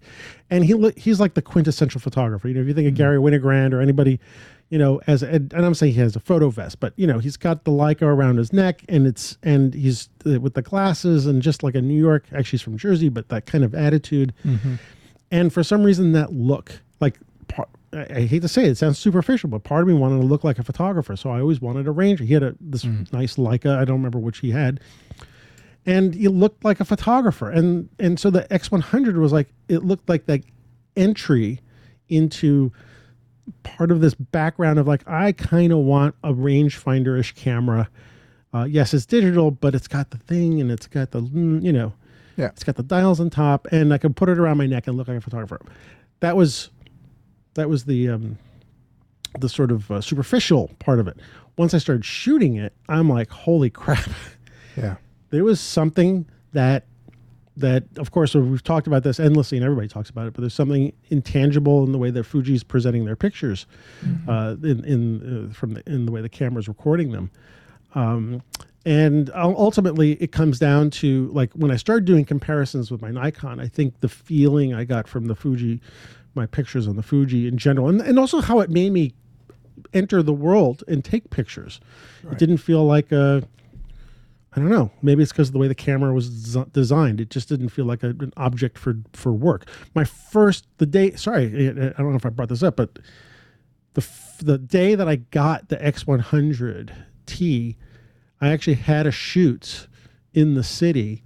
and 0.51 0.65
he 0.65 0.75
look, 0.75 0.99
he's 0.99 1.21
like 1.21 1.35
the 1.35 1.43
quintessential 1.43 2.01
photographer. 2.01 2.49
You 2.49 2.55
know, 2.55 2.61
if 2.61 2.69
you 2.69 2.75
think 2.75 2.89
of 2.89 2.95
Garry 2.95 3.19
Winogrand 3.19 3.73
or 3.73 3.81
anybody, 3.81 4.21
you 4.69 4.79
know, 4.79 5.01
as 5.07 5.23
and, 5.23 5.53
and 5.53 5.65
I'm 5.65 5.75
saying 5.75 5.95
he 5.95 6.01
has 6.01 6.17
a 6.17 6.21
photo 6.21 6.51
vest, 6.51 6.81
but 6.81 6.93
you 6.97 7.07
know, 7.07 7.19
he's 7.19 7.37
got 7.37 7.65
the 7.65 7.71
Leica 7.71 8.03
around 8.03 8.37
his 8.37 8.53
neck, 8.53 8.83
and 8.89 9.07
it's 9.07 9.39
and 9.43 9.73
he's 9.75 10.09
uh, 10.27 10.41
with 10.41 10.55
the 10.55 10.63
glasses 10.63 11.27
and 11.27 11.41
just 11.41 11.63
like 11.63 11.75
a 11.75 11.81
New 11.83 11.99
York. 11.99 12.25
Actually, 12.33 12.59
he's 12.59 12.63
from 12.63 12.77
Jersey, 12.77 13.09
but 13.09 13.29
that 13.31 13.47
kind 13.47 13.65
of 13.65 13.75
attitude. 13.75 14.35
And 15.31 15.53
for 15.53 15.63
some 15.63 15.83
reason, 15.83 16.13
that 16.13 16.33
look 16.33 16.81
like. 17.01 17.19
Part, 17.49 17.69
I 17.97 18.21
hate 18.27 18.43
to 18.43 18.49
say 18.49 18.65
it, 18.65 18.71
it 18.71 18.79
sounds 18.79 18.99
superficial, 18.99 19.49
but 19.49 19.65
part 19.65 19.83
of 19.83 19.89
me 19.89 19.95
wanted 19.95 20.21
to 20.21 20.27
look 20.27 20.45
like 20.45 20.59
a 20.59 20.63
photographer. 20.63 21.17
So 21.17 21.31
I 21.31 21.41
always 21.41 21.61
wanted 21.61 21.87
a 21.87 21.91
ranger. 21.93 22.25
He 22.25 22.35
had 22.35 22.43
a 22.43 22.55
this 22.61 22.85
nice 22.85 23.37
Leica. 23.37 23.77
I 23.79 23.85
don't 23.85 23.97
remember 23.97 24.19
which 24.19 24.39
he 24.39 24.51
had, 24.51 24.81
and 25.85 26.15
he 26.15 26.29
looked 26.29 26.65
like 26.65 26.81
a 26.81 26.85
photographer. 26.85 27.51
And 27.51 27.89
and 27.99 28.19
so 28.19 28.31
the 28.31 28.43
X100 28.51 29.17
was 29.17 29.33
like 29.33 29.49
it 29.69 29.85
looked 29.85 30.09
like 30.09 30.27
that 30.27 30.43
entry 30.97 31.61
into 32.09 32.73
part 33.63 33.91
of 33.91 34.01
this 34.01 34.15
background 34.15 34.79
of 34.79 34.87
like 34.87 35.03
I 35.09 35.33
kind 35.33 35.73
of 35.73 35.79
want 35.79 36.15
a 36.25 36.33
rangefinder-ish 36.33 37.33
camera. 37.35 37.89
Uh, 38.55 38.65
yes, 38.65 38.95
it's 38.95 39.07
digital, 39.07 39.51
but 39.51 39.75
it's 39.75 39.89
got 39.89 40.11
the 40.11 40.19
thing 40.19 40.61
and 40.61 40.71
it's 40.71 40.87
got 40.87 41.11
the 41.11 41.21
mm, 41.21 41.63
you 41.63 41.73
know, 41.73 41.93
Yeah. 42.37 42.47
it's 42.47 42.65
got 42.65 42.77
the 42.77 42.83
dials 42.83 43.21
on 43.21 43.29
top, 43.31 43.67
and 43.71 43.93
I 43.93 43.99
can 43.99 44.15
put 44.15 44.29
it 44.29 44.39
around 44.39 44.57
my 44.59 44.67
neck 44.67 44.87
and 44.87 44.97
look 44.97 45.09
like 45.09 45.19
a 45.19 45.21
photographer. 45.21 45.61
That 46.21 46.37
was 46.37 46.71
that 47.57 47.69
was 47.69 47.85
the 47.85 48.09
um, 48.09 48.39
the 49.39 49.49
sort 49.49 49.71
of 49.71 49.91
uh, 49.91 50.01
superficial 50.01 50.71
part 50.79 50.99
of 51.01 51.09
it. 51.09 51.19
Once 51.59 51.75
I 51.75 51.79
started 51.79 52.05
shooting 52.05 52.57
it, 52.57 52.73
I'm 52.89 53.09
like, 53.09 53.31
holy 53.31 53.71
crap! 53.71 54.09
Yeah. 54.77 54.97
there 55.31 55.43
was 55.43 55.59
something 55.59 56.27
that 56.53 56.85
that 57.57 57.85
of 57.97 58.11
course 58.11 58.35
we've 58.35 58.63
talked 58.63 58.87
about 58.87 59.03
this 59.05 59.19
endlessly 59.19 59.57
and 59.57 59.65
everybody 59.65 59.89
talks 59.89 60.11
about 60.11 60.27
it 60.27 60.35
but 60.35 60.43
there's 60.43 60.53
something 60.53 60.93
intangible 61.09 61.83
in 61.85 61.93
the 61.93 61.99
way 61.99 62.11
that 62.11 62.25
fuji's 62.25 62.63
presenting 62.63 63.07
their 63.07 63.17
pictures 63.17 63.65
uh, 64.29 64.55
in, 64.63 64.85
in 64.85 65.49
uh, 65.51 65.55
from 65.55 65.73
the, 65.73 65.83
in 65.91 66.05
the 66.05 66.13
way 66.13 66.21
the 66.21 66.29
camera's 66.29 66.69
recording 66.69 67.11
them 67.13 67.31
um, 67.95 68.43
and 68.85 69.31
ultimately 69.35 70.13
it 70.23 70.31
comes 70.31 70.59
down 70.59 70.91
to 70.91 71.31
like 71.33 71.51
when 71.55 71.71
i 71.71 71.77
started 71.77 72.05
doing 72.05 72.27
comparisons 72.27 72.91
with 72.91 73.01
my 73.01 73.11
nikon 73.11 73.59
i 73.59 73.67
think 73.67 73.99
the 74.01 74.11
feeling 74.11 74.75
i 74.75 74.85
got 74.85 75.09
from 75.09 75.25
the 75.27 75.35
fuji 75.35 75.81
my 76.37 76.47
pictures 76.47 76.87
on 76.87 76.97
the 76.97 77.03
fuji 77.03 77.49
in 77.49 77.59
general 77.59 77.89
and, 77.89 78.01
and 78.01 78.19
also 78.19 78.41
how 78.41 78.61
it 78.61 78.71
made 78.71 78.93
me 78.93 79.13
enter 79.93 80.23
the 80.23 80.33
world 80.33 80.83
and 80.89 81.05
take 81.05 81.29
pictures 81.31 81.81
it 82.31 82.39
didn't 82.39 82.59
feel 82.59 82.85
like 82.85 83.13
a 83.13 83.43
I 84.57 84.61
don't 84.61 84.71
know. 84.71 84.91
Maybe 85.03 85.23
it's 85.23 85.33
because 85.33 85.51
of 85.51 85.53
the 85.53 85.59
way 85.59 85.69
the 85.69 85.75
camera 85.75 86.15
was 86.15 86.55
des- 86.55 86.65
designed. 86.73 87.21
It 87.21 87.29
just 87.29 87.47
didn't 87.47 87.69
feel 87.69 87.85
like 87.85 88.03
a, 88.03 88.09
an 88.09 88.33
object 88.39 88.79
for 88.79 88.97
for 89.13 89.31
work. 89.31 89.67
My 89.95 90.05
first 90.05 90.67
the 90.79 90.87
day. 90.87 91.15
Sorry, 91.15 91.69
I 91.69 91.73
don't 91.73 92.11
know 92.11 92.17
if 92.17 92.25
I 92.25 92.31
brought 92.31 92.49
this 92.49 92.63
up, 92.63 92.77
but 92.77 92.99
the 93.93 94.01
f- 94.01 94.39
the 94.41 94.57
day 94.57 94.95
that 94.95 95.07
I 95.07 95.17
got 95.17 95.69
the 95.69 95.77
X100T, 95.77 97.77
I 98.41 98.49
actually 98.49 98.75
had 98.75 99.07
a 99.07 99.11
shoot 99.11 99.89
in 100.33 100.55
the 100.55 100.65
city. 100.65 101.23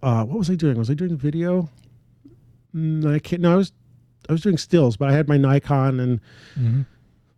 Uh, 0.00 0.24
what 0.24 0.38
was 0.38 0.48
I 0.48 0.54
doing? 0.54 0.78
Was 0.78 0.90
I 0.90 0.94
doing 0.94 1.16
video? 1.16 1.70
Mm, 2.72 3.16
I 3.16 3.18
can't. 3.18 3.42
No, 3.42 3.54
I 3.54 3.56
was 3.56 3.72
I 4.28 4.32
was 4.32 4.40
doing 4.42 4.56
stills, 4.58 4.96
but 4.96 5.08
I 5.08 5.12
had 5.12 5.28
my 5.28 5.36
Nikon 5.36 6.00
and 6.00 6.20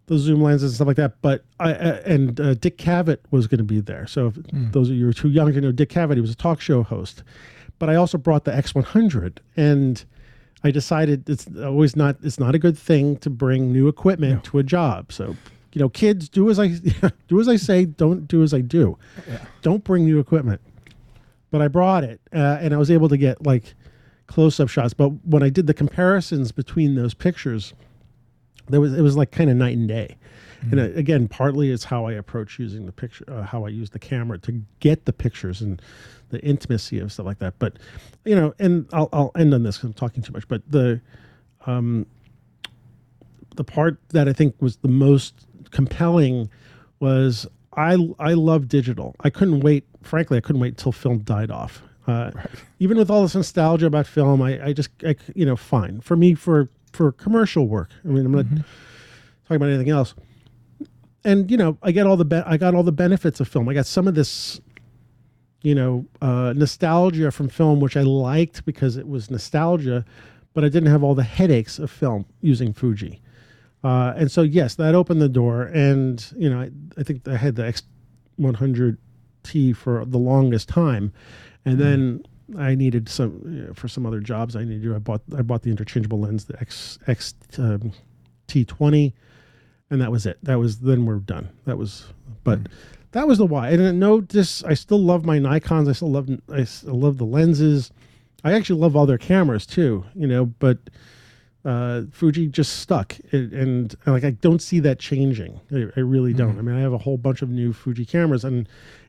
the 0.07 0.19
zoom 0.19 0.43
lenses 0.43 0.73
and 0.73 0.75
stuff 0.75 0.87
like 0.87 0.97
that. 0.97 1.21
But 1.23 1.45
I 1.61 1.73
uh, 1.73 2.01
and 2.05 2.41
uh, 2.41 2.55
Dick 2.55 2.77
Cavett 2.79 3.19
was 3.31 3.47
going 3.47 3.59
to 3.59 3.65
be 3.65 3.81
there. 3.81 4.07
So 4.07 4.27
if 4.29 4.37
those 4.73 4.91
of 4.91 4.97
you 4.97 5.05
who 5.05 5.11
are 5.11 5.15
too 5.15 5.31
young 5.31 5.53
to 5.53 5.61
know 5.61 5.73
Dick 5.73 5.89
Cavett, 5.91 6.15
he 6.17 6.21
was 6.21 6.31
a 6.31 6.37
talk 6.37 6.61
show 6.61 6.83
host. 6.83 7.23
But 7.79 7.89
I 7.91 7.95
also 7.97 8.19
brought 8.19 8.45
the 8.45 8.53
X100, 8.53 9.39
and 9.57 10.05
I 10.63 10.71
decided 10.71 11.29
it's 11.29 11.47
always 11.63 11.97
not 11.97 12.17
it's 12.23 12.39
not 12.39 12.55
a 12.55 12.59
good 12.59 12.79
thing 12.79 13.17
to 13.19 13.31
bring 13.31 13.73
new 13.73 13.89
equipment 13.89 14.45
to 14.45 14.59
a 14.59 14.63
job. 14.63 15.11
So 15.13 15.37
you 15.73 15.81
know, 15.81 15.89
kids, 15.89 16.29
do 16.29 16.51
as 16.51 16.61
I 16.61 16.69
do 17.29 17.41
as 17.41 17.49
I 17.49 17.57
say, 17.57 17.85
don't 17.85 18.29
do 18.29 18.43
as 18.43 18.53
I 18.55 18.61
do. 18.61 18.97
Don't 19.63 19.83
bring 19.83 20.05
new 20.05 20.19
equipment. 20.21 20.61
but 21.51 21.63
I 21.63 21.69
brought 21.69 22.05
it 22.05 22.21
uh, 22.33 22.59
and 22.61 22.75
I 22.75 22.77
was 22.77 22.91
able 22.91 23.09
to 23.09 23.17
get 23.17 23.45
like 23.47 23.75
close 24.27 24.61
up 24.61 24.69
shots. 24.69 24.95
But 24.95 25.09
when 25.25 25.43
I 25.43 25.49
did 25.49 25.67
the 25.67 25.75
comparisons 25.75 26.53
between 26.53 26.95
those 26.95 27.15
pictures, 27.15 27.75
there 28.69 28.81
was 28.81 28.95
it 28.95 29.03
was 29.03 29.17
like 29.17 29.31
kind 29.31 29.51
of 29.51 29.57
night 29.57 29.77
and 29.77 29.89
day. 29.89 30.17
And 30.71 30.81
uh, 30.81 30.85
again, 30.95 31.29
partly 31.29 31.71
it's 31.71 31.85
how 31.85 32.07
I 32.07 32.13
approach 32.13 32.59
using 32.59 32.87
the 32.87 32.93
picture, 32.93 33.25
uh, 33.29 33.43
how 33.43 33.67
I 33.67 33.69
use 33.69 33.91
the 33.91 33.99
camera 33.99 34.39
to 34.39 34.63
get 34.81 35.05
the 35.05 35.13
pictures 35.13 35.61
and 35.61 35.81
the 36.31 36.41
intimacy 36.41 36.99
of 36.99 37.13
stuff 37.13 37.27
like 37.27 37.39
that. 37.41 37.59
But 37.59 37.79
you 38.25 38.35
know, 38.35 38.55
and 38.59 38.89
I'll, 38.93 39.09
I'll 39.13 39.33
end 39.37 39.53
on 39.53 39.63
this 39.63 39.77
because 39.77 39.89
I'm 39.89 39.95
talking 39.95 40.23
too 40.23 40.33
much. 40.33 40.49
But 40.49 40.63
the 40.71 41.01
um, 41.67 42.07
the 43.57 43.65
part 43.65 43.99
that 44.11 44.29
I 44.29 44.33
think 44.33 44.55
was 44.61 44.77
the 44.79 44.89
most 44.89 45.47
compelling 45.71 46.49
was 47.01 47.47
I 47.77 47.97
I 48.19 48.33
love 48.33 48.69
digital. 48.69 49.15
I 49.21 49.31
couldn't 49.31 49.61
wait. 49.61 49.85
Frankly, 50.03 50.39
I 50.39 50.41
couldn't 50.41 50.61
wait 50.61 50.79
till 50.79 50.93
film 50.93 51.19
died 51.21 51.51
off. 51.51 51.83
Uh, 52.07 52.31
Even 52.79 52.99
with 52.99 53.11
all 53.11 53.23
this 53.23 53.35
nostalgia 53.35 53.87
about 53.87 54.07
film, 54.07 54.43
I, 54.43 54.67
I 54.67 54.73
just 54.73 54.91
I 55.05 55.17
you 55.35 55.47
know 55.47 55.57
fine 55.57 56.01
for 56.01 56.17
me 56.17 56.35
for 56.35 56.69
for 56.93 57.13
commercial 57.13 57.67
work. 57.67 57.91
I 58.05 58.09
mean, 58.09 58.27
I'm 58.27 58.33
not 58.33 58.47
talking 59.45 59.57
about 59.57 59.69
anything 59.71 59.91
else. 59.91 60.15
And 61.25 61.51
you 61.51 61.57
know, 61.57 61.79
I 61.83 61.93
get 61.93 62.07
all 62.07 62.17
the 62.17 62.25
be- 62.25 62.43
I 62.45 62.57
got 62.57 62.75
all 62.75 62.83
the 62.83 62.93
benefits 62.93 63.41
of 63.41 63.49
film. 63.49 63.69
I 63.69 63.75
got 63.75 63.87
some 63.87 64.07
of 64.07 64.15
this, 64.15 64.61
you 65.63 65.75
know, 65.75 66.05
uh, 66.21 66.53
nostalgia 66.55 67.31
from 67.31 67.49
film, 67.49 67.81
which 67.81 67.97
I 67.97 68.03
liked 68.03 68.65
because 68.67 68.99
it 68.99 69.09
was 69.09 69.31
nostalgia, 69.31 70.05
but 70.53 70.65
I 70.65 70.69
didn't 70.69 70.91
have 70.91 71.03
all 71.03 71.15
the 71.15 71.23
headaches 71.23 71.79
of 71.79 71.91
film 71.91 72.27
using 72.43 72.75
Fuji. 72.75 73.23
Uh, 73.83 74.15
and 74.17 74.31
so, 74.31 74.41
yes, 74.43 74.77
that 74.77 74.95
opened 74.95 75.21
the 75.21 75.29
door. 75.29 75.65
And, 75.65 76.25
you 76.37 76.49
know, 76.49 76.61
I, 76.61 76.71
I 76.97 77.03
think 77.03 77.29
I 77.29 77.37
had 77.37 77.57
the 77.57 77.71
X100T 78.39 79.77
for 79.77 80.05
the 80.07 80.19
longest 80.19 80.69
time. 80.69 81.13
And 81.67 81.79
then 81.79 82.25
I 82.59 82.75
needed 82.75 83.09
some, 83.09 83.41
you 83.47 83.63
know, 83.67 83.73
for 83.75 83.89
some 83.89 84.05
other 84.05 84.21
jobs 84.21 84.55
I 84.55 84.65
needed 84.65 84.83
to 84.83 84.89
do, 84.91 84.95
I 84.95 84.99
bought, 84.99 85.23
I 85.37 85.43
bought 85.43 85.63
the 85.63 85.71
interchangeable 85.71 86.21
lens, 86.21 86.45
the 86.45 86.61
X, 86.61 86.99
X 87.07 87.35
um, 87.59 87.93
T20. 88.49 89.13
And 89.91 90.01
that 90.01 90.11
was 90.11 90.27
it. 90.27 90.39
That 90.43 90.59
was, 90.59 90.81
then 90.81 91.07
we're 91.07 91.17
done. 91.21 91.49
That 91.65 91.79
was, 91.79 92.07
but 92.43 92.59
that 93.13 93.27
was 93.27 93.39
the 93.39 93.47
why. 93.47 93.71
And 93.71 93.99
no, 94.01 94.21
this, 94.21 94.63
I 94.65 94.75
still 94.75 94.99
love 95.01 95.25
my 95.25 95.39
Nikons. 95.39 95.89
I 95.89 95.93
still 95.93 96.11
love, 96.11 96.29
I 96.53 96.61
s- 96.61 96.85
I 96.87 96.91
love 96.91 97.17
the 97.19 97.25
lenses. 97.27 97.91
I 98.43 98.53
actually 98.53 98.81
love 98.81 98.95
all 98.97 99.07
their 99.07 99.19
cameras 99.19 99.65
too, 99.67 100.05
you 100.15 100.27
know, 100.27 100.47
but 100.47 100.79
uh, 101.65 102.03
Fuji 102.13 102.47
just 102.49 102.81
stuck, 102.81 103.19
it, 103.33 103.53
and 103.55 103.95
uh, 104.07 104.13
like 104.13 104.25
I 104.25 104.33
don't 104.33 104.61
see 104.61 104.81
that 104.81 104.99
changing. 104.99 105.59
I, 105.73 105.87
I 105.97 106.01
really 106.01 106.35
don't. 106.35 106.59
I 106.59 106.63
mean, 106.63 106.77
I 106.77 106.81
have 106.81 106.93
a 106.93 106.99
whole 106.99 107.17
bunch 107.17 107.41
of 107.41 107.49
new 107.49 107.73
Fuji 107.73 108.05
cameras, 108.05 108.45
and 108.45 108.69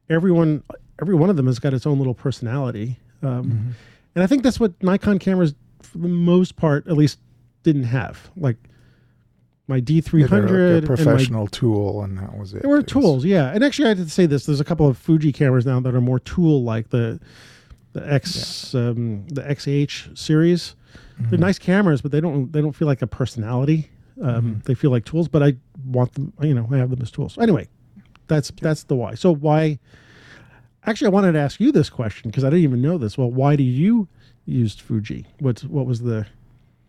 everyone, 0.10 0.64
every 1.02 1.16
one 1.16 1.30
of 1.30 1.36
them 1.36 1.48
has 1.48 1.60
got 1.60 1.74
its 1.74 1.86
own 1.86 1.98
little 1.98 2.14
personality. 2.14 2.98
Um, 3.22 3.76
And 4.16 4.24
I 4.24 4.28
think 4.28 4.44
that's 4.44 4.60
what 4.60 4.72
Nikon 4.82 5.20
cameras, 5.20 5.54
for 5.82 5.98
the 5.98 6.08
most 6.08 6.56
part, 6.56 6.88
at 6.88 6.96
least, 6.96 7.20
didn't 7.64 7.84
have. 7.84 8.30
Like 8.38 8.58
my 9.68 9.82
D300. 9.82 10.22
Yeah, 10.22 10.28
they're 10.28 10.40
like 10.40 10.44
a 10.44 10.46
hundred, 10.48 10.72
and 10.78 10.90
my 10.90 10.96
professional 10.96 11.48
tool, 11.48 12.04
and 12.04 12.18
that 12.20 12.38
was 12.38 12.54
it. 12.54 12.62
they 12.62 12.68
were 12.68 12.78
It 12.78 12.84
was- 12.84 12.92
tools, 12.92 13.26
yeah. 13.26 13.52
And 13.54 13.64
actually, 13.64 13.86
I 13.86 13.90
had 13.90 13.98
to 13.98 14.10
say 14.10 14.26
this: 14.26 14.46
there's 14.46 14.60
a 14.62 14.64
couple 14.66 14.88
of 14.88 14.98
Fuji 14.98 15.32
cameras 15.34 15.66
now 15.66 15.80
that 15.82 15.94
are 15.96 16.02
more 16.02 16.20
tool-like. 16.20 16.90
The 16.90 17.20
the 17.94 18.14
X 18.14 18.74
um, 18.76 19.26
the 19.28 19.42
XH 19.42 20.18
series. 20.18 20.76
Mm-hmm. 21.20 21.30
They're 21.30 21.40
nice 21.40 21.58
cameras, 21.60 22.02
but 22.02 22.12
they 22.12 22.22
don't 22.22 22.52
they 22.54 22.62
don't 22.62 22.74
feel 22.76 22.88
like 22.88 23.02
a 23.02 23.08
personality. 23.08 23.90
Um, 24.22 24.28
Mm-hmm. 24.36 24.60
They 24.66 24.76
feel 24.76 24.92
like 24.92 25.04
tools, 25.06 25.28
but 25.28 25.42
I 25.44 25.56
want 25.86 26.14
them. 26.14 26.32
You 26.42 26.54
know, 26.54 26.68
I 26.72 26.78
have 26.78 26.90
them 26.90 27.02
as 27.02 27.10
tools. 27.12 27.38
Anyway, 27.38 27.68
that's 28.28 28.52
that's 28.62 28.84
the 28.84 28.96
why. 28.96 29.16
So 29.16 29.34
why? 29.34 29.80
Actually, 30.86 31.08
I 31.08 31.12
wanted 31.12 31.32
to 31.34 31.40
ask 31.40 31.60
you 31.60 31.72
this 31.72 31.90
question 31.90 32.30
because 32.30 32.44
I 32.44 32.50
didn't 32.50 32.64
even 32.64 32.82
know 32.82 32.98
this. 32.98 33.18
Well, 33.18 33.32
why 33.32 33.56
do 33.56 33.64
you 33.64 34.08
use 34.46 34.76
Fuji? 34.76 35.26
What's 35.40 35.64
what 35.64 35.86
was 35.86 36.02
the? 36.02 36.28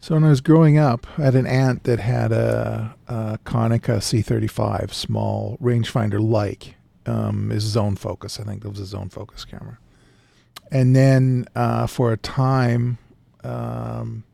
So 0.00 0.14
when 0.14 0.24
I 0.24 0.28
was 0.28 0.42
growing 0.42 0.78
up, 0.78 1.06
I 1.18 1.22
had 1.22 1.34
an 1.34 1.46
aunt 1.46 1.84
that 1.84 1.98
had 1.98 2.30
a, 2.30 2.94
a 3.08 3.38
Konica 3.44 3.96
C35 3.98 4.92
small 4.92 5.56
rangefinder 5.60 6.20
like 6.20 6.74
um, 7.06 7.50
is 7.50 7.62
zone 7.62 7.96
focus. 7.96 8.38
I 8.38 8.44
think 8.44 8.64
it 8.64 8.68
was 8.68 8.78
a 8.78 8.87
zone 8.87 9.09
focus 9.09 9.44
camera. 9.44 9.78
And 10.70 10.94
then 10.94 11.46
uh, 11.54 11.87
for 11.87 12.12
a 12.12 12.16
time, 12.16 12.98
um, 13.42 14.24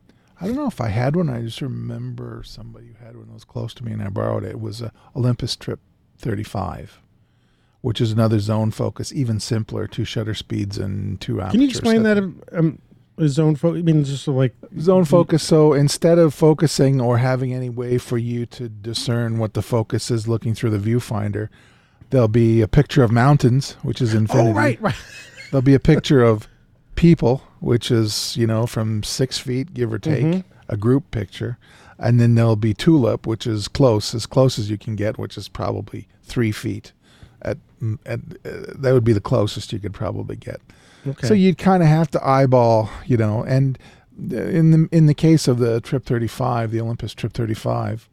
I 0.41 0.47
don't 0.47 0.55
know 0.55 0.67
if 0.67 0.81
I 0.81 0.89
had 0.89 1.15
one. 1.15 1.29
I 1.29 1.41
just 1.41 1.61
remember 1.61 2.41
somebody 2.45 2.87
who 2.87 3.05
had 3.05 3.15
one 3.15 3.27
that 3.27 3.33
was 3.33 3.45
close 3.45 3.73
to 3.75 3.85
me, 3.85 3.93
and 3.93 4.01
I 4.01 4.09
borrowed 4.09 4.43
it. 4.43 4.51
It 4.51 4.59
was 4.59 4.81
a 4.81 4.91
Olympus 5.15 5.55
Trip 5.55 5.79
35, 6.17 6.99
which 7.83 7.99
is 8.01 8.11
another 8.11 8.39
zone 8.39 8.71
focus, 8.71 9.11
even 9.13 9.39
simpler, 9.39 9.85
two 9.87 10.05
shutter 10.05 10.33
speeds 10.33 10.77
and 10.77 11.19
two 11.21 11.39
apertures. 11.39 11.51
Can 11.51 11.61
you 11.61 11.67
explain 11.67 12.03
that? 12.03 12.17
Um, 12.53 12.79
a 13.17 13.27
zone 13.27 13.55
focus. 13.55 13.79
I 13.79 13.83
mean, 13.83 14.03
just 14.05 14.27
like 14.27 14.55
zone 14.79 15.05
focus 15.05 15.43
so 15.43 15.73
instead 15.73 16.17
of 16.17 16.33
focusing 16.33 16.99
or 16.99 17.19
having 17.19 17.53
any 17.53 17.69
way 17.69 17.99
for 17.99 18.17
you 18.17 18.45
to 18.47 18.67
discern 18.69 19.37
what 19.37 19.53
the 19.53 19.61
focus 19.61 20.09
is 20.09 20.27
looking 20.27 20.55
through 20.55 20.71
the 20.71 20.79
viewfinder 20.79 21.49
there'll 22.09 22.27
be 22.27 22.61
a 22.61 22.67
picture 22.67 23.03
of 23.03 23.11
mountains 23.11 23.73
which 23.83 24.01
is 24.01 24.13
infinity 24.15 24.49
Oh, 24.49 24.53
right, 24.53 24.81
right. 24.81 24.95
there'll 25.51 25.61
be 25.61 25.75
a 25.75 25.79
picture 25.79 26.23
of 26.23 26.47
people 26.95 27.43
which 27.59 27.91
is 27.91 28.35
you 28.37 28.47
know 28.47 28.65
from 28.65 29.03
six 29.03 29.37
feet 29.37 29.73
give 29.75 29.91
or 29.93 29.99
take 29.99 30.23
Mhm. 30.25 30.43
a 30.69 30.77
group 30.77 31.11
picture 31.11 31.57
and 31.99 32.19
then 32.19 32.33
there'll 32.35 32.55
be 32.55 32.73
tulip 32.73 33.27
which 33.27 33.45
is 33.45 33.67
close 33.67 34.15
as 34.15 34.25
close 34.25 34.57
as 34.57 34.69
you 34.71 34.77
can 34.79 34.95
get 34.95 35.19
which 35.19 35.37
is 35.37 35.47
probably 35.47 36.07
three 36.23 36.51
feet 36.51 36.93
at, 37.43 37.57
at 38.05 38.19
uh, 38.45 38.73
that 38.75 38.93
would 38.93 39.03
be 39.03 39.13
the 39.13 39.21
closest 39.21 39.71
you 39.73 39.79
could 39.79 39.93
probably 39.93 40.35
get 40.35 40.59
Okay. 41.05 41.27
so 41.27 41.33
you'd 41.33 41.57
kind 41.57 41.83
of 41.83 41.89
have 41.89 42.09
to 42.11 42.25
eyeball, 42.25 42.89
you 43.05 43.17
know, 43.17 43.43
and 43.43 43.77
in 44.17 44.71
the 44.71 44.87
in 44.91 45.05
the 45.07 45.13
case 45.13 45.47
of 45.47 45.57
the 45.59 45.81
Trip 45.81 46.05
35, 46.05 46.71
the 46.71 46.79
Olympus 46.79 47.13
Trip 47.13 47.33
35, 47.33 48.07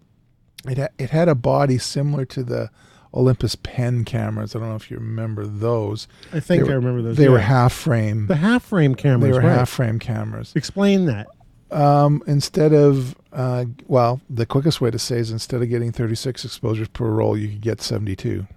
it 0.69 0.79
ha- 0.79 0.89
it 0.99 1.11
had 1.11 1.29
a 1.29 1.35
body 1.37 1.79
similar 1.79 2.25
to 2.27 2.43
the 2.43 2.69
Olympus 3.15 3.55
Pen 3.55 4.05
cameras. 4.05 4.57
I 4.57 4.59
don't 4.59 4.71
know 4.71 4.75
if 4.77 4.91
you 4.91 4.97
remember 4.97 5.47
those. 5.47 6.09
I 6.33 6.41
think 6.41 6.65
they 6.65 6.73
I 6.73 6.75
remember 6.75 7.03
those. 7.03 7.17
They 7.17 7.29
were 7.29 7.39
half 7.39 7.73
frame. 7.73 8.27
the 8.27 8.37
half 8.37 8.65
frame 8.65 8.95
cameras. 8.95 9.23
They 9.31 9.33
were 9.41 9.47
right. 9.47 9.57
half 9.59 9.69
frame 9.69 9.99
cameras. 10.01 10.53
Explain 10.57 11.05
that. 11.07 11.29
Um, 11.71 12.23
instead 12.27 12.73
of 12.73 13.15
uh, 13.33 13.67
well, 13.87 14.21
the 14.29 14.47
quickest 14.47 14.81
way 14.81 14.91
to 14.91 14.99
say 14.99 15.19
is 15.19 15.31
instead 15.31 15.63
of 15.63 15.69
getting 15.69 15.93
36 15.93 16.45
exposures 16.45 16.89
per 16.89 17.07
roll, 17.09 17.37
you 17.37 17.49
could 17.49 17.61
get 17.61 17.81
72. 17.81 18.49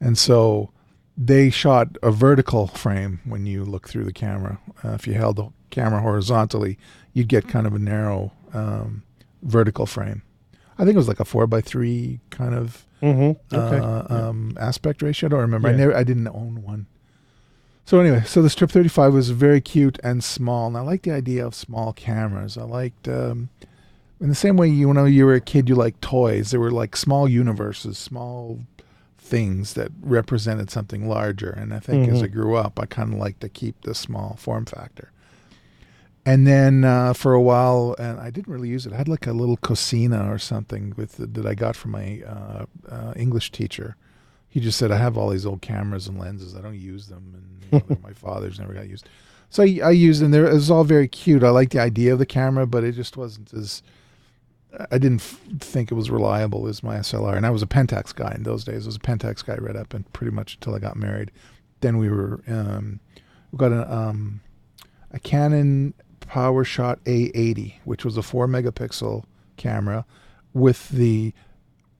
And 0.00 0.16
so 0.16 0.70
they 1.16 1.50
shot 1.50 1.96
a 2.02 2.10
vertical 2.10 2.66
frame 2.68 3.20
when 3.24 3.46
you 3.46 3.64
look 3.64 3.88
through 3.88 4.04
the 4.04 4.12
camera. 4.12 4.58
Uh, 4.84 4.90
if 4.92 5.06
you 5.06 5.14
held 5.14 5.36
the 5.36 5.48
camera 5.70 6.00
horizontally, 6.00 6.78
you'd 7.12 7.28
get 7.28 7.48
kind 7.48 7.66
of 7.66 7.74
a 7.74 7.78
narrow 7.78 8.32
um, 8.54 9.02
vertical 9.42 9.86
frame. 9.86 10.22
I 10.78 10.84
think 10.84 10.94
it 10.94 10.98
was 10.98 11.08
like 11.08 11.20
a 11.20 11.24
four 11.26 11.46
by 11.46 11.60
three 11.60 12.20
kind 12.30 12.54
of 12.54 12.86
Mm-hmm. 13.02 13.56
Okay. 13.56 13.78
uh, 13.78 14.28
um, 14.28 14.56
aspect 14.60 15.00
ratio. 15.00 15.28
I 15.28 15.30
don't 15.30 15.40
remember. 15.40 15.68
I 15.68 15.72
never. 15.72 15.96
I 15.96 16.04
didn't 16.04 16.28
own 16.28 16.62
one. 16.62 16.84
So 17.86 17.98
anyway, 17.98 18.22
so 18.26 18.42
the 18.42 18.50
Trip 18.50 18.70
35 18.70 19.14
was 19.14 19.30
very 19.30 19.60
cute 19.62 19.98
and 20.04 20.22
small, 20.22 20.66
and 20.66 20.76
I 20.76 20.80
liked 20.80 21.04
the 21.04 21.10
idea 21.12 21.46
of 21.46 21.54
small 21.54 21.92
cameras. 21.94 22.58
I 22.58 22.62
liked, 22.62 23.08
um, 23.08 23.48
in 24.20 24.28
the 24.28 24.34
same 24.34 24.56
way 24.56 24.68
you 24.68 24.92
know 24.92 25.06
you 25.06 25.24
were 25.24 25.34
a 25.34 25.40
kid, 25.40 25.68
you 25.68 25.74
liked 25.74 26.02
toys. 26.02 26.50
There 26.50 26.60
were 26.60 26.70
like 26.70 26.94
small 26.94 27.26
universes, 27.26 27.96
small 27.96 28.60
things 29.30 29.74
that 29.74 29.90
represented 30.02 30.70
something 30.70 31.08
larger. 31.08 31.50
And 31.50 31.72
I 31.72 31.78
think 31.78 32.08
as 32.08 32.20
Mhm. 32.20 32.24
I 32.24 32.26
grew 32.26 32.56
up, 32.56 32.78
I 32.80 32.86
kind 32.86 33.12
of 33.14 33.18
liked 33.18 33.40
to 33.42 33.48
keep 33.48 33.80
the 33.82 33.94
small 33.94 34.36
form 34.38 34.64
factor. 34.66 35.10
And 36.26 36.46
then 36.46 36.84
uh, 36.84 37.14
for 37.14 37.32
a 37.32 37.40
while, 37.40 37.94
and 37.98 38.20
I 38.20 38.28
didn't 38.30 38.52
really 38.52 38.68
use 38.68 38.84
it. 38.86 38.92
I 38.92 38.96
had 38.96 39.08
like 39.08 39.26
a 39.26 39.32
little 39.32 39.56
Cosina 39.56 40.30
or 40.30 40.38
something 40.38 40.92
with 40.96 41.16
that 41.16 41.46
I 41.46 41.54
got 41.54 41.76
from 41.76 41.92
my 41.92 42.20
uh, 42.26 42.66
uh, 42.88 43.12
English 43.16 43.52
teacher. 43.52 43.96
He 44.48 44.60
just 44.60 44.78
said, 44.78 44.90
"I 44.92 44.98
have 44.98 45.16
all 45.16 45.30
these 45.30 45.46
old 45.46 45.62
cameras 45.62 46.08
and 46.08 46.18
lenses. 46.18 46.54
I 46.54 46.60
don't 46.60 46.78
use 46.78 47.06
them, 47.06 47.32
and 47.34 47.72
you 47.72 47.88
know, 47.88 47.96
my 48.08 48.12
father's 48.12 48.58
never 48.60 48.74
got 48.74 48.88
used." 48.88 49.08
So 49.48 49.62
I, 49.62 49.80
I 49.82 49.90
used 49.92 50.20
them. 50.20 50.30
There, 50.32 50.46
it 50.46 50.52
was 50.52 50.70
all 50.70 50.84
very 50.84 51.08
cute. 51.08 51.42
I 51.42 51.50
liked 51.50 51.72
the 51.72 51.80
idea 51.80 52.12
of 52.12 52.18
the 52.18 52.26
camera, 52.26 52.66
but 52.66 52.84
it 52.84 52.92
just 52.92 53.16
wasn't 53.16 53.54
as. 53.54 53.82
I 54.90 54.98
didn't 54.98 55.20
f- 55.20 55.40
think 55.58 55.90
it 55.90 55.94
was 55.94 56.10
reliable 56.10 56.66
as 56.68 56.82
my 56.82 56.96
SLR, 56.96 57.36
and 57.36 57.46
I 57.46 57.50
was 57.50 57.62
a 57.62 57.66
Pentax 57.66 58.14
guy 58.14 58.32
in 58.34 58.44
those 58.44 58.64
days. 58.64 58.84
I 58.84 58.88
was 58.88 58.96
a 58.96 59.00
Pentax 59.00 59.44
guy 59.44 59.56
right 59.56 59.76
up 59.76 59.94
and 59.94 60.10
pretty 60.12 60.32
much 60.32 60.54
until 60.54 60.74
I 60.74 60.78
got 60.78 60.96
married. 60.96 61.30
Then 61.80 61.98
we 61.98 62.08
were 62.08 62.40
um, 62.46 63.00
we 63.50 63.58
got 63.58 63.72
a 63.72 63.92
um, 63.92 64.40
a 65.10 65.18
Canon 65.18 65.94
PowerShot 66.20 66.98
A80, 67.04 67.74
which 67.84 68.04
was 68.04 68.16
a 68.16 68.22
four 68.22 68.46
megapixel 68.46 69.24
camera 69.56 70.04
with 70.52 70.88
the 70.90 71.32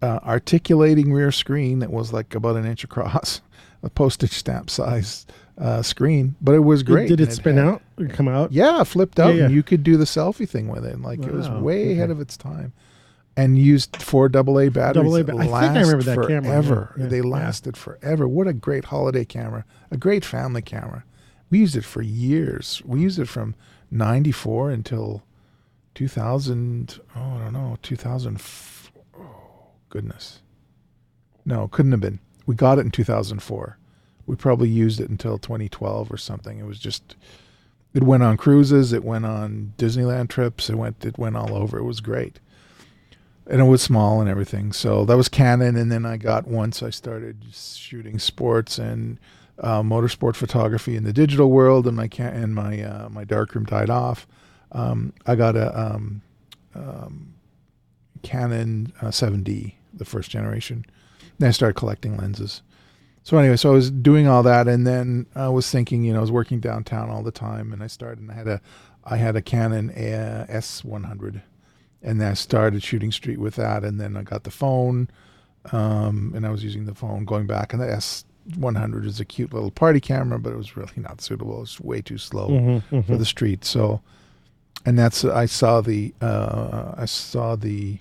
uh, 0.02 0.20
articulating 0.24 1.12
rear 1.12 1.32
screen 1.32 1.80
that 1.80 1.90
was 1.90 2.12
like 2.12 2.34
about 2.34 2.56
an 2.56 2.66
inch 2.66 2.84
across, 2.84 3.40
a 3.82 3.90
postage 3.90 4.32
stamp 4.32 4.70
size 4.70 5.26
uh, 5.60 5.82
screen, 5.82 6.34
but 6.40 6.54
it 6.54 6.60
was 6.60 6.82
great. 6.82 7.08
Did, 7.08 7.20
and 7.20 7.28
it 7.28 7.32
spin 7.34 7.56
had- 7.58 7.66
out 7.66 7.82
or 7.98 8.06
come 8.08 8.26
out? 8.28 8.50
Yeah, 8.50 8.82
flipped 8.84 9.20
out, 9.20 9.34
Yeah, 9.34 9.44
and 9.44 9.54
you 9.54 9.62
could 9.62 9.82
do 9.82 9.96
the 9.98 10.04
selfie 10.06 10.48
thing 10.48 10.68
with 10.68 10.84
it. 10.86 11.00
Like 11.00 11.20
it 11.22 11.32
was 11.32 11.48
Wow, 11.48 11.60
way 11.60 11.92
ahead 11.92 12.10
of 12.10 12.18
its 12.20 12.36
time, 12.36 12.72
and 13.36 13.58
used 13.58 13.96
four 14.02 14.26
AA 14.26 14.70
batteries. 14.70 15.12
AA 15.12 15.16
that 15.18 15.26
ba- 15.26 15.36
I 15.38 15.44
think 15.44 15.52
I 15.76 15.80
remember 15.82 16.02
that 16.02 16.26
camera, 16.26 16.32
yeah, 16.32 16.40
forever. 16.62 16.94
yeah, 16.98 17.06
they 17.06 17.16
yeah. 17.18 17.22
lasted 17.24 17.76
forever. 17.76 18.26
What 18.26 18.46
a 18.48 18.52
great 18.54 18.86
holiday 18.86 19.24
camera! 19.26 19.64
A 19.90 19.96
great 19.98 20.24
family 20.24 20.62
camera. 20.62 21.04
We 21.50 21.58
used 21.58 21.76
it 21.76 21.84
for 21.84 22.00
years. 22.00 22.80
We 22.86 23.00
used 23.00 23.18
it 23.18 23.28
from 23.28 23.54
'94 23.90 24.70
until 24.70 25.22
2000. 25.94 27.00
Oh, 27.16 27.20
I 27.20 27.38
don't 27.44 27.52
know, 27.52 27.76
2000. 27.82 28.40
Oh, 29.18 29.24
goodness. 29.90 30.40
No, 31.44 31.68
couldn't 31.68 31.90
have 31.92 32.00
been. 32.00 32.20
We 32.46 32.54
got 32.54 32.78
it 32.78 32.82
in 32.86 32.90
2004. 32.90 33.76
We 34.30 34.36
probably 34.36 34.68
used 34.68 35.00
it 35.00 35.10
until 35.10 35.38
2012 35.38 36.10
or 36.10 36.16
something. 36.16 36.58
It 36.58 36.66
was 36.66 36.78
just. 36.78 37.16
It 37.92 38.04
went 38.04 38.22
on 38.22 38.36
cruises. 38.36 38.92
It 38.92 39.02
went 39.02 39.26
on 39.26 39.72
Disneyland 39.76 40.28
trips. 40.28 40.70
It 40.70 40.76
went. 40.76 41.04
It 41.04 41.18
went 41.18 41.36
all 41.36 41.54
over. 41.54 41.78
It 41.78 41.84
was 41.84 42.00
great 42.00 42.38
and 43.50 43.60
it 43.60 43.64
was 43.64 43.82
small 43.82 44.20
and 44.20 44.30
everything. 44.30 44.72
So 44.72 45.04
that 45.04 45.16
was 45.16 45.28
Canon, 45.28 45.76
and 45.76 45.90
then 45.90 46.06
I 46.06 46.16
got 46.16 46.46
once 46.46 46.82
I 46.82 46.90
started 46.90 47.44
shooting 47.52 48.18
sports 48.20 48.78
and 48.78 49.18
uh, 49.58 49.82
motorsport 49.82 50.36
photography 50.36 50.96
in 50.96 51.04
the 51.04 51.12
digital 51.12 51.50
world, 51.50 51.86
and 51.86 51.96
my 51.96 52.08
ca- 52.08 52.24
and 52.24 52.54
my 52.54 52.82
uh, 52.82 53.08
my 53.10 53.24
darkroom 53.24 53.64
died 53.64 53.90
off. 53.90 54.26
Um, 54.72 55.12
I 55.26 55.34
got 55.34 55.56
a 55.56 55.78
um, 55.78 56.22
um, 56.74 57.34
Canon 58.22 58.92
uh, 59.02 59.06
7D, 59.06 59.74
the 59.92 60.04
first 60.04 60.30
generation. 60.30 60.86
Then 61.38 61.48
I 61.48 61.52
started 61.52 61.74
collecting 61.74 62.16
lenses. 62.16 62.62
So 63.22 63.36
anyway, 63.38 63.56
so 63.56 63.70
I 63.70 63.74
was 63.74 63.90
doing 63.90 64.26
all 64.26 64.42
that, 64.42 64.66
and 64.66 64.86
then 64.86 65.26
I 65.34 65.48
was 65.48 65.70
thinking, 65.70 66.04
you 66.04 66.12
know, 66.12 66.18
I 66.18 66.22
was 66.22 66.32
working 66.32 66.58
downtown 66.60 67.10
all 67.10 67.22
the 67.22 67.30
time, 67.30 67.72
and 67.72 67.82
I 67.82 67.86
started, 67.86 68.20
and 68.20 68.30
I 68.30 68.34
had 68.34 68.48
a, 68.48 68.60
I 69.04 69.16
had 69.16 69.36
a 69.36 69.42
Canon 69.42 69.90
uh, 69.90 70.46
S100 70.48 71.42
and 72.02 72.20
then 72.20 72.30
I 72.30 72.34
started 72.34 72.82
shooting 72.82 73.12
street 73.12 73.38
with 73.38 73.56
that, 73.56 73.84
and 73.84 74.00
then 74.00 74.16
I 74.16 74.22
got 74.22 74.44
the 74.44 74.50
phone, 74.50 75.10
um, 75.72 76.32
and 76.34 76.46
I 76.46 76.50
was 76.50 76.64
using 76.64 76.86
the 76.86 76.94
phone 76.94 77.24
going 77.24 77.46
back, 77.46 77.72
and 77.72 77.82
the 77.82 77.86
S100 77.86 79.04
is 79.04 79.20
a 79.20 79.24
cute 79.24 79.52
little 79.52 79.70
party 79.70 80.00
camera, 80.00 80.38
but 80.38 80.52
it 80.52 80.56
was 80.56 80.76
really 80.76 80.92
not 80.96 81.20
suitable. 81.20 81.62
It's 81.62 81.78
way 81.78 82.00
too 82.00 82.18
slow 82.18 82.48
Mm-hmm, 82.48 82.96
mhm, 82.96 83.06
for 83.06 83.16
the 83.18 83.26
street. 83.26 83.64
So, 83.66 84.00
and 84.86 84.98
that's 84.98 85.24
I 85.26 85.44
saw 85.44 85.82
the 85.82 86.14
uh, 86.22 86.94
I 86.96 87.04
saw 87.04 87.54
the 87.54 87.98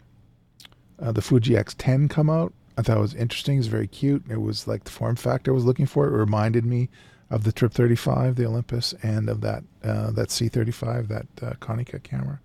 uh, 0.98 1.12
the 1.12 1.22
Fuji 1.22 1.54
X10 1.56 2.10
come 2.10 2.30
out. 2.30 2.54
I 2.80 2.82
thought 2.82 2.98
it 2.98 3.02
was 3.02 3.14
interesting. 3.14 3.58
It's 3.58 3.68
very 3.68 3.88
cute. 3.88 4.24
It 4.30 4.42
was 4.42 4.66
like 4.66 4.86
the 4.86 4.92
form 4.92 5.18
factor 5.18 5.52
I 5.52 5.54
was 5.54 5.66
looking 5.66 5.86
for. 5.86 6.08
It 6.08 6.18
reminded 6.18 6.66
me 6.66 6.88
of 7.30 7.44
the 7.44 7.52
Trip 7.52 7.74
35, 7.74 8.38
the 8.38 8.46
Olympus, 8.46 8.94
and 9.04 9.28
of 9.28 9.42
that 9.42 9.66
uh, 9.84 10.12
that 10.12 10.30
C35, 10.30 11.10
that 11.10 11.28
uh, 11.42 11.54
Konica 11.56 12.02
camera. 12.02 12.40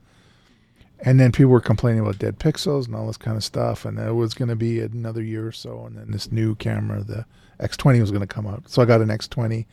And 0.99 1.21
then 1.21 1.31
people 1.31 1.53
were 1.53 1.61
complaining 1.61 2.01
about 2.01 2.19
dead 2.19 2.41
pixels 2.41 2.87
and 2.87 2.97
all 2.97 3.07
this 3.07 3.17
kind 3.17 3.37
of 3.37 3.45
stuff, 3.45 3.85
and 3.85 3.97
it 3.97 4.15
was 4.15 4.35
going 4.35 4.49
to 4.49 4.57
be 4.57 4.81
another 4.81 5.23
year 5.23 5.47
or 5.47 5.53
so, 5.53 5.85
and 5.87 5.97
then 5.97 6.11
this 6.11 6.33
new 6.33 6.57
camera, 6.57 7.05
the 7.05 7.27
X20, 7.61 8.01
was 8.01 8.11
going 8.11 8.21
to 8.21 8.27
come 8.27 8.49
out. 8.49 8.69
So 8.69 8.83
I 8.83 8.87
got 8.87 9.03
an 9.03 9.11
X20. 9.11 9.67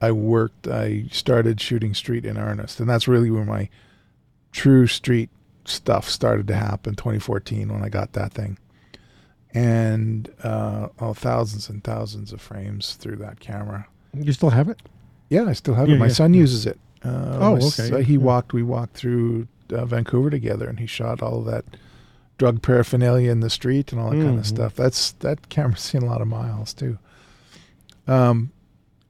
I 0.00 0.10
worked. 0.10 0.66
I 0.66 1.04
started 1.12 1.60
shooting 1.60 1.94
street 1.94 2.26
in 2.26 2.38
earnest, 2.38 2.80
and 2.80 2.90
that's 2.90 3.06
really 3.06 3.30
where 3.30 3.44
my 3.44 3.68
true 4.50 4.88
street 4.88 5.30
stuff 5.64 6.08
started 6.08 6.48
to 6.48 6.56
happen. 6.56 6.96
2014 6.96 7.72
when 7.72 7.84
I 7.84 7.88
got 7.88 8.14
that 8.14 8.32
thing, 8.32 8.58
and 9.54 10.30
uh, 10.42 10.88
oh, 11.00 11.14
thousands 11.14 11.68
and 11.68 11.82
thousands 11.84 12.32
of 12.32 12.40
frames 12.40 12.94
through 12.94 13.16
that 13.16 13.40
camera. 13.40 13.86
You 14.14 14.32
still 14.32 14.50
have 14.50 14.68
it? 14.68 14.80
Yeah, 15.28 15.44
I 15.44 15.52
still 15.52 15.74
have 15.74 15.88
Yeah, 15.88 15.96
it. 15.96 15.98
My 15.98 16.06
yeah, 16.06 16.12
son 16.12 16.34
yeah. 16.34 16.40
uses 16.40 16.66
it. 16.66 16.78
Uh, 17.04 17.38
Oh, 17.40 17.58
okay. 17.68 18.02
he 18.02 18.14
Yeah. 18.14 18.18
walked. 18.20 18.52
We 18.52 18.62
walked 18.62 18.94
through 18.96 19.48
uh, 19.72 19.84
Vancouver 19.86 20.30
together, 20.30 20.68
and 20.68 20.78
he 20.78 20.86
shot 20.86 21.22
all 21.22 21.38
of 21.40 21.46
that 21.46 21.64
drug 22.38 22.60
paraphernalia 22.62 23.30
in 23.30 23.40
the 23.40 23.50
street 23.50 23.92
and 23.92 24.00
all 24.00 24.10
that 24.10 24.16
kind 24.16 24.36
Mhm. 24.36 24.40
of 24.40 24.46
stuff. 24.46 24.74
That's 24.76 25.12
that 25.20 25.48
camera's 25.48 25.80
seen 25.90 26.02
a 26.02 26.06
lot 26.06 26.20
of 26.20 26.28
miles 26.28 26.72
too. 26.74 26.98
Um, 28.06 28.50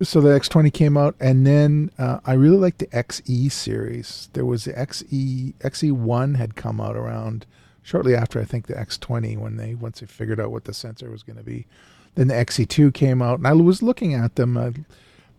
so 0.02 0.20
the 0.20 0.30
X20 0.30 0.72
came 0.72 0.96
out, 0.96 1.14
and 1.20 1.46
then 1.46 1.90
uh, 1.98 2.18
I 2.24 2.32
really 2.34 2.56
liked 2.56 2.78
the 2.78 2.86
XE 2.88 3.48
series. 3.50 4.28
There 4.32 4.44
was 4.44 4.64
the 4.64 4.72
XE 4.72 5.54
XE1 5.60 6.36
had 6.36 6.56
come 6.56 6.80
out 6.80 6.96
around 6.96 7.46
shortly 7.82 8.14
after 8.14 8.40
I 8.40 8.44
think 8.44 8.66
the 8.66 8.74
X20 8.74 9.38
when 9.38 9.56
they 9.56 9.74
once 9.74 10.00
they 10.00 10.06
figured 10.06 10.40
out 10.40 10.50
what 10.50 10.64
the 10.64 10.74
sensor 10.74 11.10
was 11.10 11.22
going 11.22 11.36
to 11.36 11.42
be. 11.42 11.66
Then 12.14 12.28
the 12.28 12.34
XE2 12.34 12.92
came 12.92 13.22
out, 13.22 13.38
and 13.38 13.48
I 13.48 13.52
was 13.54 13.82
looking 13.82 14.14
at 14.14 14.36
them. 14.36 14.56
Uh, 14.56 14.72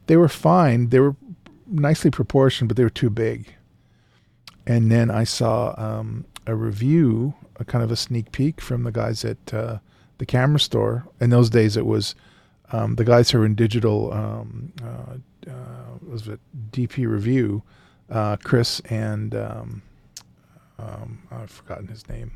they 0.08 0.18
were 0.18 0.28
fine. 0.28 0.90
They 0.90 1.00
were 1.00 1.16
nicely 1.68 2.10
proportioned, 2.10 2.68
but 2.68 2.78
they 2.78 2.84
were 2.84 2.90
too 2.90 3.10
big. 3.10 3.54
And 4.66 4.92
then 4.92 5.12
I 5.12 5.24
saw 5.24 5.76
um, 5.78 6.26
a 6.48 6.56
review, 6.56 7.36
a 7.58 7.66
kind 7.66 7.84
of 7.84 7.92
a 7.92 7.96
sneak 7.96 8.32
peek 8.32 8.60
from 8.60 8.84
the 8.84 8.92
guys 8.92 9.24
at 9.24 9.54
uh, 9.54 9.78
the 10.18 10.26
camera 10.26 10.60
store. 10.60 11.06
In 11.20 11.30
those 11.30 11.50
days, 11.50 11.78
it 11.78 11.86
was 11.86 12.16
um, 12.72 12.96
the 12.96 13.04
guys 13.04 13.30
who 13.30 13.40
were 13.40 13.46
in 13.46 13.56
digital. 13.56 14.12
Um, 14.14 14.74
uh, 14.84 15.50
uh, 15.50 15.98
was 16.10 16.28
it 16.28 16.40
DP 16.72 17.08
Review? 17.08 17.62
Uh, 18.10 18.38
Chris 18.38 18.80
and 18.90 19.34
um, 20.80 21.24
I've 21.32 21.52
forgotten 21.52 21.88
his 21.88 22.08
name. 22.08 22.32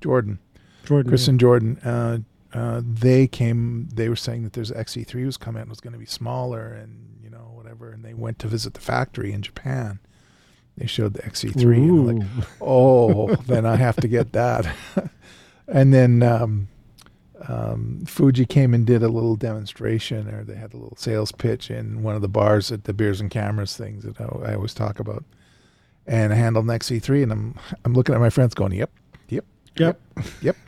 Jordan. 0.00 0.38
Jordan. 0.84 1.10
Chris 1.10 1.26
yeah. 1.26 1.30
and 1.30 1.40
Jordan, 1.40 1.78
uh, 1.78 2.18
uh, 2.52 2.82
they 2.84 3.26
came. 3.26 3.88
They 3.94 4.08
were 4.08 4.16
saying 4.16 4.44
that 4.44 4.52
there's 4.52 4.70
XE3 4.70 5.24
was 5.24 5.36
coming 5.36 5.60
out 5.60 5.62
and 5.62 5.70
was 5.70 5.80
going 5.80 5.92
to 5.92 5.98
be 5.98 6.06
smaller 6.06 6.72
and 6.72 7.18
you 7.22 7.30
know 7.30 7.50
whatever. 7.54 7.90
And 7.90 8.04
they 8.04 8.14
went 8.14 8.38
to 8.40 8.48
visit 8.48 8.74
the 8.74 8.80
factory 8.80 9.32
in 9.32 9.42
Japan. 9.42 10.00
They 10.76 10.86
showed 10.86 11.14
the 11.14 11.22
XE3 11.22 11.62
and 11.62 12.10
I'm 12.10 12.18
like, 12.18 12.48
oh, 12.60 13.34
then 13.46 13.66
I 13.66 13.76
have 13.76 13.96
to 13.96 14.08
get 14.08 14.32
that. 14.32 14.66
and 15.68 15.92
then 15.92 16.22
um, 16.22 16.68
um, 17.48 18.04
Fuji 18.06 18.46
came 18.46 18.74
and 18.74 18.86
did 18.86 19.02
a 19.02 19.08
little 19.08 19.36
demonstration, 19.36 20.28
or 20.28 20.44
they 20.44 20.54
had 20.54 20.74
a 20.74 20.76
little 20.76 20.96
sales 20.96 21.32
pitch 21.32 21.70
in 21.70 22.02
one 22.02 22.14
of 22.14 22.22
the 22.22 22.28
bars 22.28 22.72
at 22.72 22.84
the 22.84 22.92
Beers 22.92 23.20
and 23.20 23.30
Cameras 23.30 23.76
things 23.76 24.04
that 24.04 24.20
I, 24.20 24.50
I 24.50 24.54
always 24.54 24.74
talk 24.74 24.98
about. 24.98 25.24
And 26.06 26.32
I 26.32 26.36
handled 26.36 26.64
an 26.68 26.70
XE3, 26.78 27.22
and 27.22 27.32
I'm 27.32 27.54
I'm 27.84 27.94
looking 27.94 28.14
at 28.14 28.20
my 28.20 28.30
friends 28.30 28.54
going, 28.54 28.72
yep, 28.72 28.90
yep, 29.28 29.44
Yep. 29.76 30.00
yep. 30.42 30.56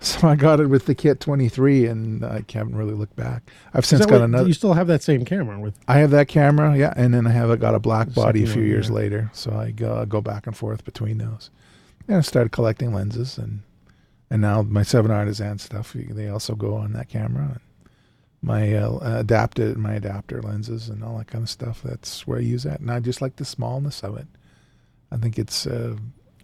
So 0.00 0.28
I 0.28 0.36
got 0.36 0.60
it 0.60 0.66
with 0.68 0.86
the 0.86 0.94
Kit 0.94 1.18
23, 1.18 1.86
and 1.86 2.24
I 2.24 2.44
haven't 2.52 2.76
really 2.76 2.94
looked 2.94 3.16
back. 3.16 3.50
I've 3.74 3.84
since 3.84 4.06
got 4.06 4.12
what- 4.12 4.22
another. 4.22 4.46
You 4.46 4.52
still 4.54 4.74
have 4.74 4.86
that 4.86 5.02
same 5.02 5.24
camera 5.24 5.58
with? 5.58 5.76
I 5.88 5.98
have 5.98 6.12
that 6.12 6.28
camera, 6.28 6.76
yeah, 6.78 6.94
and 6.96 7.12
then 7.12 7.26
I 7.26 7.30
have 7.30 7.50
I 7.50 7.56
got 7.56 7.74
a 7.74 7.80
black 7.80 8.14
body 8.14 8.44
a 8.44 8.46
few 8.46 8.62
years 8.62 8.92
later, 8.92 9.28
so 9.32 9.52
I 9.52 9.72
go, 9.72 10.04
go 10.06 10.20
back 10.20 10.46
and 10.46 10.56
forth 10.56 10.84
between 10.84 11.18
those. 11.18 11.50
And 12.06 12.16
I 12.18 12.20
started 12.20 12.52
collecting 12.52 12.94
lenses, 12.94 13.38
and 13.38 13.62
and 14.30 14.40
now 14.40 14.62
my 14.62 14.84
seven 14.84 15.10
artisan 15.10 15.58
stuff 15.58 15.94
they 15.94 16.28
also 16.28 16.54
go 16.54 16.74
on 16.76 16.92
that 16.92 17.08
camera. 17.08 17.44
And 17.54 17.60
my 18.40 18.72
uh, 18.74 19.00
adapted 19.18 19.76
my 19.78 19.94
adapter 19.94 20.40
lenses 20.42 20.88
and 20.88 21.02
all 21.02 21.18
that 21.18 21.26
kind 21.26 21.42
of 21.42 21.50
stuff. 21.50 21.82
That's 21.82 22.24
where 22.24 22.38
I 22.38 22.42
use 22.42 22.62
that, 22.62 22.78
and 22.78 22.88
I 22.88 23.00
just 23.00 23.20
like 23.20 23.34
the 23.34 23.44
smallness 23.44 24.04
of 24.04 24.16
it. 24.16 24.28
I 25.10 25.16
think 25.16 25.38
it's 25.38 25.66
uh, 25.66 25.96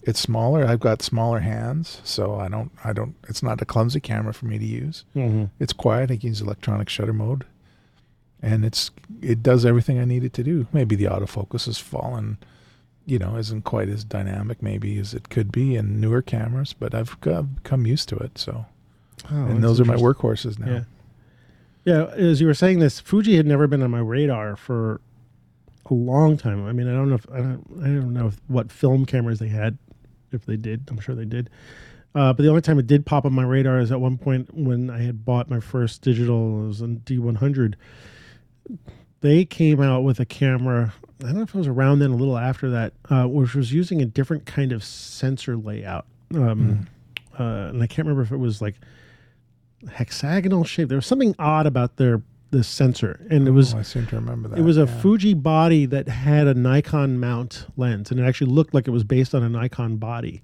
it's 0.02 0.20
smaller. 0.20 0.66
I've 0.66 0.80
got 0.80 1.02
smaller 1.02 1.40
hands, 1.40 2.00
so 2.04 2.36
I 2.36 2.48
don't 2.48 2.70
I 2.84 2.92
don't. 2.92 3.14
It's 3.28 3.42
not 3.42 3.60
a 3.60 3.64
clumsy 3.64 4.00
camera 4.00 4.32
for 4.34 4.46
me 4.46 4.58
to 4.58 4.64
use 4.64 5.04
Mm-hmm. 5.16 5.44
it's 5.58 5.72
quiet. 5.72 6.10
I 6.10 6.16
can 6.16 6.28
use 6.28 6.40
electronic 6.40 6.88
shutter 6.88 7.12
mode, 7.12 7.44
and 8.42 8.64
it's 8.64 8.90
it 9.22 9.42
does 9.42 9.64
everything 9.64 9.98
I 9.98 10.04
need 10.04 10.24
it 10.24 10.32
to 10.34 10.42
do. 10.42 10.66
Maybe 10.72 10.96
the 10.96 11.04
autofocus 11.04 11.66
has 11.66 11.78
fallen, 11.78 12.38
you 13.06 13.18
know, 13.18 13.36
isn't 13.36 13.62
quite 13.64 13.88
as 13.88 14.04
dynamic 14.04 14.62
maybe 14.62 14.98
as 14.98 15.14
it 15.14 15.28
could 15.28 15.50
be 15.52 15.76
in 15.76 16.00
newer 16.00 16.22
cameras, 16.22 16.72
but 16.72 16.94
I've 16.94 17.18
become 17.20 17.86
used 17.86 18.08
to 18.10 18.16
it. 18.16 18.38
So, 18.38 18.66
and 19.28 19.62
those 19.62 19.80
are 19.80 19.84
my 19.84 19.96
workhorses 19.96 20.58
now. 20.58 20.72
Yeah. 20.72 20.82
Yeah, 21.86 22.04
as 22.14 22.40
you 22.40 22.46
were 22.46 22.54
saying 22.54 22.78
this, 22.78 22.98
Fuji 22.98 23.36
had 23.36 23.44
never 23.46 23.66
been 23.66 23.82
on 23.82 23.90
my 23.90 23.98
radar 24.00 24.56
for 24.56 25.02
a 25.90 25.94
long 25.94 26.36
time. 26.36 26.66
I 26.66 26.72
mean, 26.72 26.88
I 26.88 26.92
don't 26.92 27.08
know 27.08 27.16
if 27.16 27.26
I 27.30 27.38
don't 27.38 27.64
I 27.80 27.86
don't 27.86 28.12
know 28.12 28.28
if, 28.28 28.40
what 28.48 28.70
film 28.72 29.06
cameras 29.06 29.38
they 29.38 29.48
had, 29.48 29.78
if 30.32 30.46
they 30.46 30.56
did. 30.56 30.88
I'm 30.88 31.00
sure 31.00 31.14
they 31.14 31.24
did. 31.24 31.50
Uh, 32.14 32.32
but 32.32 32.42
the 32.42 32.48
only 32.48 32.62
time 32.62 32.78
it 32.78 32.86
did 32.86 33.04
pop 33.04 33.24
on 33.24 33.32
my 33.32 33.42
radar 33.42 33.80
is 33.80 33.90
at 33.90 34.00
one 34.00 34.16
point 34.16 34.54
when 34.54 34.88
I 34.88 35.02
had 35.02 35.24
bought 35.24 35.50
my 35.50 35.60
first 35.60 36.02
digital. 36.02 36.64
It 36.64 36.66
was 36.68 36.80
a 36.80 36.86
D100. 36.86 37.74
They 39.20 39.44
came 39.44 39.80
out 39.80 40.04
with 40.04 40.20
a 40.20 40.24
camera. 40.24 40.92
I 41.20 41.26
don't 41.26 41.36
know 41.36 41.42
if 41.42 41.54
it 41.54 41.58
was 41.58 41.66
around 41.66 41.98
then, 41.98 42.10
a 42.10 42.16
little 42.16 42.38
after 42.38 42.70
that, 42.70 42.92
uh, 43.10 43.24
which 43.24 43.54
was 43.54 43.72
using 43.72 44.00
a 44.00 44.04
different 44.04 44.46
kind 44.46 44.70
of 44.70 44.84
sensor 44.84 45.56
layout. 45.56 46.06
Um, 46.34 46.86
uh, 47.38 47.70
and 47.70 47.82
I 47.82 47.86
can't 47.86 48.06
remember 48.06 48.22
if 48.22 48.30
it 48.30 48.36
was 48.36 48.62
like 48.62 48.76
hexagonal 49.90 50.64
shape. 50.64 50.88
There 50.88 50.98
was 50.98 51.06
something 51.06 51.34
odd 51.38 51.66
about 51.66 51.96
their 51.96 52.22
the 52.54 52.64
sensor, 52.64 53.26
and 53.30 53.46
it 53.48 53.50
was 53.50 53.74
Oh, 53.74 53.78
I 53.78 53.82
seem 53.82 54.06
to 54.06 54.16
remember 54.16 54.48
that. 54.48 54.58
it 54.58 54.62
was 54.62 54.76
a 54.78 54.80
yeah. 54.86 55.00
Fuji 55.00 55.34
body 55.34 55.86
that 55.86 56.08
had 56.08 56.46
a 56.46 56.54
Nikon 56.54 57.18
mount 57.18 57.66
lens, 57.76 58.10
and 58.10 58.20
it 58.20 58.22
actually 58.22 58.50
looked 58.52 58.72
like 58.74 58.86
it 58.86 58.92
was 58.92 59.04
based 59.04 59.34
on 59.34 59.42
a 59.42 59.48
Nikon 59.48 59.96
body. 59.96 60.42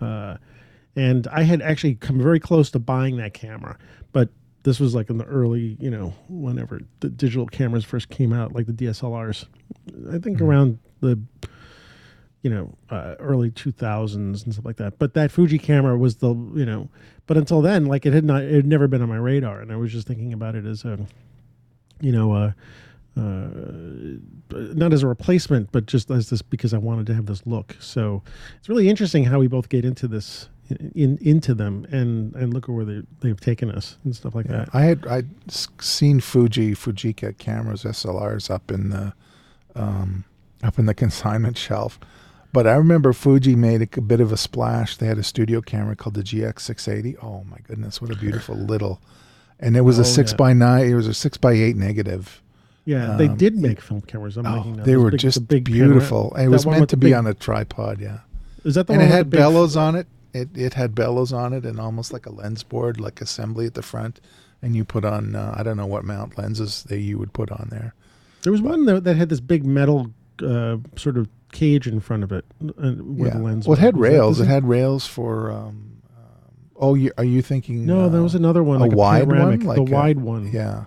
Uh, 0.00 0.36
and 0.96 1.26
I 1.28 1.42
had 1.42 1.60
actually 1.62 1.94
come 1.96 2.20
very 2.20 2.40
close 2.40 2.70
to 2.70 2.78
buying 2.78 3.16
that 3.18 3.34
camera, 3.34 3.76
but 4.12 4.28
this 4.62 4.78
was 4.78 4.94
like 4.94 5.10
in 5.10 5.18
the 5.18 5.24
early, 5.24 5.76
you 5.80 5.90
know, 5.90 6.14
whenever 6.28 6.80
the 7.00 7.08
digital 7.08 7.46
cameras 7.46 7.84
first 7.84 8.10
came 8.10 8.32
out, 8.32 8.54
like 8.54 8.66
the 8.66 8.72
DSLRs. 8.72 9.46
I 10.12 10.18
think 10.18 10.38
Mhm. 10.38 10.42
around 10.42 10.78
the, 11.00 11.18
you 12.42 12.50
know, 12.50 12.74
uh, 12.90 13.14
early 13.18 13.50
two 13.50 13.72
thousands 13.72 14.44
and 14.44 14.52
stuff 14.52 14.64
like 14.64 14.76
that. 14.76 14.98
But 14.98 15.14
that 15.14 15.30
Fuji 15.30 15.58
camera 15.58 15.96
was 15.98 16.16
the, 16.16 16.28
you 16.28 16.64
know, 16.66 16.88
but 17.26 17.36
until 17.36 17.60
then, 17.62 17.86
like 17.86 18.04
it 18.06 18.12
had 18.12 18.24
not, 18.24 18.42
it 18.42 18.52
had 18.54 18.66
never 18.66 18.86
been 18.88 19.02
on 19.02 19.08
my 19.08 19.16
radar, 19.16 19.60
and 19.60 19.70
I 19.72 19.76
was 19.76 19.92
just 19.92 20.06
thinking 20.06 20.32
about 20.32 20.54
it 20.54 20.64
as 20.66 20.84
a, 20.84 20.98
you 22.00 22.12
know, 22.12 22.32
uh, 22.32 22.52
uh, 23.16 23.48
not 24.50 24.92
as 24.92 25.02
a 25.02 25.06
replacement, 25.06 25.72
but 25.72 25.86
just 25.86 26.10
as 26.10 26.30
this 26.30 26.42
because 26.42 26.72
I 26.72 26.78
wanted 26.78 27.06
to 27.06 27.14
have 27.14 27.26
this 27.26 27.46
look. 27.46 27.76
So 27.80 28.22
it's 28.58 28.68
really 28.68 28.88
interesting 28.88 29.24
how 29.24 29.38
we 29.38 29.46
both 29.46 29.68
get 29.68 29.84
into 29.84 30.08
this 30.08 30.48
in 30.94 31.18
into 31.20 31.54
them 31.54 31.86
and 31.90 32.34
and 32.34 32.54
look 32.54 32.68
at 32.68 32.74
where 32.74 32.84
they 32.84 33.02
they've 33.20 33.40
taken 33.40 33.70
us 33.70 33.98
and 34.04 34.14
stuff 34.14 34.34
like 34.34 34.46
that. 34.46 34.68
I 34.72 34.82
had 34.82 35.06
I'd 35.06 35.28
seen 35.50 36.20
Fuji 36.20 36.72
Fujica 36.72 37.36
cameras 37.36 37.84
SLRs 37.84 38.50
up 38.50 38.70
in 38.70 38.90
the 38.90 39.12
um, 39.74 40.24
up 40.62 40.78
in 40.78 40.86
the 40.86 40.94
consignment 41.04 41.58
shelf, 41.58 41.98
but 42.52 42.66
I 42.66 42.74
remember 42.74 43.12
Fuji 43.12 43.56
made 43.56 43.82
a 43.96 44.00
bit 44.00 44.20
of 44.20 44.32
a 44.32 44.36
splash. 44.36 44.96
They 44.96 45.06
had 45.06 45.18
a 45.18 45.24
studio 45.24 45.60
camera 45.60 45.96
called 45.96 46.14
the 46.14 46.22
GX680. 46.22 47.22
Oh 47.22 47.44
my 47.44 47.58
goodness, 47.66 48.00
what 48.00 48.10
a 48.10 48.16
beautiful 48.16 48.54
little! 48.54 49.00
And 49.60 49.76
it 49.76 49.82
was 49.82 49.98
Oh, 49.98 50.02
a 50.02 50.04
six 50.04 50.32
yeah. 50.32 50.36
by 50.36 50.52
nine. 50.54 50.86
It 50.86 50.94
was 50.94 51.06
a 51.06 51.14
six 51.14 51.36
by 51.36 51.52
eight 51.52 51.76
negative. 51.76 52.42
Yeah, 52.86 53.16
they 53.16 53.28
Um, 53.28 53.36
did 53.36 53.56
make 53.56 53.80
film 53.80 54.00
cameras. 54.00 54.36
I'm 54.38 54.46
Oh, 54.46 54.74
they 54.84 54.96
were 54.96 55.10
big- 55.10 55.20
just 55.20 55.46
beautiful. 55.46 56.34
It 56.36 56.48
was 56.48 56.66
meant 56.66 56.88
to 56.90 56.96
be 56.96 57.08
big- 57.08 57.12
on 57.14 57.26
a 57.26 57.34
tripod. 57.34 58.00
Yeah. 58.00 58.20
Is 58.64 58.74
that 58.74 58.86
the 58.86 58.94
and 58.94 59.02
one 59.02 59.08
it 59.10 59.12
had 59.12 59.30
bellows 59.30 59.76
on 59.76 59.94
it. 59.94 60.06
It 60.32 60.48
it 60.54 60.74
had 60.74 60.94
bellows 60.94 61.32
on 61.32 61.52
it, 61.52 61.64
and 61.66 61.78
almost 61.80 62.12
like 62.12 62.24
a 62.26 62.30
lens 62.32 62.62
board, 62.62 63.00
like 63.00 63.20
assembly 63.20 63.66
at 63.66 63.74
the 63.74 63.82
front. 63.82 64.20
And 64.62 64.76
you 64.76 64.84
put 64.84 65.04
on 65.04 65.34
uh, 65.36 65.54
I 65.56 65.62
don't 65.62 65.76
know 65.76 65.86
what 65.86 66.04
mount 66.04 66.36
lenses 66.38 66.84
that 66.88 66.98
you 67.00 67.18
would 67.18 67.32
put 67.32 67.50
on 67.50 67.68
there. 67.70 67.94
There 68.42 68.52
was 68.52 68.62
one 68.62 68.86
that, 68.86 69.04
that 69.04 69.16
had 69.16 69.28
this 69.28 69.40
big 69.40 69.64
metal 69.64 70.10
uh, 70.42 70.76
sort 70.96 71.16
of 71.18 71.28
cage 71.52 71.86
in 71.86 72.00
front 72.00 72.22
of 72.22 72.32
it, 72.32 72.44
uh, 72.62 72.92
where 72.92 73.28
yeah. 73.28 73.36
the 73.36 73.42
lens. 73.42 73.66
well, 73.66 73.76
it 73.76 73.80
had 73.80 73.96
was. 73.96 74.00
Was 74.00 74.08
that 74.08 74.14
rails. 74.16 74.40
It 74.40 74.46
had 74.46 74.64
rails 74.68 75.06
for. 75.06 75.50
Um, 75.50 75.86
oh, 76.80 76.94
you, 76.94 77.12
are 77.18 77.24
you 77.24 77.42
thinking? 77.42 77.86
No, 77.86 78.08
there 78.08 78.20
uh, 78.20 78.24
was 78.24 78.34
another 78.34 78.62
one, 78.62 78.78
a 78.78 78.84
like 78.84 78.92
a, 78.92 78.96
wide 78.96 79.28
one? 79.28 79.60
Like 79.60 79.76
the 79.76 79.82
a- 79.82 79.84
wide 79.84 80.18
one. 80.18 80.50
Yeah, 80.52 80.84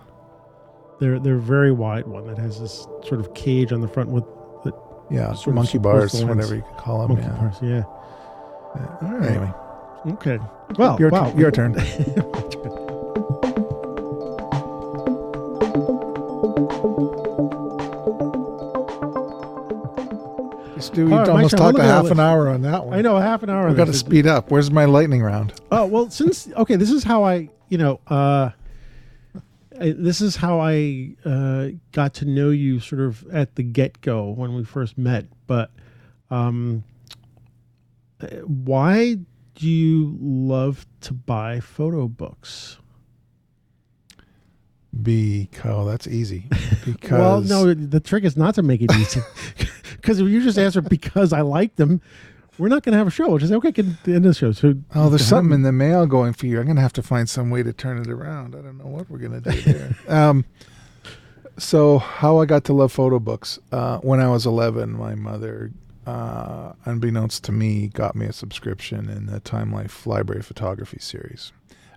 They're 1.00 1.18
they're 1.18 1.38
very 1.38 1.72
wide 1.72 2.06
one 2.06 2.26
that 2.26 2.38
has 2.38 2.60
this 2.60 2.86
sort 3.04 3.20
of 3.20 3.32
cage 3.34 3.72
on 3.72 3.80
the 3.80 3.88
front 3.88 4.10
with 4.10 4.24
yeah. 5.10 5.34
Sort 5.34 5.54
monkey 5.54 5.78
bars, 5.78 6.12
the 6.12 6.26
whatever 6.26 6.56
you 6.56 6.62
could 6.62 6.76
call 6.76 7.06
them. 7.06 7.16
monkey 7.16 7.28
yeah. 7.28 7.38
parts. 7.38 7.62
Yeah. 7.62 7.84
yeah. 8.76 8.96
All 9.02 9.18
right. 9.18 9.30
Anyway, 9.30 9.52
Okay. 10.06 10.38
Well, 10.78 10.98
your, 10.98 11.10
wow. 11.10 11.30
tu- 11.30 11.38
your 11.38 11.50
turn. 11.50 11.74
Stu, 20.94 21.06
we 21.06 21.12
right, 21.12 21.28
almost 21.28 21.56
talked 21.56 21.78
a 21.78 21.82
half 21.82 22.10
an 22.10 22.20
hour 22.20 22.48
on 22.48 22.62
that 22.62 22.84
one. 22.84 22.96
I 22.96 23.02
know 23.02 23.16
a 23.16 23.22
half 23.22 23.42
an 23.42 23.50
hour. 23.50 23.66
We've 23.66 23.76
got 23.76 23.86
to 23.86 23.92
speed 23.92 24.28
up. 24.28 24.50
Where's 24.50 24.70
my 24.70 24.84
lightning 24.84 25.22
round? 25.22 25.52
Oh 25.72 25.86
well, 25.86 26.08
since 26.08 26.48
okay, 26.56 26.76
this 26.76 26.90
is 26.90 27.02
how 27.02 27.24
I, 27.24 27.48
you 27.68 27.78
know, 27.78 28.00
uh, 28.06 28.50
I, 29.80 29.90
this 29.90 30.20
is 30.20 30.36
how 30.36 30.60
I 30.60 31.16
uh, 31.24 31.68
got 31.90 32.14
to 32.14 32.26
know 32.26 32.50
you 32.50 32.78
sort 32.78 33.00
of 33.02 33.26
at 33.32 33.56
the 33.56 33.64
get 33.64 34.00
go 34.02 34.30
when 34.30 34.54
we 34.54 34.64
first 34.64 34.96
met. 34.96 35.26
But 35.48 35.72
um, 36.30 36.84
why 38.44 39.18
do 39.56 39.68
you 39.68 40.16
love 40.20 40.86
to 41.00 41.12
buy 41.12 41.58
photo 41.58 42.06
books? 42.06 42.78
Because 45.02 45.88
that's 45.88 46.06
easy. 46.06 46.46
Because 46.84 47.10
well, 47.10 47.40
no, 47.40 47.74
the 47.74 47.98
trick 47.98 48.22
is 48.22 48.36
not 48.36 48.54
to 48.54 48.62
make 48.62 48.80
it 48.80 48.92
easy. 48.92 49.20
Because 50.04 50.20
if 50.20 50.28
you 50.28 50.42
just 50.42 50.58
answer 50.58 50.82
because 50.82 51.32
I 51.32 51.40
like 51.40 51.76
them, 51.76 52.02
we're 52.58 52.68
not 52.68 52.82
going 52.82 52.92
to 52.92 52.98
have 52.98 53.06
a 53.06 53.10
show. 53.10 53.26
We'll 53.26 53.38
just 53.38 53.50
say, 53.50 53.56
okay, 53.56 53.72
get 53.72 53.86
the 54.04 54.12
end 54.14 54.26
of 54.26 54.34
the 54.34 54.38
show. 54.38 54.52
So, 54.52 54.74
Oh, 54.94 55.08
there's 55.08 55.24
something 55.24 55.54
in 55.54 55.62
the 55.62 55.72
mail 55.72 56.04
going 56.04 56.34
for 56.34 56.44
you. 56.44 56.60
I'm 56.60 56.66
gonna 56.66 56.82
have 56.82 56.92
to 56.92 57.02
find 57.02 57.26
some 57.26 57.48
way 57.48 57.62
to 57.62 57.72
turn 57.72 57.96
it 57.96 58.08
around. 58.08 58.54
I 58.54 58.60
don't 58.60 58.76
know 58.76 58.84
what 58.84 59.08
we're 59.08 59.16
gonna 59.16 59.40
do 59.40 59.58
there. 59.62 59.96
um, 60.08 60.44
so 61.56 61.96
how 61.98 62.38
I 62.38 62.44
got 62.44 62.64
to 62.64 62.74
love 62.74 62.92
photo 62.92 63.18
books? 63.18 63.58
Uh, 63.72 63.96
when 64.00 64.20
I 64.20 64.28
was 64.28 64.44
11, 64.44 64.92
my 64.92 65.14
mother, 65.14 65.72
uh, 66.06 66.74
unbeknownst 66.84 67.42
to 67.44 67.52
me, 67.52 67.88
got 67.88 68.14
me 68.14 68.26
a 68.26 68.32
subscription 68.34 69.08
in 69.08 69.24
the 69.24 69.40
Time 69.40 69.72
Life 69.72 70.06
Library 70.06 70.42
Photography 70.42 70.98
series, 71.00 71.50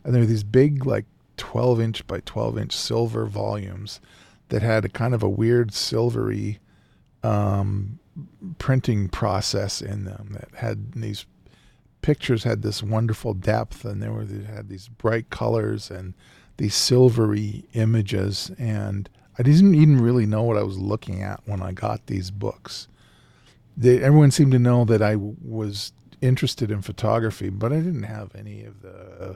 and 0.05 0.13
there 0.13 0.21
were 0.21 0.27
these 0.27 0.45
big, 0.45 0.85
like 0.85 1.05
12 1.35 1.81
inch 1.81 2.07
by 2.07 2.21
12 2.21 2.57
inch 2.57 2.73
silver 2.73 3.25
volumes 3.25 3.99
that 4.47 4.61
had 4.61 4.85
a 4.85 4.89
kind 4.89 5.13
of 5.13 5.21
a 5.21 5.29
weird 5.29 5.73
silvery 5.73 6.59
um, 7.27 7.99
printing 8.57 9.09
process 9.09 9.81
in 9.81 10.05
them 10.05 10.29
that 10.31 10.49
had 10.59 10.93
these 10.93 11.25
pictures 12.01 12.43
had 12.43 12.61
this 12.61 12.81
wonderful 12.81 13.33
depth 13.33 13.83
and 13.83 14.01
they 14.01 14.07
were 14.07 14.23
they 14.23 14.45
had 14.45 14.69
these 14.69 14.87
bright 14.87 15.29
colors 15.29 15.91
and 15.91 16.13
these 16.57 16.73
silvery 16.73 17.65
images 17.73 18.51
and 18.57 19.09
I 19.37 19.43
didn't 19.43 19.75
even 19.75 20.01
really 20.01 20.25
know 20.25 20.43
what 20.43 20.57
I 20.57 20.63
was 20.63 20.79
looking 20.79 21.21
at 21.21 21.41
when 21.45 21.61
I 21.61 21.71
got 21.71 22.07
these 22.07 22.31
books. 22.31 22.87
They, 23.75 24.01
everyone 24.01 24.31
seemed 24.31 24.51
to 24.53 24.59
know 24.59 24.83
that 24.85 25.03
I 25.03 25.11
w- 25.11 25.35
was 25.43 25.93
interested 26.21 26.71
in 26.71 26.81
photography, 26.81 27.49
but 27.49 27.71
I 27.71 27.75
didn't 27.75 28.03
have 28.03 28.35
any 28.35 28.63
of 28.63 28.81
the 28.81 29.35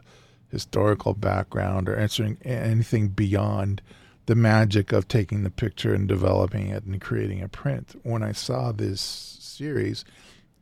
historical 0.50 1.14
background 1.14 1.88
or 1.88 1.96
answering 1.96 2.40
anything 2.44 3.10
beyond 3.10 3.84
the 4.32 4.36
magic 4.36 4.94
of 4.94 5.10
taking 5.10 5.44
the 5.44 5.50
picture 5.50 5.94
and 5.94 6.08
developing 6.08 6.70
it 6.70 6.86
and 6.86 7.02
creating 7.02 7.42
a 7.42 7.50
print. 7.50 8.00
When 8.04 8.24
I 8.24 8.32
saw 8.32 8.72
this 8.72 9.02
series, 9.02 10.06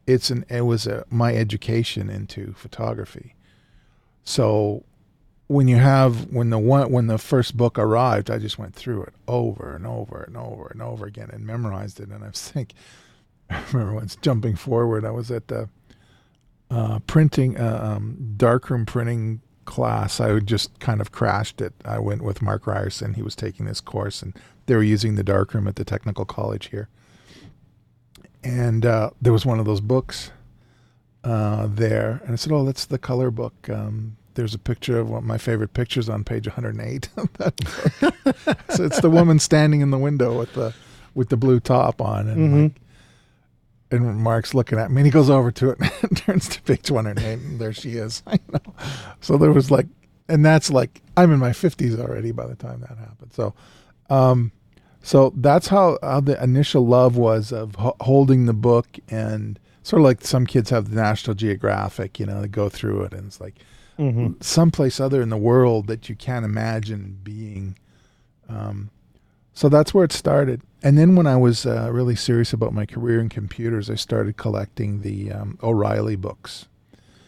it's 0.08 0.32
an 0.32 0.44
it 0.50 0.62
was 0.62 0.88
a 0.88 1.06
my 1.12 1.36
education 1.36 2.10
into 2.10 2.54
photography. 2.54 3.36
So 4.24 4.86
when 5.46 5.68
you 5.68 5.76
have 5.76 6.32
when 6.32 6.50
the 6.50 6.58
one 6.58 6.92
when 6.92 7.06
the 7.06 7.20
first 7.20 7.56
book 7.56 7.78
arrived, 7.78 8.32
I 8.32 8.40
just 8.40 8.58
went 8.58 8.74
through 8.74 9.04
it 9.04 9.14
over 9.28 9.76
and 9.76 9.86
over 9.86 10.24
and 10.24 10.36
over 10.36 10.70
and 10.70 10.82
over 10.82 11.06
again 11.06 11.30
and 11.32 11.46
memorized 11.46 12.00
it. 12.00 12.10
And 12.10 12.24
I 12.24 12.32
think 12.32 12.74
I 13.52 13.62
remember 13.72 13.94
once 13.94 14.16
jumping 14.16 14.56
forward, 14.56 15.06
I 15.06 15.12
was 15.12 15.30
at 15.30 15.48
the 15.48 15.70
uh, 16.72 16.98
printing 17.06 17.60
uh, 17.60 17.98
um, 17.98 18.34
darkroom 18.36 18.88
printing 18.88 19.42
class. 19.70 20.20
I 20.20 20.38
just 20.40 20.78
kind 20.80 21.00
of 21.00 21.12
crashed 21.14 21.62
it. 21.62 21.74
I 21.86 22.00
went 22.00 22.22
with 22.24 22.42
Mark 22.42 22.68
Ryerson. 22.68 23.14
He 23.14 23.22
was 23.22 23.36
taking 23.36 23.66
this 23.66 23.80
course, 23.80 24.22
and 24.22 24.34
they 24.66 24.76
were 24.76 24.84
using 24.84 25.16
the 25.16 25.24
darkroom 25.24 25.68
at 25.68 25.76
the 25.76 25.86
technical 25.86 26.26
college 26.26 26.68
here. 26.70 26.90
And 28.44 28.86
uh, 28.86 29.12
there 29.22 29.34
was 29.34 29.46
one 29.46 29.60
of 29.60 29.66
those 29.66 29.82
books 29.82 30.32
uh, 31.24 31.68
there, 31.70 32.22
and 32.24 32.34
I 32.34 32.36
said, 32.36 32.52
"Oh, 32.54 32.66
that's 32.66 32.86
the 32.86 32.98
color 32.98 33.32
book." 33.32 33.70
Um, 33.70 34.16
there's 34.36 34.54
a 34.54 34.60
picture 34.60 35.00
of 35.00 35.10
one 35.10 35.20
of 35.20 35.24
my 35.26 35.38
favorite 35.38 35.74
pictures 35.74 36.08
on 36.08 36.24
page 36.24 36.48
108 36.48 37.10
of 37.18 37.34
that 37.34 37.56
book. 37.58 38.58
so 38.70 38.86
it's 38.86 39.02
the 39.02 39.10
woman 39.10 39.40
standing 39.40 39.82
in 39.82 39.92
the 39.92 39.98
window 39.98 40.38
with 40.40 40.54
the 40.54 40.74
with 41.16 41.30
the 41.30 41.38
blue 41.38 41.60
top 41.60 42.02
on, 42.02 42.28
and 42.30 42.38
Mhm. 42.38 42.64
like, 42.64 42.82
and 43.92 44.18
Mark's 44.20 44.54
looking 44.54 44.78
at 44.80 44.92
me, 44.92 44.98
and 45.02 45.06
he 45.08 45.12
goes 45.12 45.30
over 45.30 45.52
to 45.52 45.70
it 45.72 45.78
and 46.04 46.18
turns 46.18 46.48
to 46.50 46.62
page 46.62 46.92
108, 46.92 47.34
and 47.34 47.60
there 47.60 47.74
she 47.74 47.92
is. 47.92 48.22
I 48.28 48.38
know. 48.52 48.74
So 49.22 49.38
there 49.38 49.52
was 49.52 49.72
like, 49.72 49.88
and 50.28 50.46
that's 50.46 50.70
like 50.70 51.02
I'm 51.18 51.32
in 51.32 51.40
my 51.40 51.52
50s 51.52 52.00
already 52.00 52.32
by 52.32 52.46
the 52.48 52.56
time 52.56 52.82
that 52.82 52.98
happened. 52.98 53.34
So, 53.34 53.54
um, 54.10 54.52
so 55.02 55.34
that's 55.38 55.68
how, 55.68 55.98
how 56.04 56.20
the 56.22 56.42
initial 56.44 56.86
love 56.86 57.16
was 57.18 57.52
of 57.52 57.76
ho- 57.76 57.96
holding 58.02 58.46
the 58.46 58.54
book 58.54 58.86
and 59.10 59.60
sort 59.84 60.02
of 60.02 60.04
like 60.06 60.22
some 60.26 60.46
kids 60.46 60.70
have 60.70 60.90
the 60.90 60.96
National 60.96 61.34
Geographic, 61.36 62.20
you 62.20 62.26
know, 62.26 62.42
they 62.42 62.48
go 62.48 62.70
through 62.70 63.04
it 63.04 63.14
and 63.14 63.28
it's 63.28 63.40
like 63.42 63.56
Mhm. 63.98 64.42
someplace 64.44 65.00
other 65.02 65.22
in 65.22 65.28
the 65.30 65.36
world 65.38 65.88
that 65.88 66.08
you 66.10 66.16
can't 66.16 66.46
imagine 66.46 67.18
being. 67.24 67.78
Um, 68.48 68.92
so 69.60 69.68
that's 69.68 69.94
where 69.94 70.06
it 70.06 70.14
started. 70.14 70.62
And 70.82 70.98
then 70.98 71.18
when 71.18 71.28
I 71.28 71.36
was 71.36 71.66
uh, 71.66 71.90
really 71.92 72.16
serious 72.16 72.54
about 72.54 72.72
my 72.74 72.86
career 72.86 73.20
in 73.20 73.28
computers, 73.28 73.90
I 73.90 73.96
started 73.96 74.38
collecting 74.38 75.02
the 75.02 75.34
um, 75.34 75.60
O'Reilly 75.62 76.16
books. 76.16 76.68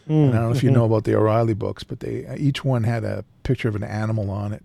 Mm, 0.08 0.28
And 0.28 0.34
I 0.34 0.38
don't 0.38 0.48
know 0.48 0.56
if 0.56 0.62
you 0.62 0.70
mhm. 0.70 0.74
know 0.80 0.86
about 0.86 1.04
the 1.04 1.14
O'Reilly 1.14 1.52
books, 1.52 1.84
but 1.84 2.00
they 2.00 2.26
each 2.38 2.64
one 2.64 2.84
had 2.84 3.04
a 3.04 3.26
picture 3.42 3.68
of 3.68 3.76
an 3.76 3.84
animal 3.84 4.30
on 4.30 4.54
it. 4.54 4.64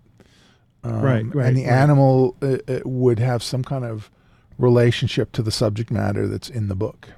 Um, 0.82 1.02
Right, 1.02 1.34
right, 1.34 1.46
And 1.48 1.58
the 1.58 1.64
right. 1.64 1.72
animal 1.72 2.36
uh, 2.40 2.56
uh, 2.66 2.80
would 2.86 3.18
have 3.18 3.42
some 3.42 3.62
kind 3.62 3.84
of 3.84 4.10
relationship 4.56 5.30
to 5.32 5.42
the 5.42 5.50
subject 5.50 5.90
matter 5.90 6.26
that's 6.26 6.48
in 6.48 6.68
the 6.68 6.74
book. 6.74 7.10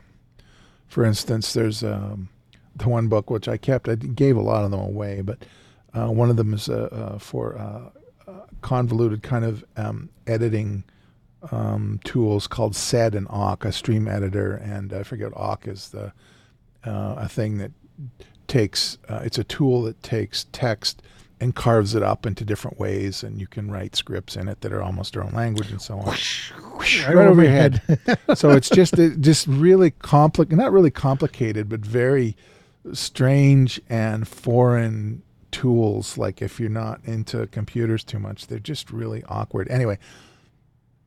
For 0.88 1.04
instance, 1.04 1.52
there's 1.52 1.84
um, 1.84 2.28
the 2.74 2.88
one 2.88 3.06
book 3.06 3.30
which 3.30 3.46
I 3.46 3.56
kept. 3.56 3.88
I 3.88 3.94
gave 3.94 4.36
a 4.36 4.42
lot 4.42 4.64
of 4.64 4.72
them 4.72 4.80
away, 4.80 5.20
but 5.22 5.38
uh, 5.94 6.08
one 6.08 6.28
of 6.28 6.36
them 6.36 6.52
is 6.54 6.68
uh, 6.68 6.88
uh, 6.90 7.18
for 7.20 7.56
uh, 7.56 7.62
uh, 7.62 7.90
convoluted 8.60 9.22
kind 9.22 9.44
of 9.44 9.64
um, 9.76 10.08
editing 10.26 10.84
um, 11.50 12.00
tools 12.04 12.46
called 12.46 12.76
SED 12.76 13.14
and 13.14 13.26
awk, 13.30 13.64
a 13.64 13.72
stream 13.72 14.06
editor, 14.06 14.54
and 14.54 14.92
I 14.92 15.02
forget 15.02 15.32
awk 15.34 15.66
is 15.66 15.90
the 15.90 16.12
uh, 16.84 17.14
a 17.18 17.28
thing 17.28 17.58
that 17.58 17.72
takes 18.46 18.98
uh, 19.08 19.20
it's 19.22 19.38
a 19.38 19.44
tool 19.44 19.82
that 19.82 20.02
takes 20.02 20.46
text 20.52 21.02
and 21.40 21.54
carves 21.54 21.94
it 21.94 22.02
up 22.02 22.26
into 22.26 22.44
different 22.44 22.78
ways 22.78 23.22
and 23.22 23.40
you 23.40 23.46
can 23.46 23.70
write 23.70 23.96
scripts 23.96 24.36
in 24.36 24.48
it 24.48 24.60
that 24.60 24.72
are 24.72 24.82
almost 24.82 25.14
their 25.14 25.24
own 25.24 25.32
language 25.32 25.70
and 25.70 25.80
so 25.80 25.98
on. 25.98 26.16
Right, 27.06 27.26
over 27.26 27.42
your 27.42 27.52
head. 27.52 27.80
so 28.34 28.50
it's 28.50 28.68
just 28.68 28.98
it 28.98 29.20
just 29.20 29.46
really 29.46 29.92
complicated 29.92 30.58
not 30.58 30.72
really 30.72 30.90
complicated 30.90 31.68
but 31.68 31.80
very 31.80 32.36
strange 32.92 33.80
and 33.88 34.26
foreign 34.26 35.22
tools 35.52 36.16
like 36.18 36.40
if 36.42 36.58
you're 36.60 36.68
not 36.70 37.00
into 37.04 37.46
computers 37.48 38.04
too 38.04 38.18
much 38.18 38.46
they're 38.46 38.58
just 38.58 38.90
really 38.90 39.22
awkward. 39.28 39.68
Anyway 39.68 39.98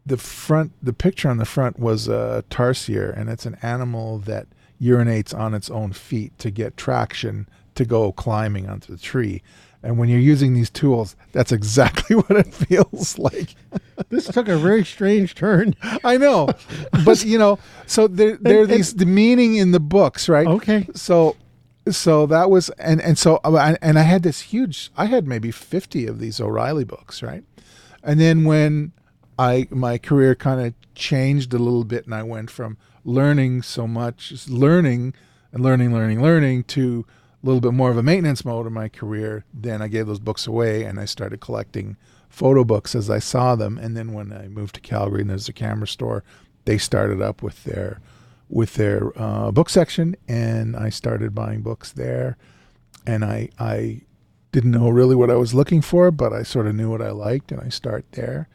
the 0.06 0.18
front 0.18 0.74
the 0.82 0.94
picture 0.94 1.30
on 1.30 1.38
the 1.38 1.46
front 1.46 1.80
was 1.80 2.08
a 2.08 2.44
tarsier 2.50 3.18
and 3.18 3.30
it's 3.30 3.46
an 3.46 3.58
animal 3.62 4.20
that 4.20 4.48
urinates 4.82 5.34
on 5.38 5.54
its 5.54 5.70
own 5.70 5.94
feet 5.94 6.38
to 6.40 6.52
get 6.52 6.76
traction 6.76 7.48
to 7.76 7.86
go 7.86 8.12
climbing 8.12 8.68
onto 8.70 8.92
the 8.94 9.02
tree. 9.02 9.42
And 9.82 9.98
when 9.98 10.08
you're 10.10 10.20
using 10.20 10.54
these 10.54 10.70
tools 10.70 11.16
that's 11.32 11.52
exactly 11.52 12.16
what 12.22 12.32
it 12.32 12.54
feels 12.54 13.18
like. 13.18 13.56
This 14.10 14.26
took 14.28 14.48
a 14.48 14.58
very 14.58 14.84
strange 14.84 15.36
turn. 15.36 15.76
i 16.04 16.18
know. 16.18 16.50
But 17.06 17.24
you 17.24 17.38
know 17.38 17.60
so 17.86 18.08
there 18.08 18.38
there 18.38 18.58
are 18.58 18.62
And- 18.64 18.72
and- 18.72 18.80
these 18.80 18.96
the 18.96 19.06
meaning 19.06 19.56
in 19.56 19.72
the 19.72 19.80
books 19.80 20.28
right? 20.28 20.48
Okay. 20.48 20.88
so 20.96 21.36
so 21.90 22.26
that 22.26 22.50
was 22.50 22.70
and 22.72 23.02
and 23.02 23.18
so 23.18 23.40
uh, 23.44 23.76
and 23.82 24.00
i 24.00 24.04
had 24.04 24.24
this 24.24 24.42
huge 24.42 24.90
i 24.96 25.06
had 25.06 25.28
maybe 25.28 25.52
50 25.52 26.08
of 26.08 26.20
these 26.20 26.40
o'reilly 26.40 26.84
books 26.84 27.22
right? 27.22 27.44
And 28.04 28.20
then 28.20 28.44
when 28.44 28.92
i 29.38 29.68
my 29.70 29.98
career 29.98 30.36
kind 30.36 30.62
of 30.62 30.74
changed 30.96 31.54
a 31.54 31.58
little 31.58 31.84
bit 31.84 32.06
and 32.06 32.16
i 32.16 32.24
went 32.24 32.50
from 32.50 32.78
learning 33.04 33.62
so 33.62 33.88
much 33.88 34.48
learning 34.48 35.14
and 35.52 35.64
learning 35.64 35.94
learning 35.94 36.22
learning 36.22 36.64
to 36.64 37.06
a 37.42 37.46
little 37.46 37.62
bit 37.62 37.74
more 37.74 37.92
of 37.92 37.98
a 37.98 38.04
maintenance 38.04 38.46
mode 38.46 38.68
in 38.68 38.74
my 38.74 38.88
career 38.88 39.44
then 39.54 39.82
i 39.82 39.88
gave 39.88 40.08
those 40.08 40.20
books 40.20 40.48
away 40.48 40.84
and 40.84 41.00
i 41.00 41.06
started 41.06 41.42
collecting 41.42 41.98
photo 42.30 42.64
books 42.64 42.96
as 42.96 43.10
i 43.12 43.20
saw 43.20 43.56
them. 43.56 43.78
And 43.78 43.96
then 43.96 44.12
when 44.14 44.34
i 44.34 44.48
moved 44.48 44.76
to 44.76 44.82
calgary 44.82 45.22
and 45.22 45.30
there's 45.30 45.50
a 45.50 45.54
camera 45.54 45.88
store 45.88 46.24
they 46.66 46.78
started 46.78 47.22
up 47.22 47.44
with 47.44 47.64
their 47.64 48.00
with 48.54 48.76
their 48.76 49.12
uh, 49.20 49.52
book 49.52 49.70
section, 49.70 50.16
and 50.28 50.76
I 50.76 50.90
started 50.90 51.34
buying 51.34 51.62
books 51.62 51.92
there. 51.92 52.38
And 53.06 53.26
I 53.26 53.50
I 53.60 54.02
didn't 54.52 54.72
know 54.72 54.90
really 54.90 55.16
what 55.16 55.32
I 55.32 55.36
was 55.36 55.54
looking 55.54 55.82
for, 55.82 56.12
but 56.12 56.32
I 56.32 56.44
sort 56.44 56.68
of 56.68 56.76
knew 56.76 56.90
what 56.90 57.02
I 57.02 57.10
liked, 57.12 57.52
and 57.52 57.60
I 57.60 57.70
start 57.70 58.06
there. 58.12 58.48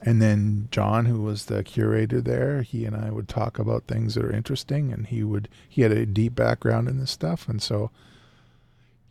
And 0.00 0.22
then 0.22 0.68
John, 0.70 1.06
who 1.06 1.22
was 1.22 1.46
the 1.46 1.64
curator 1.64 2.20
there, 2.20 2.62
he 2.62 2.84
and 2.84 2.94
I 2.94 3.10
would 3.10 3.28
talk 3.28 3.58
about 3.58 3.84
things 3.84 4.14
that 4.14 4.24
are 4.24 4.32
interesting, 4.32 4.92
and 4.92 5.06
he 5.06 5.24
would 5.24 5.48
he 5.68 5.82
had 5.82 5.92
a 5.92 6.06
deep 6.06 6.34
background 6.34 6.88
in 6.88 6.98
this 6.98 7.10
stuff, 7.10 7.48
and 7.48 7.60
so 7.60 7.90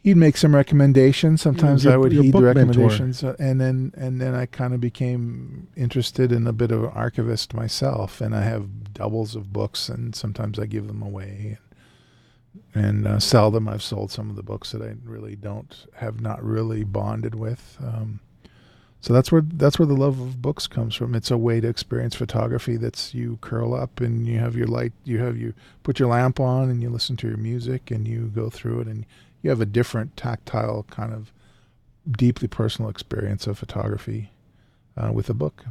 he'd 0.04 0.18
make 0.18 0.38
some 0.38 0.54
recommendations. 0.54 1.42
Sometimes 1.42 1.86
Your- 1.86 1.94
I 1.94 1.98
would 1.98 2.12
heed 2.12 2.28
the 2.28 2.32
book 2.32 2.44
mentor. 2.44 2.62
recommendations, 2.62 3.24
uh, 3.24 3.36
and 3.39 3.60
then 3.60 3.94
and 3.98 4.22
then 4.22 4.36
I 4.36 4.46
kind 4.46 4.74
of 4.74 4.82
became 4.82 5.68
interested 5.76 6.32
in 6.32 6.46
a 6.46 6.54
bit 6.54 6.72
of 6.72 6.84
an 6.84 6.92
archivist 6.92 7.54
myself, 7.54 8.22
and 8.22 8.36
I 8.36 8.44
have 8.44 8.94
doubles 8.94 9.36
of 9.36 9.52
books, 9.52 9.89
and 9.89 10.16
sometimes 10.16 10.60
I 10.60 10.66
give 10.66 10.88
them 10.88 11.02
away 11.02 11.58
and, 12.76 12.86
and 12.86 13.08
uh, 13.08 13.20
sell 13.20 13.50
them. 13.50 13.68
I've 13.68 13.82
sold 13.82 14.12
some 14.12 14.30
of 14.30 14.36
the 14.36 14.44
books 14.44 14.72
that 14.74 14.82
I 14.82 14.96
really 15.04 15.36
don't 15.36 15.88
have 15.96 16.22
not 16.22 16.44
really 16.44 16.84
bonded 16.84 17.34
with. 17.36 17.78
Um, 17.82 18.20
so 19.00 19.12
that's 19.13 19.34
where 19.34 19.42
that's 19.42 19.78
where 19.80 19.86
the 19.86 19.96
love 19.96 20.20
of 20.22 20.42
books 20.42 20.66
comes 20.68 20.96
from. 20.96 21.13
It's 21.13 21.32
a 21.32 21.38
way 21.38 21.60
to 21.60 21.68
experience 21.68 22.16
photography. 22.16 22.78
That's 22.78 23.13
you 23.13 23.38
curl 23.42 23.74
up 23.74 24.00
and 24.00 24.26
you 24.26 24.39
have 24.39 24.56
your 24.56 24.68
light, 24.68 24.94
you 25.04 25.20
have 25.20 25.38
you 25.38 25.54
put 25.84 26.00
your 26.00 26.10
lamp 26.10 26.39
on 26.39 26.70
and 26.70 26.82
you 26.82 26.89
listen 26.89 27.18
to 27.18 27.28
your 27.28 27.38
music 27.38 27.92
and 27.92 28.08
you 28.08 28.28
go 28.28 28.50
through 28.50 28.82
it 28.82 28.88
and 28.88 29.06
you 29.44 29.50
have 29.52 29.62
a 29.62 29.66
different 29.68 30.18
tactile 30.18 30.84
kind 30.90 31.14
of 31.14 31.32
deeply 32.10 32.48
personal 32.48 32.90
experience 32.90 33.46
of 33.46 33.60
photography 33.60 34.32
uh, 34.98 35.12
with 35.14 35.30
a 35.30 35.34
book, 35.36 35.64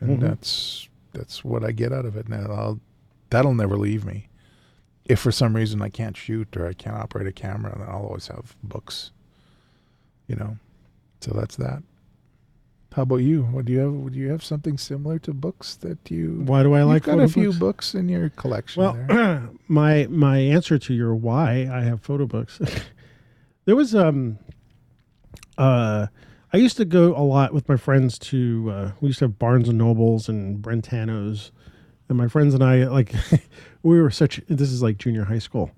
and 0.00 0.18
Mhm. 0.18 0.20
that's 0.20 0.88
that's 1.12 1.42
what 1.44 1.64
I 1.64 1.72
get 1.72 1.92
out 1.92 2.04
of 2.04 2.16
it. 2.16 2.28
Now 2.28 2.46
I'll, 2.50 2.80
that'll 3.30 3.54
never 3.54 3.76
leave 3.78 4.04
me. 4.04 4.28
If 5.06 5.18
for 5.18 5.32
some 5.32 5.56
reason 5.56 5.80
I 5.82 5.88
can't 5.88 6.16
shoot 6.16 6.56
or 6.56 6.68
I 6.68 6.72
can't 6.72 6.94
operate 6.96 7.26
a 7.26 7.32
camera, 7.32 7.74
then 7.76 7.88
I'll 7.88 8.04
always 8.04 8.28
have 8.28 8.54
books. 8.62 9.10
You 10.28 10.36
know, 10.36 10.56
so 11.20 11.32
that's 11.34 11.56
that. 11.56 11.82
How 12.94 13.02
about 13.02 13.16
you? 13.16 13.42
What 13.44 13.64
do 13.66 13.72
you 13.72 13.78
have? 13.80 14.12
Do 14.12 14.18
you 14.18 14.30
have 14.30 14.44
something 14.44 14.78
similar 14.78 15.18
to 15.20 15.32
books 15.32 15.74
that 15.76 16.10
you? 16.10 16.42
Why 16.44 16.62
do 16.62 16.74
I 16.74 16.82
like 16.84 17.06
You've 17.06 17.16
got 17.16 17.24
a 17.24 17.28
few 17.28 17.48
books? 17.48 17.58
books 17.58 17.94
in 17.94 18.08
your 18.08 18.30
collection. 18.30 18.82
there. 18.82 19.06
Well, 19.08 19.50
my 19.68 20.06
my 20.10 20.38
answer 20.38 20.78
to 20.78 20.94
your 20.94 21.14
why 21.14 21.68
I 21.72 21.80
have 21.82 22.00
photo 22.02 22.26
books. 22.26 22.60
there 23.70 23.76
was 23.76 23.94
um 23.94 24.36
uh 25.56 26.08
I 26.52 26.56
used 26.56 26.76
to 26.78 26.84
go 26.84 27.16
a 27.16 27.22
lot 27.22 27.54
with 27.54 27.68
my 27.68 27.76
friends 27.76 28.18
to 28.18 28.68
uh, 28.72 28.90
we 29.00 29.10
used 29.10 29.20
to 29.20 29.26
have 29.26 29.38
Barnes 29.38 29.68
and 29.68 29.78
Nobles 29.78 30.28
and 30.28 30.60
Brentanos 30.60 31.52
and 32.08 32.18
my 32.18 32.26
friends 32.26 32.52
and 32.52 32.64
I 32.64 32.88
like 32.88 33.14
we 33.84 34.00
were 34.00 34.10
such 34.10 34.40
this 34.48 34.72
is 34.72 34.82
like 34.82 34.98
junior 34.98 35.22
high 35.22 35.38
school 35.38 35.70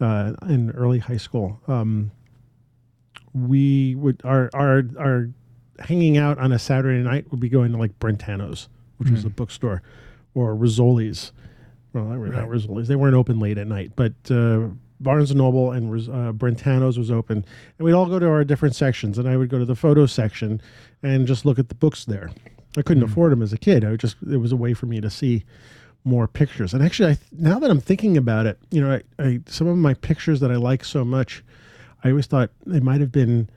uh 0.00 0.32
in 0.48 0.70
early 0.70 1.00
high 1.00 1.18
school 1.18 1.60
um 1.68 2.12
we 3.34 3.94
would 3.96 4.22
our 4.24 4.48
our 4.54 4.84
our 4.98 5.28
hanging 5.80 6.16
out 6.16 6.38
on 6.38 6.50
a 6.50 6.58
Saturday 6.58 7.02
night 7.02 7.30
would 7.30 7.40
be 7.40 7.50
going 7.50 7.72
to 7.72 7.78
like 7.78 7.98
Brentanos 7.98 8.68
which 8.96 9.10
was 9.10 9.20
Hmm. 9.20 9.26
a 9.26 9.30
bookstore 9.30 9.82
or 10.34 10.54
Rizzoli's 10.56 11.32
well, 11.92 12.04
not 12.04 12.18
Right. 12.20 12.48
Rizzoli's. 12.48 12.88
They 12.88 12.96
weren't 12.96 13.14
open 13.16 13.38
late 13.38 13.58
at 13.58 13.66
night, 13.66 13.92
but 13.96 14.12
uh, 14.30 14.68
Barnes 15.00 15.30
and 15.30 15.38
Noble 15.38 15.70
and 15.72 15.92
uh, 16.08 16.32
Brentano's 16.32 16.98
was 16.98 17.10
open, 17.10 17.44
and 17.78 17.84
we'd 17.84 17.92
all 17.92 18.06
go 18.06 18.18
to 18.18 18.28
our 18.28 18.44
different 18.44 18.74
sections. 18.74 19.18
And 19.18 19.28
I 19.28 19.36
would 19.36 19.48
go 19.48 19.58
to 19.58 19.64
the 19.64 19.76
photo 19.76 20.06
section 20.06 20.60
and 21.02 21.26
just 21.26 21.44
look 21.44 21.58
at 21.58 21.68
the 21.68 21.74
books 21.74 22.04
there. 22.04 22.30
I 22.76 22.82
couldn't 22.82 23.02
Mm. 23.02 23.10
afford 23.10 23.32
them 23.32 23.42
as 23.42 23.52
a 23.52 23.58
kid. 23.58 23.84
I 23.84 23.90
would 23.90 24.00
just 24.00 24.16
it 24.30 24.36
was 24.38 24.52
a 24.52 24.56
way 24.56 24.74
for 24.74 24.86
me 24.86 25.00
to 25.00 25.10
see 25.10 25.44
more 26.04 26.28
pictures. 26.28 26.74
And 26.74 26.82
actually, 26.82 27.12
I 27.12 27.18
now 27.32 27.58
that 27.58 27.70
I'm 27.70 27.80
thinking 27.80 28.16
about 28.16 28.46
it, 28.46 28.58
you 28.70 28.80
know, 28.80 29.00
I, 29.18 29.22
I 29.22 29.40
some 29.46 29.66
of 29.66 29.76
my 29.76 29.94
pictures 29.94 30.40
that 30.40 30.50
I 30.50 30.56
like 30.56 30.84
so 30.84 31.04
much, 31.04 31.42
I 32.04 32.10
always 32.10 32.26
thought 32.26 32.50
they 32.66 32.80
might 32.80 33.00
have 33.00 33.12
been. 33.12 33.48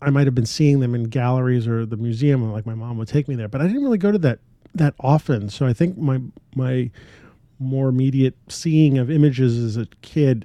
I 0.00 0.10
might 0.10 0.26
have 0.26 0.34
been 0.34 0.46
seeing 0.46 0.80
them 0.80 0.94
in 0.96 1.04
galleries 1.04 1.68
or 1.68 1.86
the 1.86 1.96
museum, 1.96 2.50
like 2.50 2.66
my 2.66 2.74
mom 2.74 2.98
would 2.98 3.06
take 3.06 3.28
me 3.28 3.36
there, 3.36 3.46
but 3.48 3.60
I 3.60 3.68
didn't 3.68 3.84
really 3.84 3.98
go 3.98 4.10
to 4.10 4.18
that 4.18 4.40
that 4.74 4.94
often. 4.98 5.48
So 5.48 5.64
I 5.66 5.72
think 5.72 5.96
my 5.96 6.20
my 6.56 6.90
more 7.62 7.88
immediate 7.88 8.36
seeing 8.48 8.98
of 8.98 9.10
images 9.10 9.58
as 9.58 9.76
a 9.76 9.86
kid 10.02 10.44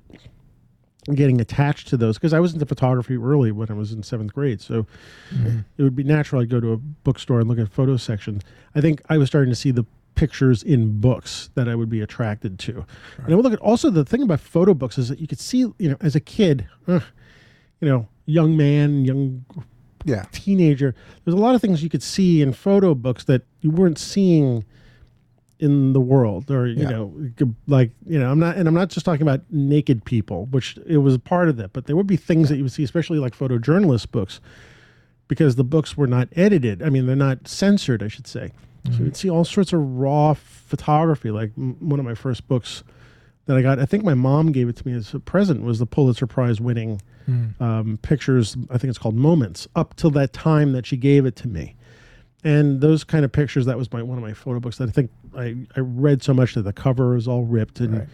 getting 1.14 1.40
attached 1.40 1.88
to 1.88 1.96
those 1.98 2.18
because 2.18 2.34
I 2.34 2.40
was 2.42 2.54
into 2.54 2.66
photography 2.66 3.16
early 3.16 3.52
when 3.52 3.70
I 3.72 3.74
was 3.74 3.94
in 3.94 4.04
seventh 4.04 4.34
grade. 4.34 4.60
So 4.60 4.86
Mhm. 5.34 5.64
it 5.78 5.84
would 5.84 5.96
be 5.96 6.04
natural 6.04 6.42
I'd 6.42 6.50
go 6.50 6.60
to 6.60 6.74
a 6.74 6.78
bookstore 6.78 7.40
and 7.40 7.48
look 7.48 7.60
at 7.60 7.70
photo 7.70 7.96
sections. 7.96 8.42
I 8.76 8.82
think 8.82 9.02
I 9.10 9.18
was 9.18 9.30
starting 9.30 9.50
to 9.50 9.56
see 9.56 9.72
the 9.72 9.86
pictures 10.16 10.64
in 10.64 11.00
books 11.00 11.50
that 11.56 11.70
I 11.70 11.76
would 11.76 11.90
be 11.90 12.02
attracted 12.02 12.60
to. 12.60 12.86
And 13.24 13.32
I 13.32 13.36
would 13.36 13.44
look 13.46 13.54
at 13.54 13.60
also 13.60 13.90
the 13.90 14.04
thing 14.04 14.22
about 14.22 14.42
photo 14.42 14.74
books 14.74 14.98
is 14.98 15.08
that 15.08 15.20
you 15.22 15.28
could 15.28 15.40
see, 15.40 15.60
you 15.60 15.90
know, 15.90 15.96
as 16.02 16.16
a 16.16 16.20
kid, 16.20 16.66
uh, 16.88 17.00
you 17.80 17.88
know, 17.88 18.08
young 18.26 18.58
man, 18.58 19.06
young 19.06 19.46
Yeah. 20.04 20.26
teenager, 20.34 20.94
there's 21.24 21.36
a 21.36 21.40
lot 21.40 21.56
of 21.56 21.62
things 21.62 21.84
you 21.84 21.90
could 21.90 22.04
see 22.04 22.42
in 22.42 22.52
photo 22.52 22.94
books 22.96 23.24
that 23.26 23.44
you 23.62 23.70
weren't 23.72 23.98
seeing 23.98 24.66
in 25.60 25.94
the 25.94 26.00
world 26.00 26.52
or 26.52 26.68
you 26.68 26.84
Yeah. 26.84 26.90
know 26.90 27.14
like 27.68 27.92
you 28.06 28.20
know 28.20 28.30
i'm 28.32 28.40
not 28.40 28.58
and 28.58 28.68
i'm 28.68 28.74
not 28.76 28.90
just 28.90 29.06
talking 29.06 29.24
about 29.24 29.42
naked 29.50 30.06
people 30.06 30.46
which 30.48 30.78
it 30.86 30.98
was 30.98 31.16
a 31.16 31.20
part 31.20 31.50
of 31.50 31.58
that 31.58 31.74
but 31.74 31.86
there 31.88 31.96
would 31.96 32.06
be 32.08 32.16
things 32.18 32.50
that 32.50 32.58
you 32.58 32.64
would 32.64 32.72
see 32.72 32.84
especially 32.84 33.18
like 33.18 33.36
photojournalist 33.36 34.12
books 34.12 34.40
because 35.28 35.56
the 35.56 35.64
books 35.64 35.98
were 35.98 36.06
not 36.08 36.28
edited 36.36 36.84
i 36.84 36.90
mean 36.90 37.08
they're 37.08 37.16
not 37.16 37.48
censored 37.48 38.04
i 38.04 38.08
should 38.08 38.28
say 38.28 38.52
so 38.96 39.04
you'd 39.04 39.18
see 39.18 39.30
all 39.30 39.44
sorts 39.44 39.74
of 39.74 39.80
raw 39.98 40.34
photography 40.34 41.32
like 41.32 41.52
m- 41.58 41.76
one 41.80 42.00
of 42.00 42.06
my 42.06 42.14
first 42.16 42.48
books 42.48 42.84
that 43.48 43.58
i 43.58 43.62
got 43.62 43.80
i 43.80 43.86
think 43.86 44.04
my 44.04 44.14
mom 44.14 44.52
gave 44.52 44.70
it 44.70 44.76
to 44.76 44.88
me 44.88 44.94
as 44.94 45.14
a 45.14 45.20
present 45.20 45.64
was 45.64 45.80
the 45.80 45.86
pulitzer 45.88 46.28
prize 46.28 46.62
winning 46.62 47.02
Mm. 47.30 47.60
um, 47.60 48.00
pictures. 48.04 48.56
I 48.70 48.78
think 48.78 48.88
it's 48.90 48.98
called 48.98 49.16
Moments. 49.16 49.68
Up 49.76 49.98
till 49.98 50.12
that 50.12 50.32
time 50.32 50.72
that 50.72 50.86
she 50.86 50.96
gave 50.96 51.26
it 51.26 51.36
to 51.36 51.50
me, 51.50 51.76
and 52.44 52.82
those 52.82 53.04
kind 53.04 53.26
of 53.26 53.32
pictures. 53.32 53.66
That 53.66 53.78
was 53.78 53.92
my 53.92 54.02
one 54.02 54.18
of 54.18 54.24
my 54.24 54.34
photo 54.34 54.60
books 54.60 54.78
that 54.78 54.90
I 54.90 54.92
think 54.92 55.12
I, 55.36 55.56
I 55.76 55.80
read 55.80 56.24
so 56.24 56.34
much 56.34 56.54
that 56.56 56.62
the 56.64 56.74
cover 56.74 57.14
was 57.16 57.28
all 57.28 57.44
ripped, 57.44 57.80
and 57.80 58.00
Right. 58.00 58.08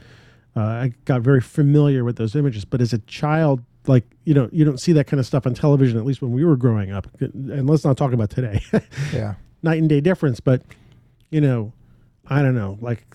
uh, 0.55 0.61
I 0.61 0.93
got 1.05 1.21
very 1.21 1.41
familiar 1.41 2.03
with 2.03 2.15
those 2.17 2.35
images. 2.35 2.65
But 2.65 2.81
as 2.81 2.93
a 2.93 2.99
child, 2.99 3.61
like 3.87 4.05
you 4.23 4.33
know, 4.33 4.49
you 4.51 4.63
don't 4.65 4.79
see 4.79 4.93
that 4.93 5.07
kind 5.07 5.19
of 5.19 5.25
stuff 5.25 5.45
on 5.45 5.53
television. 5.53 5.97
At 5.97 6.05
least 6.05 6.21
when 6.21 6.31
we 6.31 6.43
were 6.45 6.55
growing 6.55 6.91
up. 6.91 7.07
And 7.21 7.69
let's 7.69 7.83
not 7.83 7.97
talk 7.97 8.13
about 8.13 8.29
today. 8.29 8.61
Yeah. 9.13 9.35
Night 9.61 9.79
and 9.79 9.87
day 9.89 10.01
difference. 10.01 10.39
But 10.39 10.61
you 11.29 11.41
know, 11.41 11.73
I 12.27 12.41
don't 12.41 12.55
know. 12.55 12.77
Like 12.81 13.05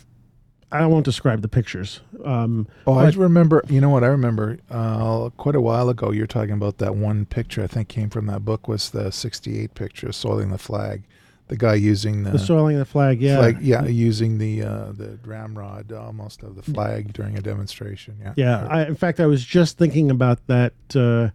I 0.71 0.87
won't 0.87 1.05
describe 1.05 1.41
the 1.43 1.49
pictures. 1.49 2.01
Um, 2.25 2.67
Oh, 2.87 2.95
I 2.95 3.09
remember. 3.11 3.63
You 3.69 3.81
know 3.81 3.89
what? 3.89 4.05
I 4.05 4.09
remember 4.09 4.59
uh, 4.71 5.31
quite 5.31 5.55
a 5.55 5.61
while 5.61 5.89
ago. 5.89 6.11
You're 6.11 6.27
talking 6.27 6.53
about 6.53 6.79
that 6.79 6.95
one 6.95 7.25
picture. 7.25 7.63
I 7.63 7.67
think 7.67 7.89
came 7.89 8.11
from 8.11 8.27
that 8.27 8.45
book 8.45 8.69
was 8.69 8.91
the 8.91 9.11
'68 9.11 9.75
picture, 9.75 10.13
soiling 10.13 10.51
the 10.51 10.59
flag. 10.59 11.05
The 11.49 11.57
guy 11.57 11.75
using 11.77 12.25
the, 12.25 12.33
the 12.33 12.39
soiling 12.39 12.79
the 12.79 12.85
flag. 12.85 13.23
Yeah. 13.23 13.39
flag, 13.39 13.63
yeah, 13.63 13.87
using 13.87 14.37
the 14.37 14.63
uh, 14.63 14.93
the 14.93 15.19
ramrod 15.25 15.91
almost 15.93 16.43
of 16.43 16.57
the 16.57 16.63
flag 16.63 17.15
during 17.15 17.39
a 17.39 17.41
demonstration. 17.41 18.19
Yeah, 18.21 18.35
Yeah, 18.37 18.67
I, 18.69 18.85
in 18.85 18.95
fact, 18.95 19.19
I 19.19 19.25
was 19.27 19.43
just 19.43 19.79
thinking 19.79 20.11
about 20.11 20.47
that 20.49 20.75
uh, 20.95 21.31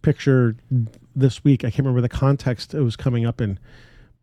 picture 0.00 0.56
this 1.14 1.44
week. 1.44 1.62
I 1.64 1.68
can't 1.70 1.80
remember 1.80 2.00
the 2.00 2.08
context 2.08 2.72
it 2.72 2.80
was 2.80 2.96
coming 2.96 3.26
up 3.26 3.42
in, 3.42 3.58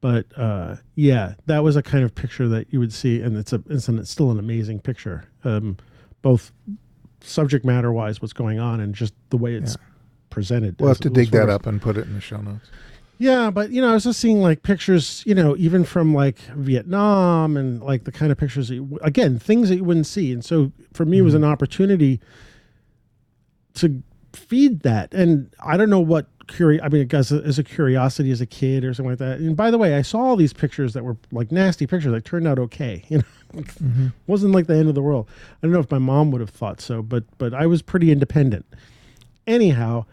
but 0.02 0.26
uh, 0.38 0.76
yeah, 0.96 1.34
that 1.48 1.64
was 1.64 1.76
a 1.76 1.84
kind 1.84 2.04
of 2.04 2.14
picture 2.14 2.48
that 2.48 2.72
you 2.72 2.80
would 2.80 2.94
see, 2.94 3.22
and 3.22 3.36
it's 3.38 3.54
a 3.54 3.64
it's, 3.70 3.88
an, 3.88 4.00
it's 4.00 4.12
still 4.12 4.32
an 4.32 4.40
amazing 4.40 4.80
picture, 4.80 5.26
um, 5.44 5.78
both 6.22 6.52
subject 7.22 7.66
matter 7.66 7.92
wise, 7.92 8.22
what's 8.22 8.34
going 8.34 8.60
on, 8.60 8.80
and 8.80 8.94
just 8.94 9.14
the 9.30 9.38
way 9.38 9.56
it's 9.56 9.76
presented. 10.30 10.80
we'll 10.80 10.90
have 10.90 11.00
to 11.00 11.10
dig 11.10 11.32
that 11.32 11.50
up 11.50 11.66
and 11.66 11.82
put 11.82 11.98
it 11.98 12.06
in 12.06 12.14
the 12.14 12.22
show 12.22 12.40
notes. 12.42 12.70
Yeah, 13.20 13.50
but 13.50 13.72
you 13.72 13.82
know, 13.82 13.90
I 13.90 13.94
was 13.94 14.04
just 14.04 14.20
seeing 14.20 14.42
like 14.42 14.62
pictures, 14.62 15.24
you 15.26 15.34
know, 15.34 15.56
even 15.58 15.84
from 15.84 16.14
like 16.14 16.38
Vietnam 16.56 17.58
and 17.58 17.82
like 17.82 18.04
the 18.04 18.12
kind 18.12 18.32
of 18.32 18.38
pictures 18.38 18.68
that 18.68 18.76
you, 18.76 19.00
again, 19.02 19.40
things 19.40 19.70
that 19.70 19.78
you 19.78 19.84
wouldn't 19.84 20.06
see. 20.06 20.32
And 20.32 20.46
so 20.46 20.72
for 20.94 21.06
me, 21.06 21.20
it 21.20 21.24
was 21.24 21.34
an 21.34 21.44
opportunity 21.44 22.20
to 23.76 24.04
feed 24.34 24.82
that. 24.82 25.14
And 25.14 25.52
I 25.60 25.78
don't 25.78 25.90
know 25.90 26.00
what 26.00 26.28
curi 26.48 26.80
I 26.82 26.90
mean, 26.90 27.08
as 27.12 27.32
a, 27.32 27.38
as 27.44 27.60
a 27.60 27.64
curiosity 27.64 28.32
as 28.32 28.42
a 28.42 28.46
kid 28.46 28.84
or 28.84 28.94
something 28.94 29.12
like 29.12 29.20
that. 29.20 29.40
And 29.40 29.56
by 29.56 29.72
the 29.72 29.78
way, 29.78 29.96
I 29.96 30.02
saw 30.02 30.20
all 30.20 30.36
these 30.36 30.54
pictures 30.54 30.94
that 30.94 31.04
were 31.04 31.18
like 31.32 31.52
nasty 31.52 31.86
pictures 31.86 32.12
that 32.12 32.26
turned 32.26 32.48
out 32.48 32.60
okay. 32.60 33.04
You 33.10 33.20
know, 33.20 34.12
wasn't 34.28 34.54
like 34.54 34.68
the 34.68 34.76
end 34.76 34.90
of 34.90 34.96
the 34.96 35.02
world. 35.02 35.30
I 35.30 35.66
don't 35.66 35.72
know 35.72 35.80
if 35.80 35.90
my 35.90 36.00
mom 36.00 36.32
would 36.32 36.42
have 36.42 36.50
thought 36.50 36.82
so, 36.82 37.02
but 37.02 37.24
but 37.38 37.54
I 37.54 37.66
was 37.66 37.82
pretty 37.82 38.12
independent. 38.12 38.66
Anyhow, 39.46 40.06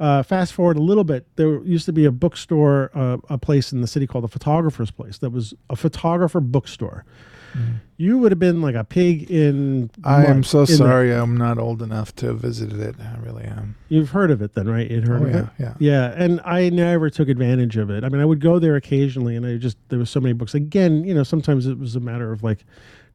uh, 0.00 0.22
fast 0.22 0.52
forward 0.52 0.76
a 0.76 0.82
little 0.82 1.04
bit, 1.04 1.26
there 1.36 1.62
used 1.62 1.86
to 1.86 1.92
be 1.92 2.04
a 2.04 2.10
bookstore, 2.10 2.90
uh, 2.94 3.18
a 3.28 3.38
place 3.38 3.70
in 3.72 3.80
the 3.80 3.86
city 3.86 4.06
called 4.06 4.24
the 4.24 4.28
Photographer's 4.28 4.90
Place. 4.90 5.18
That 5.18 5.30
was 5.30 5.54
a 5.68 5.76
photographer 5.76 6.40
bookstore. 6.40 7.04
Mm-hmm. 7.52 7.72
You 7.96 8.16
would 8.18 8.32
have 8.32 8.38
been 8.38 8.62
like 8.62 8.74
a 8.74 8.84
pig 8.84 9.30
in. 9.30 9.90
I 10.04 10.24
am 10.24 10.42
so 10.42 10.60
in 10.60 10.66
the- 10.66 10.72
sorry. 10.72 11.12
I'm 11.12 11.36
not 11.36 11.58
old 11.58 11.82
enough 11.82 12.14
to 12.16 12.26
have 12.28 12.38
visited 12.40 12.80
it. 12.80 12.96
I 12.98 13.18
really 13.18 13.44
am. 13.44 13.76
You've 13.88 14.10
heard 14.10 14.30
of 14.30 14.40
it 14.40 14.54
then, 14.54 14.68
right? 14.68 14.90
You'd 14.90 15.06
heard 15.06 15.22
Oh 15.22 15.26
of 15.26 15.30
yeah, 15.34 15.40
it. 15.42 15.48
yeah. 15.58 15.74
Yeah, 15.78 16.14
and 16.16 16.40
I 16.44 16.70
never 16.70 17.10
took 17.10 17.28
advantage 17.28 17.76
of 17.76 17.90
it. 17.90 18.04
I 18.04 18.08
mean, 18.08 18.20
I 18.20 18.24
would 18.24 18.40
go 18.40 18.58
there 18.58 18.76
occasionally, 18.76 19.36
and 19.36 19.44
I 19.44 19.56
just 19.58 19.76
there 19.90 19.98
was 19.98 20.08
so 20.10 20.20
many 20.20 20.32
books. 20.32 20.54
Again, 20.54 21.04
you 21.04 21.12
know, 21.12 21.22
sometimes 21.24 21.66
it 21.66 21.78
was 21.78 21.94
a 21.96 22.00
matter 22.00 22.32
of 22.32 22.42
like 22.42 22.64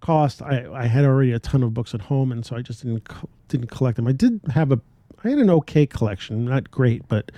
cost. 0.02 0.42
I 0.42 0.66
I 0.72 0.86
had 0.86 1.04
already 1.06 1.32
a 1.32 1.40
ton 1.40 1.64
of 1.64 1.74
books 1.74 1.96
at 1.96 2.02
home, 2.02 2.32
and 2.32 2.46
so 2.46 2.56
I 2.56 2.62
just 2.62 2.84
didn't 2.84 3.08
didn't 3.48 3.72
collect 3.72 3.96
them. 3.96 4.08
I 4.08 4.12
did 4.12 4.40
have 4.54 4.72
a 4.72 4.80
I 5.26 5.30
had 5.30 5.40
an 5.40 5.50
okay 5.50 5.86
collection, 5.86 6.46
not 6.46 6.70
great, 6.72 7.08
but 7.08 7.32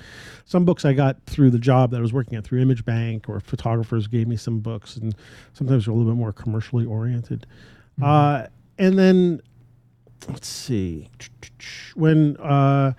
some 0.45 0.65
books 0.65 0.85
I 0.85 0.93
got 0.93 1.23
through 1.25 1.51
the 1.51 1.59
job 1.59 1.91
that 1.91 1.97
I 1.97 2.01
was 2.01 2.13
working 2.13 2.37
at 2.37 2.43
through 2.43 2.61
Image 2.61 2.83
Bank, 2.85 3.29
or 3.29 3.39
photographers 3.39 4.07
gave 4.07 4.27
me 4.27 4.35
some 4.35 4.59
books, 4.59 4.97
and 4.97 5.15
sometimes 5.53 5.85
they're 5.85 5.93
a 5.93 5.97
little 5.97 6.11
bit 6.11 6.17
more 6.17 6.33
commercially 6.33 6.85
oriented. 6.85 7.45
Uh, 8.01 8.47
and 8.77 8.97
then 8.99 9.41
let's 10.27 10.47
see 10.47 11.09
when 11.95 12.37
uh, 12.37 12.93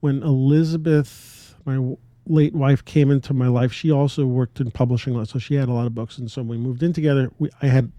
when 0.00 0.22
Elizabeth, 0.22 1.56
my 1.64 1.74
w- 1.74 1.98
late 2.26 2.54
wife, 2.54 2.84
came 2.84 3.10
into 3.10 3.34
my 3.34 3.48
life, 3.48 3.72
she 3.72 3.90
also 3.90 4.26
worked 4.26 4.60
in 4.60 4.70
publishing, 4.70 5.14
a 5.14 5.18
lot, 5.18 5.28
so 5.28 5.38
she 5.38 5.54
had 5.54 5.68
a 5.68 5.72
lot 5.72 5.86
of 5.86 5.94
books. 5.94 6.18
And 6.18 6.30
so 6.30 6.42
when 6.42 6.48
we 6.48 6.58
moved 6.58 6.82
in 6.82 6.92
together, 6.92 7.30
we, 7.38 7.50
I 7.62 7.66
had 7.66 7.90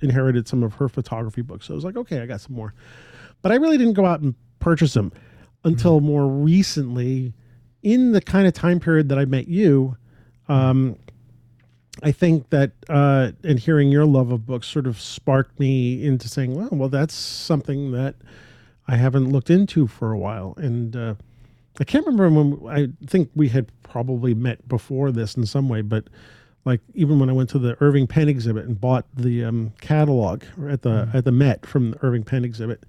inherited 0.00 0.48
some 0.48 0.62
of 0.62 0.74
her 0.74 0.88
photography 0.88 1.42
books. 1.42 1.66
So 1.66 1.74
I 1.74 1.76
was 1.76 1.84
like, 1.84 1.96
okay, 1.96 2.20
I 2.20 2.26
got 2.26 2.40
some 2.40 2.54
more. 2.54 2.74
But 3.42 3.52
I 3.52 3.56
really 3.56 3.78
didn't 3.78 3.94
go 3.94 4.04
out 4.04 4.20
and 4.20 4.34
purchase 4.58 4.94
them 4.94 5.12
until 5.64 6.00
more 6.00 6.26
recently, 6.26 7.34
in 7.82 8.12
the 8.12 8.20
kind 8.20 8.46
of 8.46 8.54
time 8.54 8.80
period 8.80 9.08
that 9.08 9.18
I 9.18 9.24
met 9.24 9.48
you. 9.48 9.96
Um, 10.48 10.96
I 12.02 12.12
think 12.12 12.50
that 12.50 12.72
uh, 12.88 13.32
and 13.42 13.58
hearing 13.58 13.90
your 13.90 14.06
love 14.06 14.30
of 14.30 14.46
books 14.46 14.66
sort 14.68 14.86
of 14.86 15.00
sparked 15.00 15.58
me 15.58 16.04
into 16.04 16.28
saying, 16.28 16.54
well, 16.54 16.68
well, 16.70 16.88
that's 16.88 17.14
something 17.14 17.90
that 17.92 18.14
I 18.86 18.96
haven't 18.96 19.30
looked 19.30 19.50
into 19.50 19.86
for 19.86 20.12
a 20.12 20.18
while. 20.18 20.54
And 20.56 20.96
uh, 20.96 21.14
I 21.80 21.84
can't 21.84 22.06
remember 22.06 22.42
when 22.42 22.74
I 22.74 23.06
think 23.06 23.30
we 23.34 23.48
had 23.48 23.70
probably 23.82 24.34
met 24.34 24.66
before 24.68 25.10
this 25.10 25.36
in 25.36 25.44
some 25.46 25.68
way, 25.68 25.82
but 25.82 26.04
like 26.64 26.80
even 26.94 27.18
when 27.18 27.30
I 27.30 27.32
went 27.32 27.50
to 27.50 27.58
the 27.58 27.76
Irving 27.80 28.06
Penn 28.06 28.28
exhibit 28.28 28.66
and 28.66 28.80
bought 28.80 29.06
the 29.14 29.44
um, 29.44 29.72
catalog 29.80 30.44
at 30.68 30.82
the 30.82 31.08
at 31.12 31.24
the 31.24 31.32
Met 31.32 31.66
from 31.66 31.92
the 31.92 32.04
Irving 32.04 32.24
Penn 32.24 32.44
exhibit, 32.44 32.84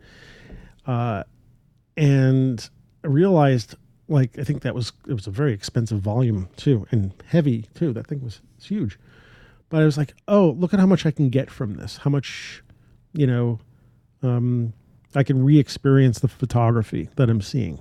uh, 0.86 1.24
and 2.00 2.70
I 3.04 3.08
realized 3.08 3.76
like 4.08 4.40
I 4.40 4.44
think 4.44 4.62
that 4.64 4.74
was 4.74 4.94
it 5.08 5.14
was 5.14 5.28
a 5.28 5.32
very 5.32 5.54
expensive 5.54 6.00
volume 6.00 6.50
too 6.56 6.88
and 6.92 7.14
heavy 7.28 7.66
too. 7.76 7.94
That 7.94 8.08
thing 8.08 8.24
was 8.24 8.42
it's 8.58 8.68
huge, 8.68 8.98
but 9.68 9.82
I 9.82 9.86
was 9.86 9.98
like, 9.98 10.16
oh, 10.28 10.56
look 10.58 10.74
at 10.74 10.80
how 10.80 10.86
much 10.86 11.06
I 11.06 11.12
can 11.12 11.30
get 11.30 11.52
from 11.52 11.76
this. 11.76 11.98
How 11.98 12.10
much, 12.10 12.64
you 13.14 13.28
know, 13.28 13.60
um, 14.24 14.74
I 15.14 15.24
can 15.24 15.44
re-experience 15.44 16.20
the 16.20 16.28
photography 16.28 17.10
that 17.18 17.30
I'm 17.30 17.42
seeing, 17.42 17.80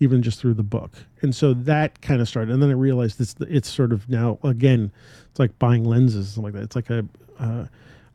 even 0.00 0.22
just 0.22 0.40
through 0.40 0.54
the 0.54 0.62
book. 0.62 0.92
And 1.22 1.34
so 1.34 1.54
that 1.54 2.02
kind 2.02 2.20
of 2.20 2.28
started. 2.28 2.52
And 2.52 2.62
then 2.62 2.70
I 2.70 2.74
realized 2.74 3.20
it's 3.20 3.36
it's 3.40 3.68
sort 3.68 3.92
of 3.92 4.08
now 4.08 4.40
again, 4.42 4.90
it's 5.30 5.38
like 5.38 5.56
buying 5.60 5.84
lenses 5.84 6.36
like 6.36 6.52
that. 6.54 6.64
It's 6.64 6.76
like 6.76 6.90
a 6.90 7.06
uh, 7.38 7.66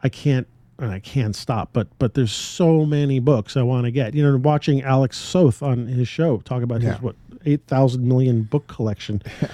I 0.04 0.10
can't 0.10 0.48
and 0.80 0.92
I 0.92 1.00
can't 1.00 1.36
stop, 1.36 1.70
but 1.74 1.88
but 2.00 2.14
there's 2.14 2.32
so 2.32 2.86
many 2.86 3.20
books 3.20 3.58
I 3.58 3.64
want 3.64 3.86
to 3.86 3.92
get. 3.92 4.14
You 4.14 4.24
know, 4.24 4.38
watching 4.38 4.82
Alec 4.84 5.14
Soth 5.14 5.64
on 5.64 5.88
his 5.88 6.08
show 6.08 6.38
talk 6.40 6.64
about 6.64 6.82
Yeah. 6.82 6.94
his 6.94 7.02
what 7.02 7.16
eight 7.46 7.62
thousand 7.68 8.08
million 8.08 8.44
book 8.44 8.68
collection. 8.68 9.22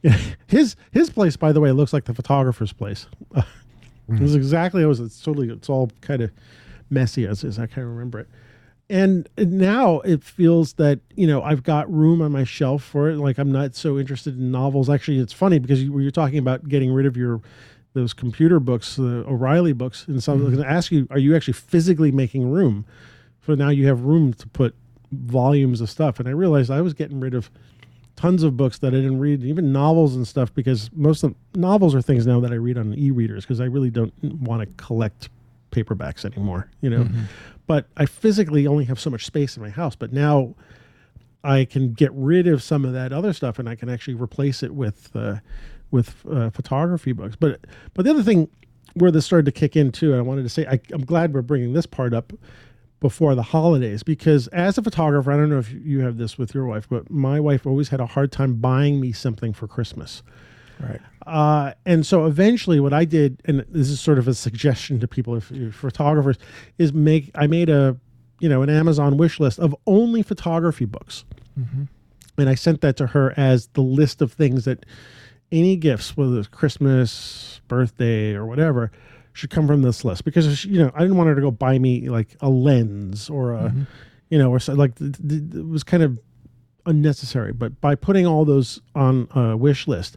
Yeah. 0.00 0.16
his 0.46 0.76
his 0.92 1.10
place, 1.10 1.36
by 1.36 1.50
the 1.50 1.60
way, 1.60 1.72
looks 1.72 1.92
like 1.92 2.04
the 2.04 2.14
photographer's 2.14 2.72
place. 2.72 3.06
It 4.10 4.20
was 4.20 4.32
hmm. 4.32 4.38
exactly 4.38 4.82
it 4.82 4.86
was. 4.86 5.00
It's 5.00 5.20
totally. 5.20 5.50
It's 5.50 5.68
all 5.68 5.90
kind 6.00 6.22
of 6.22 6.30
messy 6.88 7.26
as, 7.26 7.44
as 7.44 7.58
I 7.58 7.66
kind 7.66 7.86
of 7.86 7.92
remember 7.92 8.20
it. 8.20 8.28
And 8.90 9.28
now 9.36 10.00
it 10.00 10.24
feels 10.24 10.74
that 10.74 11.00
you 11.14 11.26
know 11.26 11.42
I've 11.42 11.62
got 11.62 11.92
room 11.92 12.22
on 12.22 12.32
my 12.32 12.44
shelf 12.44 12.82
for 12.82 13.10
it. 13.10 13.16
Like 13.16 13.36
I'm 13.36 13.52
not 13.52 13.74
so 13.74 13.98
interested 13.98 14.38
in 14.38 14.50
novels. 14.50 14.88
Actually, 14.88 15.18
it's 15.18 15.34
funny 15.34 15.58
because 15.58 15.82
you, 15.82 15.98
you're 15.98 16.10
talking 16.10 16.38
about 16.38 16.66
getting 16.68 16.90
rid 16.90 17.04
of 17.04 17.16
your 17.16 17.42
those 17.98 18.14
computer 18.14 18.60
books, 18.60 18.96
the 18.96 19.24
O'Reilly 19.26 19.72
books, 19.72 20.06
and 20.06 20.22
so 20.22 20.32
I 20.32 20.36
was 20.36 20.44
going 20.54 20.64
to 20.64 20.70
ask 20.70 20.92
you: 20.92 21.06
Are 21.10 21.18
you 21.18 21.34
actually 21.34 21.54
physically 21.54 22.12
making 22.12 22.50
room? 22.50 22.84
So 23.46 23.54
now 23.54 23.70
you 23.70 23.86
have 23.86 24.02
room 24.02 24.34
to 24.34 24.46
put 24.48 24.74
volumes 25.10 25.80
of 25.80 25.90
stuff. 25.90 26.20
And 26.20 26.28
I 26.28 26.32
realized 26.32 26.70
I 26.70 26.80
was 26.80 26.94
getting 26.94 27.18
rid 27.20 27.34
of 27.34 27.50
tons 28.16 28.42
of 28.42 28.56
books 28.56 28.78
that 28.80 28.88
I 28.88 28.96
didn't 28.96 29.20
read, 29.20 29.42
even 29.42 29.72
novels 29.72 30.16
and 30.16 30.26
stuff, 30.26 30.52
because 30.54 30.90
most 30.92 31.22
of 31.22 31.34
novels 31.54 31.94
are 31.94 32.02
things 32.02 32.26
now 32.26 32.40
that 32.40 32.52
I 32.52 32.56
read 32.56 32.76
on 32.76 32.94
e-readers 32.94 33.44
because 33.44 33.60
I 33.60 33.64
really 33.64 33.90
don't 33.90 34.12
want 34.22 34.60
to 34.60 34.66
collect 34.84 35.30
paperbacks 35.70 36.24
anymore, 36.24 36.70
you 36.80 36.90
know. 36.90 37.08
But 37.66 37.86
I 37.96 38.06
physically 38.06 38.66
only 38.66 38.84
have 38.86 38.98
so 38.98 39.10
much 39.10 39.24
space 39.24 39.56
in 39.56 39.62
my 39.62 39.70
house. 39.70 39.94
But 39.96 40.12
now 40.12 40.54
I 41.44 41.64
can 41.64 41.92
get 41.92 42.10
rid 42.12 42.46
of 42.46 42.62
some 42.62 42.84
of 42.84 42.92
that 42.92 43.12
other 43.12 43.32
stuff, 43.32 43.58
and 43.58 43.68
I 43.68 43.76
can 43.76 43.88
actually 43.88 44.14
replace 44.14 44.62
it 44.62 44.74
with 44.74 45.14
uh, 45.14 45.36
with 45.90 46.24
uh, 46.30 46.50
photography 46.50 47.12
books. 47.12 47.36
But 47.36 47.60
but 47.94 48.04
the 48.04 48.10
other 48.10 48.22
thing 48.22 48.48
where 48.94 49.10
this 49.10 49.26
started 49.26 49.46
to 49.46 49.52
kick 49.52 49.76
in 49.76 49.92
too, 49.92 50.12
and 50.12 50.18
I 50.18 50.22
wanted 50.22 50.42
to 50.42 50.48
say 50.48 50.66
I, 50.66 50.80
I'm 50.92 51.04
glad 51.04 51.34
we're 51.34 51.42
bringing 51.42 51.72
this 51.72 51.86
part 51.86 52.14
up 52.14 52.32
before 53.00 53.34
the 53.34 53.42
holidays 53.42 54.02
because 54.02 54.48
as 54.48 54.76
a 54.76 54.82
photographer, 54.82 55.30
I 55.30 55.36
don't 55.36 55.50
know 55.50 55.58
if 55.58 55.70
you 55.72 56.00
have 56.00 56.18
this 56.18 56.36
with 56.36 56.54
your 56.54 56.66
wife, 56.66 56.88
but 56.88 57.10
my 57.10 57.38
wife 57.38 57.66
always 57.66 57.88
had 57.88 58.00
a 58.00 58.06
hard 58.06 58.32
time 58.32 58.54
buying 58.54 59.00
me 59.00 59.12
something 59.12 59.52
for 59.52 59.68
Christmas. 59.68 60.22
Right. 60.80 61.00
Uh, 61.26 61.72
and 61.86 62.06
so 62.06 62.26
eventually, 62.26 62.80
what 62.80 62.92
I 62.92 63.04
did, 63.04 63.40
and 63.44 63.64
this 63.68 63.88
is 63.88 64.00
sort 64.00 64.18
of 64.18 64.28
a 64.28 64.34
suggestion 64.34 65.00
to 65.00 65.08
people, 65.08 65.36
if 65.36 65.50
you're 65.50 65.72
photographers, 65.72 66.38
is 66.78 66.92
make 66.92 67.30
I 67.34 67.46
made 67.46 67.68
a 67.68 67.96
you 68.40 68.48
know 68.48 68.62
an 68.62 68.70
Amazon 68.70 69.16
wish 69.16 69.40
list 69.40 69.58
of 69.58 69.74
only 69.86 70.22
photography 70.22 70.84
books, 70.84 71.24
and 72.38 72.48
I 72.48 72.54
sent 72.54 72.80
that 72.80 72.96
to 72.98 73.08
her 73.08 73.34
as 73.36 73.66
the 73.68 73.82
list 73.82 74.22
of 74.22 74.32
things 74.32 74.64
that 74.64 74.86
any 75.50 75.76
gifts, 75.76 76.16
whether 76.16 76.38
it's 76.38 76.48
Christmas, 76.48 77.60
birthday, 77.68 78.34
or 78.34 78.46
whatever, 78.46 78.90
should 79.32 79.50
come 79.50 79.66
from 79.66 79.82
this 79.82 80.04
list 80.04 80.24
because 80.24 80.64
you 80.64 80.78
know 80.82 80.90
I 80.94 81.00
didn't 81.00 81.16
want 81.16 81.28
her 81.28 81.34
to 81.34 81.40
go 81.40 81.50
buy 81.50 81.78
me 81.78 82.08
like 82.08 82.36
a 82.40 82.48
lens 82.48 83.30
or 83.30 83.52
a 83.52 83.72
you 84.30 84.38
know 84.38 84.50
or 84.50 84.58
so, 84.58 84.74
like 84.74 84.96
th- 84.96 85.16
th- 85.16 85.42
it 85.54 85.68
was 85.68 85.84
kind 85.84 86.02
of 86.02 86.18
unnecessary. 86.86 87.52
But 87.52 87.80
by 87.80 87.94
putting 87.94 88.26
all 88.26 88.44
those 88.44 88.80
on 88.94 89.28
a 89.34 89.56
wish 89.56 89.86
list, 89.86 90.16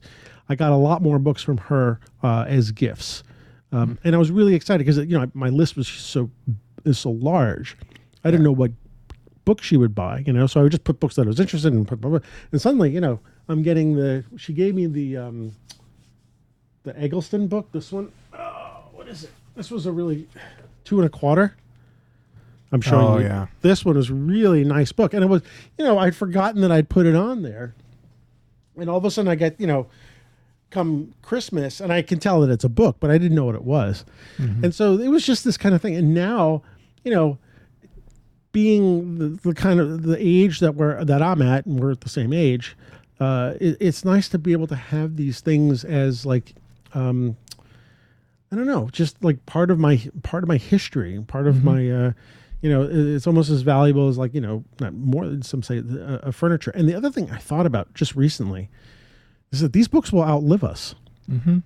I 0.50 0.56
got 0.56 0.72
a 0.72 0.76
lot 0.78 1.02
more 1.02 1.20
books 1.20 1.44
from 1.44 1.58
her 1.58 2.00
uh, 2.24 2.46
as 2.48 2.72
gifts, 2.72 3.24
um, 3.72 4.00
and 4.04 4.16
I 4.16 4.18
was 4.18 4.32
really 4.32 4.56
excited 4.56 4.86
because 4.86 4.98
you 4.98 5.18
know 5.18 5.30
my 5.34 5.50
list 5.50 5.76
was 5.76 5.88
so 5.88 6.30
is 6.84 6.98
so 6.98 7.12
large. 7.12 7.78
I 8.24 8.32
didn't 8.32 8.44
know 8.44 8.52
what 8.52 8.72
book 9.46 9.62
she 9.62 9.78
would 9.78 9.96
buy, 9.96 10.24
you 10.26 10.34
know, 10.34 10.48
so 10.48 10.60
I 10.60 10.64
would 10.64 10.72
just 10.72 10.84
put 10.84 11.00
books 11.00 11.16
that 11.16 11.24
I 11.24 11.28
was 11.28 11.40
interested 11.40 11.74
in. 11.74 11.88
And 12.52 12.62
suddenly, 12.62 12.92
you 12.92 13.02
know, 13.02 13.20
I'm 13.52 13.62
getting 13.64 13.95
the. 13.95 14.24
She 14.38 14.54
gave 14.54 14.76
me 14.76 14.86
the 14.88 15.18
um, 15.18 15.56
the 16.84 16.97
Eggleston 16.97 17.47
book. 17.47 17.72
This 17.72 17.91
one, 17.91 18.12
oh, 18.34 18.84
what 18.93 19.08
is 19.08 19.24
it? 19.26 19.32
This 19.56 19.70
was 19.70 19.86
a 19.86 19.91
really 19.91 20.28
two 20.84 20.97
and 20.99 21.06
a 21.06 21.10
quarter. 21.10 21.56
I'm 22.72 22.80
showing 22.82 23.06
Oh, 23.06 23.18
you. 23.18 23.26
yeah. 23.26 23.47
This 23.62 23.84
one 23.84 23.97
was 23.97 24.10
really 24.10 24.64
nice 24.64 24.93
book, 24.93 25.14
and 25.14 25.22
it 25.24 25.28
was, 25.28 25.41
you 25.78 25.84
know, 25.84 25.97
I'd 25.97 26.16
forgotten 26.16 26.62
that 26.62 26.72
I'd 26.72 26.88
put 26.88 27.06
it 27.06 27.16
on 27.16 27.41
there, 27.41 27.76
and 28.78 28.89
all 28.89 28.97
of 28.97 29.04
a 29.04 29.12
sudden 29.12 29.30
I 29.30 29.36
get, 29.36 29.60
you 29.60 29.68
know, 29.68 29.88
come 30.70 31.14
Christmas, 31.22 31.82
and 31.82 31.91
I 31.91 32.02
can 32.02 32.18
tell 32.20 32.39
that 32.39 32.49
it's 32.49 32.64
a 32.64 32.70
book, 32.70 32.95
but 33.02 33.12
I 33.12 33.18
didn't 33.18 33.36
know 33.36 33.43
what 33.43 33.56
it 33.56 33.66
was, 33.66 34.06
and 34.38 34.74
so 34.74 34.97
it 34.97 35.10
was 35.10 35.26
just 35.26 35.43
this 35.43 35.58
kind 35.58 35.76
of 35.76 35.82
thing. 35.82 35.97
And 35.97 36.14
now, 36.14 36.62
you 37.04 37.12
know, 37.12 37.38
being 38.54 39.18
the, 39.18 39.28
the 39.49 39.54
kind 39.54 39.82
of 39.82 40.04
the 40.04 40.16
age 40.18 40.62
that 40.62 40.76
we're 40.76 41.04
that 41.04 41.22
I'm 41.22 41.41
at, 41.41 41.66
and 41.66 41.78
we're 41.78 41.91
at 41.91 41.99
the 42.02 42.10
same 42.10 42.32
age, 42.32 42.78
uh, 43.22 43.54
it, 43.62 43.78
it's 43.80 44.04
nice 44.04 44.28
to 44.30 44.40
be 44.40 44.52
able 44.52 44.66
to 44.66 44.76
have 44.76 45.16
these 45.16 45.42
things 45.42 45.84
as 45.84 46.26
like, 46.26 46.56
um, 46.96 47.38
I 48.52 48.56
don't 48.56 48.66
know, 48.66 48.90
just 48.92 49.24
like 49.24 49.46
part 49.46 49.70
of 49.70 49.78
my 49.78 50.02
part 50.24 50.44
of 50.44 50.48
my 50.48 50.58
history, 50.58 51.24
part 51.28 51.46
of 51.46 51.64
my, 51.64 51.90
uh, 51.90 52.12
you 52.62 52.70
know, 52.72 52.88
it's 52.92 53.28
almost 53.28 53.52
as 53.52 53.62
valuable 53.62 54.10
as 54.10 54.18
like 54.18 54.34
you 54.34 54.42
know, 54.42 54.64
not 54.80 54.96
more 54.96 55.28
than 55.28 55.44
some 55.44 55.62
say 55.62 55.78
uh, 55.78 56.18
a 56.24 56.32
furniture. 56.32 56.72
And 56.72 56.90
the 56.90 56.96
other 56.96 57.12
thing 57.12 57.30
I 57.30 57.38
thought 57.38 57.68
about 57.68 57.94
just 57.94 58.16
recently 58.16 58.70
is 59.52 59.60
that 59.60 59.72
these 59.72 59.88
books 59.88 60.12
will 60.12 60.24
outlive 60.24 60.64
us. 60.64 60.96
Mm-hmm. 61.30 61.60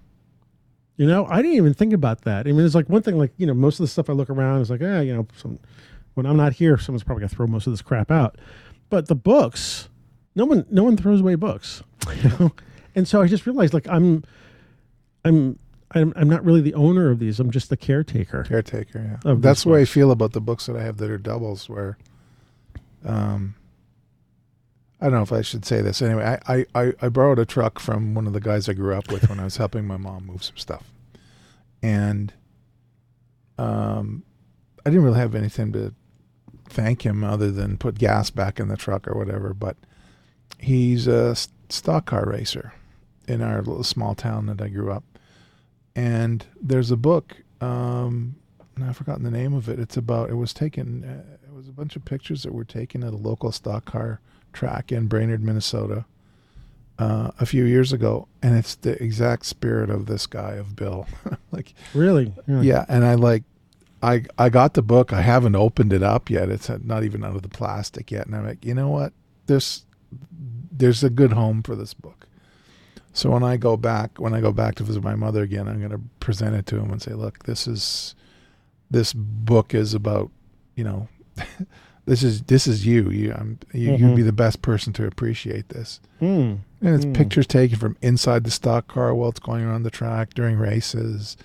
You 0.98 1.08
know, 1.08 1.26
I 1.28 1.38
didn't 1.42 1.58
even 1.58 1.74
think 1.74 1.94
about 1.94 2.24
that. 2.24 2.48
I 2.48 2.52
mean, 2.52 2.66
it's 2.66 2.76
like 2.76 2.90
one 2.90 3.02
thing, 3.02 3.18
like, 3.18 3.32
you 3.38 3.46
know, 3.46 3.54
most 3.54 3.80
of 3.80 3.84
the 3.84 3.88
stuff 3.88 4.10
I 4.10 4.14
look 4.14 4.30
around 4.30 4.62
is 4.62 4.70
like, 4.70 4.82
ah, 4.82 5.00
you 5.00 5.14
know, 5.14 5.28
some, 5.36 5.60
when 6.14 6.26
I'm 6.26 6.38
not 6.38 6.54
here, 6.54 6.78
someone's 6.78 7.04
probably 7.04 7.22
gonna 7.22 7.36
throw 7.36 7.48
most 7.48 7.68
of 7.68 7.74
this 7.74 7.82
crap 7.82 8.12
out. 8.12 8.38
But 8.90 9.08
the 9.08 9.16
books, 9.16 9.90
no 10.36 10.46
one, 10.46 10.66
no 10.70 10.84
one 10.84 10.98
throws 10.98 11.22
away 11.22 11.36
books. 11.36 11.84
You 12.24 12.30
know? 12.30 12.52
and 12.94 13.08
so 13.08 13.22
I 13.22 13.28
just 13.28 13.48
realized, 13.48 13.74
like, 13.74 13.88
I'm, 13.88 14.24
I'm, 15.24 15.58
I'm, 15.92 16.14
I'm 16.16 16.30
not 16.30 16.46
really 16.46 16.62
the 16.62 16.76
owner 16.76 17.10
of 17.10 17.18
these. 17.20 17.40
I'm 17.40 17.50
just 17.50 17.70
the 17.70 17.78
caretaker. 17.78 18.44
Caretaker, 18.44 19.20
yeah. 19.26 19.34
That's 19.36 19.64
the 19.64 19.70
way 19.70 19.82
I 19.82 19.86
feel 19.86 20.12
about 20.12 20.34
the 20.34 20.42
books 20.42 20.68
that 20.68 20.76
I 20.76 20.84
have 20.84 20.98
that 20.98 21.10
are 21.10 21.18
doubles. 21.18 21.68
Where, 21.68 21.98
um, 23.04 23.56
I 25.02 25.06
don't 25.06 25.14
know 25.14 25.24
if 25.24 25.32
I 25.32 25.42
should 25.42 25.66
say 25.66 25.82
this. 25.82 26.02
Anyway, 26.02 26.24
I, 26.24 26.58
I, 26.58 26.66
I, 26.76 26.94
I 27.02 27.10
borrowed 27.10 27.40
a 27.40 27.46
truck 27.46 27.80
from 27.80 28.14
one 28.14 28.28
of 28.28 28.34
the 28.34 28.40
guys 28.40 28.70
I 28.70 28.74
grew 28.74 28.94
up 28.96 29.12
with 29.12 29.30
when 29.30 29.40
I 29.40 29.44
was 29.44 29.58
helping 29.58 29.86
my 29.86 29.98
mom 29.98 30.28
move 30.28 30.44
some 30.44 30.58
stuff, 30.58 30.84
and 31.82 32.34
um, 33.58 34.24
I 34.86 34.90
didn't 34.90 35.04
really 35.04 35.20
have 35.20 35.36
anything 35.36 35.72
to 35.74 35.94
thank 36.70 37.06
him 37.06 37.24
other 37.24 37.52
than 37.52 37.78
put 37.78 37.98
gas 37.98 38.30
back 38.30 38.60
in 38.60 38.68
the 38.68 38.78
truck 38.78 39.08
or 39.08 39.18
whatever. 39.18 39.54
But 39.54 39.78
he's 40.60 41.08
a 41.08 41.36
stock 41.70 42.06
car 42.08 42.26
racer 42.26 42.74
in 43.28 43.42
our 43.42 43.58
little 43.58 43.84
small 43.84 44.16
town 44.16 44.46
that 44.48 44.62
I 44.62 44.68
grew 44.68 44.92
up, 44.92 45.04
and 45.96 46.46
there's 46.62 46.92
a 46.92 46.98
book. 46.98 47.38
Um, 47.62 48.36
I've 48.82 48.98
forgotten 48.98 49.24
the 49.24 49.32
name 49.32 49.54
of 49.54 49.70
it. 49.70 49.80
It's 49.80 49.98
about. 49.98 50.30
It 50.30 50.36
was 50.36 50.54
taken. 50.54 51.04
Uh, 51.04 51.36
it 51.48 51.54
was 51.54 51.68
a 51.68 51.72
bunch 51.72 51.96
of 51.96 52.04
pictures 52.06 52.44
that 52.44 52.54
were 52.54 52.66
taken 52.66 53.04
at 53.04 53.14
a 53.14 53.18
local 53.18 53.52
stock 53.52 53.86
car 53.86 54.20
track 54.54 54.92
in 54.92 55.08
Brainerd, 55.08 55.44
Minnesota, 55.44 56.06
uh, 57.00 57.32
a 57.40 57.46
few 57.46 57.64
years 57.64 57.94
ago, 57.94 58.28
and 58.42 58.58
it's 58.58 58.76
the 58.76 59.02
exact 59.04 59.46
spirit 59.46 59.90
of 59.90 60.06
this 60.06 60.28
guy 60.28 60.54
of 60.54 60.76
Bill. 60.76 61.08
like, 61.52 61.74
Really? 61.94 62.34
You're 62.48 62.64
yeah, 62.64 62.86
and 62.88 63.06
I 63.06 63.16
like. 63.16 63.44
I, 64.04 64.26
I 64.38 64.50
got 64.50 64.76
the 64.76 64.84
book. 64.84 65.14
I 65.14 65.22
haven't 65.22 65.56
opened 65.56 65.92
it 65.92 66.04
up 66.04 66.30
yet. 66.30 66.50
It's 66.50 66.70
not 66.84 67.04
even 67.04 67.24
out 67.24 67.36
of 67.36 67.42
the 67.42 67.50
plastic 67.50 68.12
yet. 68.12 68.28
And 68.28 68.36
I'm 68.36 68.46
like, 68.46 68.64
you 68.64 68.76
know 68.76 68.90
what? 68.90 69.14
There's 69.48 69.84
there's 70.72 71.04
a 71.04 71.10
good 71.10 71.34
home 71.34 71.64
for 71.64 71.76
this 71.76 71.94
book. 71.94 72.28
So 73.14 73.30
when 73.30 73.44
I 73.44 73.56
go 73.58 73.78
back, 73.78 74.18
when 74.18 74.34
I 74.34 74.42
go 74.42 74.52
back 74.52 74.76
to 74.76 74.84
visit 74.84 75.04
my 75.04 75.16
mother 75.16 75.42
again, 75.42 75.68
I'm 75.68 75.80
going 75.80 75.92
to 75.92 76.02
present 76.20 76.54
it 76.56 76.66
to 76.68 76.78
him 76.80 76.92
and 76.92 77.02
say, 77.02 77.14
look, 77.14 77.44
this 77.46 77.66
is 77.68 78.14
this 78.92 79.14
book 79.14 79.74
is 79.74 79.94
about, 79.94 80.30
you 80.76 80.84
know, 80.84 81.08
this 82.06 82.24
is 82.24 82.44
this 82.44 82.68
is 82.68 82.86
you. 82.86 83.10
You, 83.10 83.34
I'm, 83.34 83.60
you 83.74 83.92
Mhm. 83.92 84.00
you'd 84.00 84.16
be 84.16 84.22
the 84.22 84.32
best 84.34 84.62
person 84.62 84.92
to 84.94 85.08
appreciate 85.08 85.70
this. 85.70 86.00
Hmm. 86.20 86.56
And 86.82 86.96
it's 86.96 87.06
Hmm. 87.06 87.14
pictures 87.14 87.48
taken 87.48 87.78
from 87.80 87.96
inside 88.02 88.44
the 88.44 88.52
stock 88.52 88.88
car 88.88 89.16
while 89.16 89.30
it's 89.30 89.40
going 89.40 89.64
around 89.64 89.84
the 89.84 89.90
track 89.92 90.34
during 90.34 90.58
races. 90.58 91.38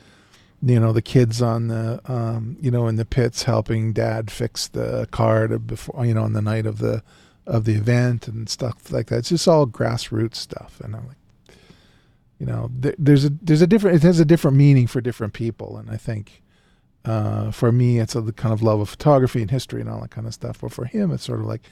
You 0.63 0.79
know, 0.81 0.93
the 0.93 1.01
kids 1.01 1.41
on 1.41 1.69
the, 1.69 2.01
um, 2.05 2.57
you 2.61 2.71
know, 2.71 2.87
in 2.89 2.97
the 2.97 3.07
pits 3.07 3.45
helping 3.45 3.93
dad 3.95 4.31
fix 4.31 4.67
the 4.69 5.07
car 5.11 5.47
to 5.49 5.59
before, 5.59 6.05
you 6.05 6.13
know, 6.15 6.25
on 6.25 6.35
the 6.35 6.43
night 6.43 6.67
of 6.67 6.79
the, 6.79 7.03
of 7.51 7.65
the 7.65 7.75
event 7.75 8.29
and 8.29 8.49
stuff 8.49 8.91
like 8.93 9.07
that. 9.09 9.19
It's 9.19 9.29
just 9.31 9.47
all 9.49 9.67
grassroots 9.67 10.37
stuff. 10.37 10.81
And 10.83 10.95
I'm 10.97 11.07
like, 11.09 11.17
you 12.39 12.47
know, 12.47 12.71
th- 12.81 12.95
there's 12.99 13.25
a, 13.25 13.31
there's 13.43 13.61
a 13.61 13.67
different, 13.67 13.97
it 13.97 14.03
has 14.03 14.21
a 14.21 14.25
different 14.25 14.57
meaning 14.57 14.87
for 14.87 15.01
different 15.01 15.33
people. 15.35 15.77
And 15.77 15.91
I 15.91 15.97
think, 15.97 16.43
uh, 17.05 17.51
for 17.51 17.73
me, 17.73 17.99
it's 17.99 18.15
a 18.15 18.21
the 18.21 18.33
kind 18.33 18.53
of 18.53 18.63
love 18.63 18.81
of 18.81 18.89
photography 18.89 19.43
and 19.43 19.51
history 19.51 19.81
and 19.81 19.91
all 19.91 20.01
that 20.01 20.11
kind 20.11 20.27
of 20.27 20.33
stuff. 20.35 20.61
But 20.61 20.73
for 20.73 20.85
him, 20.85 21.11
it's 21.11 21.25
sort 21.25 21.41
of 21.41 21.47
like, 21.47 21.63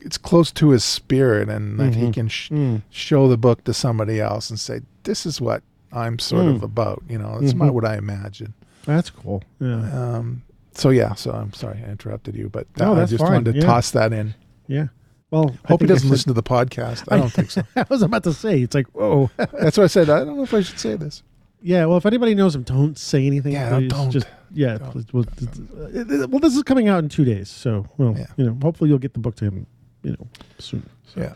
it's 0.00 0.18
close 0.18 0.50
to 0.52 0.70
his 0.70 0.84
spirit 0.84 1.48
and 1.48 1.78
that 1.80 1.94
he 1.94 2.10
can 2.12 2.28
sh- 2.28 2.48
Hmm. 2.48 2.76
show 2.90 3.28
the 3.28 3.36
book 3.36 3.64
to 3.64 3.74
somebody 3.74 4.20
else 4.20 4.50
and 4.50 4.58
say, 4.58 4.80
"This 5.02 5.26
is 5.26 5.40
what 5.40 5.62
I'm 5.92 6.18
sort 6.18 6.44
Mm. 6.46 6.56
of 6.56 6.62
about." 6.62 7.02
You 7.08 7.18
know, 7.18 7.38
it's 7.42 7.52
not 7.54 7.68
Mhm. 7.70 7.74
what 7.74 7.84
I 7.84 7.96
imagine. 7.96 8.54
That's 8.86 9.10
cool. 9.10 9.42
Yeah. 9.60 9.90
Um, 10.16 10.42
so 10.76 10.90
yeah, 10.90 11.14
so 11.14 11.32
I'm 11.32 11.52
sorry 11.52 11.82
I 11.86 11.90
interrupted 11.90 12.34
you, 12.36 12.48
but 12.48 12.66
No, 12.78 12.94
I 12.94 13.04
just 13.06 13.22
fine, 13.22 13.32
wanted 13.32 13.52
to 13.54 13.60
yeah. 13.60 13.66
toss 13.66 13.90
that 13.92 14.12
in. 14.12 14.34
Yeah. 14.66 14.88
Well, 15.30 15.56
I 15.64 15.68
Hope 15.68 15.80
he 15.80 15.86
doesn't 15.88 16.08
listen 16.08 16.28
to 16.28 16.34
the 16.34 16.42
podcast. 16.42 17.04
I 17.10 17.18
don't 17.18 17.32
think 17.32 17.50
so. 17.50 17.62
I 17.76 17.84
was 17.88 18.02
about 18.02 18.22
to 18.24 18.32
say, 18.32 18.60
it's 18.60 18.74
like, 18.74 18.86
whoa. 18.94 19.28
That's 19.36 19.76
what 19.76 19.84
I 19.84 19.86
said. 19.88 20.08
I 20.08 20.24
don't 20.24 20.36
know 20.36 20.42
if 20.44 20.54
I 20.54 20.60
should 20.60 20.78
say 20.78 20.94
this. 20.96 21.22
yeah. 21.60 21.84
Well, 21.86 21.96
if 21.96 22.06
anybody 22.06 22.34
knows 22.34 22.54
him, 22.54 22.62
don't 22.62 22.96
say 22.96 23.26
anything. 23.26 23.52
Yeah, 23.52 23.76
please. 23.78 23.90
don't. 23.90 24.10
Just 24.12 24.26
yeah. 24.52 24.78
Don't. 24.78 24.90
please, 24.92 25.06
well, 25.12 25.24
uh, 25.24 26.28
well, 26.28 26.38
this 26.38 26.54
is 26.56 26.62
coming 26.62 26.88
out 26.88 27.02
in 27.02 27.08
two 27.08 27.24
days, 27.24 27.50
so 27.50 27.86
well, 27.98 28.14
Yeah. 28.16 28.26
you 28.36 28.44
know, 28.46 28.56
hopefully 28.62 28.88
you'll 28.88 28.98
get 29.00 29.14
the 29.14 29.18
book 29.20 29.34
to 29.36 29.46
him, 29.46 29.66
you 30.02 30.12
know, 30.12 30.26
soon. 30.58 30.88
So. 31.12 31.20
Yeah. 31.20 31.34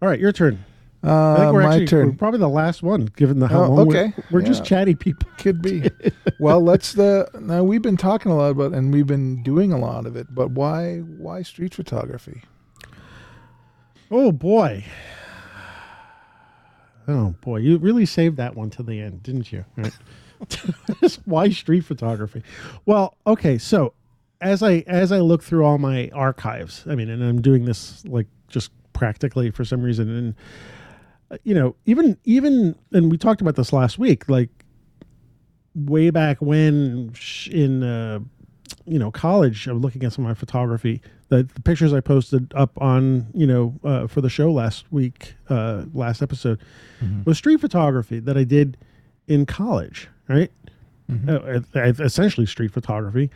All 0.00 0.08
right, 0.08 0.20
your 0.20 0.30
turn. 0.32 0.64
I 1.02 1.08
Uh, 1.08 1.36
think 1.36 1.52
we're 1.52 1.62
my 1.62 1.66
actually 1.76 1.80
we're 1.84 2.04
turn. 2.06 2.16
probably 2.16 2.40
the 2.40 2.48
last 2.48 2.82
one, 2.82 3.06
given 3.16 3.38
the 3.38 3.46
how 3.48 3.64
Oh, 3.64 3.70
long 3.72 3.86
we're- 3.88 4.12
we're, 4.32 4.42
just 4.42 4.64
chatty 4.64 4.94
people. 4.96 5.28
Could 5.38 5.62
be. 5.62 5.88
well, 6.40 6.60
let's 6.60 6.92
the 6.92 7.28
now 7.40 7.62
we've 7.62 7.82
been 7.82 7.96
talking 7.96 8.32
a 8.32 8.36
lot 8.36 8.50
about 8.50 8.72
and 8.72 8.92
we've 8.92 9.06
been 9.06 9.42
doing 9.42 9.72
a 9.72 9.78
lot 9.78 10.06
of 10.06 10.16
it, 10.16 10.26
but 10.34 10.50
why 10.50 10.98
why 10.98 11.42
street 11.42 11.72
photography? 11.74 12.42
Oh 14.10 14.32
boy. 14.32 14.84
Oh 17.06 17.34
boy, 17.40 17.58
you 17.58 17.78
really 17.78 18.04
saved 18.04 18.36
that 18.36 18.54
one 18.54 18.70
to 18.70 18.82
the 18.82 19.00
end, 19.00 19.22
didn't 19.22 19.50
you? 19.52 19.64
Right. 19.76 19.96
Why 21.24 21.48
street 21.48 21.80
photography? 21.84 22.42
Well, 22.86 23.16
okay, 23.26 23.58
so 23.58 23.94
as 24.40 24.62
I 24.62 24.84
as 24.86 25.10
I 25.10 25.18
look 25.20 25.42
through 25.42 25.64
all 25.64 25.78
my 25.78 26.10
archives, 26.14 26.84
I 26.86 26.94
mean, 26.94 27.08
and 27.08 27.22
I'm 27.24 27.40
doing 27.42 27.64
this 27.64 28.04
like 28.04 28.26
just 28.46 28.70
practically 28.92 29.50
for 29.50 29.64
some 29.64 29.82
reason, 29.82 30.08
and 30.08 30.34
uh, 30.34 30.36
you 31.44 31.54
know, 31.54 31.74
even 31.86 32.16
even 32.24 32.74
and 32.92 33.10
we 33.10 33.18
talked 33.18 33.40
about 33.40 33.56
this 33.56 33.72
last 33.72 33.98
week, 33.98 34.28
like 34.28 34.50
way 35.74 36.10
back 36.10 36.38
when 36.40 37.12
in 37.50 37.82
uh, 37.82 38.20
you 38.86 38.98
know 38.98 39.10
college, 39.10 39.66
I'm 39.66 39.80
looking 39.80 40.04
at 40.04 40.12
some 40.12 40.24
of 40.24 40.28
my 40.28 40.34
photography. 40.34 41.00
The, 41.28 41.42
the 41.42 41.60
pictures 41.60 41.92
I 41.92 42.00
posted 42.00 42.52
up 42.54 42.80
on 42.80 43.26
you 43.34 43.46
know 43.46 43.74
uh, 43.84 44.06
for 44.06 44.20
the 44.20 44.30
show 44.30 44.50
last 44.50 44.90
week, 44.90 45.34
uh, 45.50 45.84
last 45.92 46.22
episode, 46.22 46.60
was 47.24 47.36
street 47.38 47.60
photography 47.60 48.18
that 48.20 48.36
I 48.36 48.44
did 48.44 48.76
in 49.26 49.44
college, 49.46 50.08
right? 50.28 50.50
Uh, 51.28 51.60
uh, 51.74 51.92
essentially 52.00 52.46
street 52.46 52.72
photography. 52.72 53.30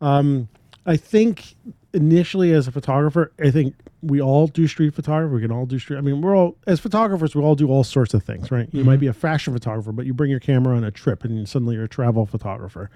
Um, 0.00 0.48
I 0.84 0.96
think 0.96 1.56
initially 1.96 2.52
as 2.52 2.68
a 2.68 2.72
photographer, 2.72 3.32
I 3.40 3.50
think 3.50 3.74
we 4.02 4.20
all 4.20 4.46
do 4.46 4.68
street 4.68 4.94
photography. 4.94 5.34
We 5.34 5.40
can 5.40 5.50
all 5.50 5.64
do 5.64 5.78
street. 5.78 5.96
I 5.96 6.02
mean, 6.02 6.20
we're 6.20 6.36
all 6.36 6.56
as 6.66 6.78
photographers, 6.78 7.34
we 7.34 7.42
all 7.42 7.54
do 7.54 7.68
all 7.68 7.82
sorts 7.82 8.12
of 8.12 8.22
things, 8.22 8.50
right? 8.50 8.68
You 8.72 8.84
might 8.84 9.00
be 9.00 9.06
a 9.06 9.14
fashion 9.14 9.54
photographer, 9.54 9.92
but 9.92 10.04
you 10.04 10.12
bring 10.12 10.30
your 10.30 10.38
camera 10.38 10.76
on 10.76 10.84
a 10.84 10.90
trip, 10.90 11.24
and 11.24 11.48
suddenly 11.48 11.74
you're 11.74 11.84
a 11.84 11.88
travel 11.88 12.26
photographer, 12.26 12.90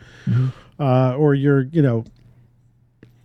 uh, 0.78 1.16
or 1.16 1.34
you're, 1.34 1.62
you 1.62 1.80
know, 1.80 2.04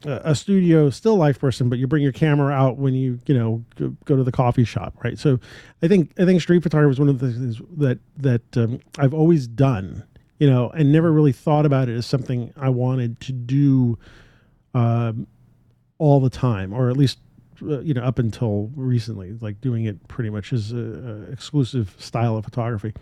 a 0.06 0.22
a 0.32 0.36
studio 0.36 0.90
still 0.90 1.18
life 1.18 1.40
person, 1.40 1.68
but 1.68 1.78
you 1.78 1.88
bring 1.88 2.04
your 2.04 2.14
camera 2.14 2.54
out 2.54 2.78
when 2.78 2.94
you 2.94 3.20
you 3.26 3.38
know 3.38 3.64
go, 3.76 3.94
go 4.06 4.16
to 4.16 4.24
the 4.24 4.32
coffee 4.32 4.66
shop, 4.66 4.96
right? 5.04 5.20
So, 5.20 5.40
I 5.84 5.90
think 5.90 6.12
I 6.18 6.24
think 6.24 6.42
street 6.42 6.64
photography 6.64 6.94
is 6.94 7.00
one 7.00 7.10
of 7.10 7.20
the 7.20 7.32
things 7.34 7.62
that 7.78 8.00
that 8.18 8.58
um, 8.58 8.80
I've 8.98 9.14
always 9.14 9.46
done, 9.46 10.04
you 10.40 10.50
know, 10.50 10.70
and 10.70 10.92
never 10.92 11.12
really 11.12 11.34
thought 11.34 11.66
about 11.66 11.90
it 11.90 11.98
as 11.98 12.06
something 12.06 12.54
I 12.56 12.70
wanted 12.70 13.20
to 13.22 13.34
do 13.34 13.98
um, 14.74 15.28
all 15.98 16.20
the 16.20 16.30
time, 16.30 16.74
or 16.74 16.90
at 16.90 16.98
least 16.98 17.20
uh, 17.62 17.80
you 17.80 17.94
know 17.94 18.04
up 18.04 18.20
until 18.20 18.72
recently, 18.76 19.34
like 19.42 19.62
doing 19.62 19.86
it 19.86 20.08
pretty 20.08 20.30
much 20.30 20.54
as 20.54 20.72
a, 20.72 20.78
a 20.78 21.32
exclusive 21.32 21.96
style 22.00 22.38
of 22.38 22.46
photography. 22.46 22.94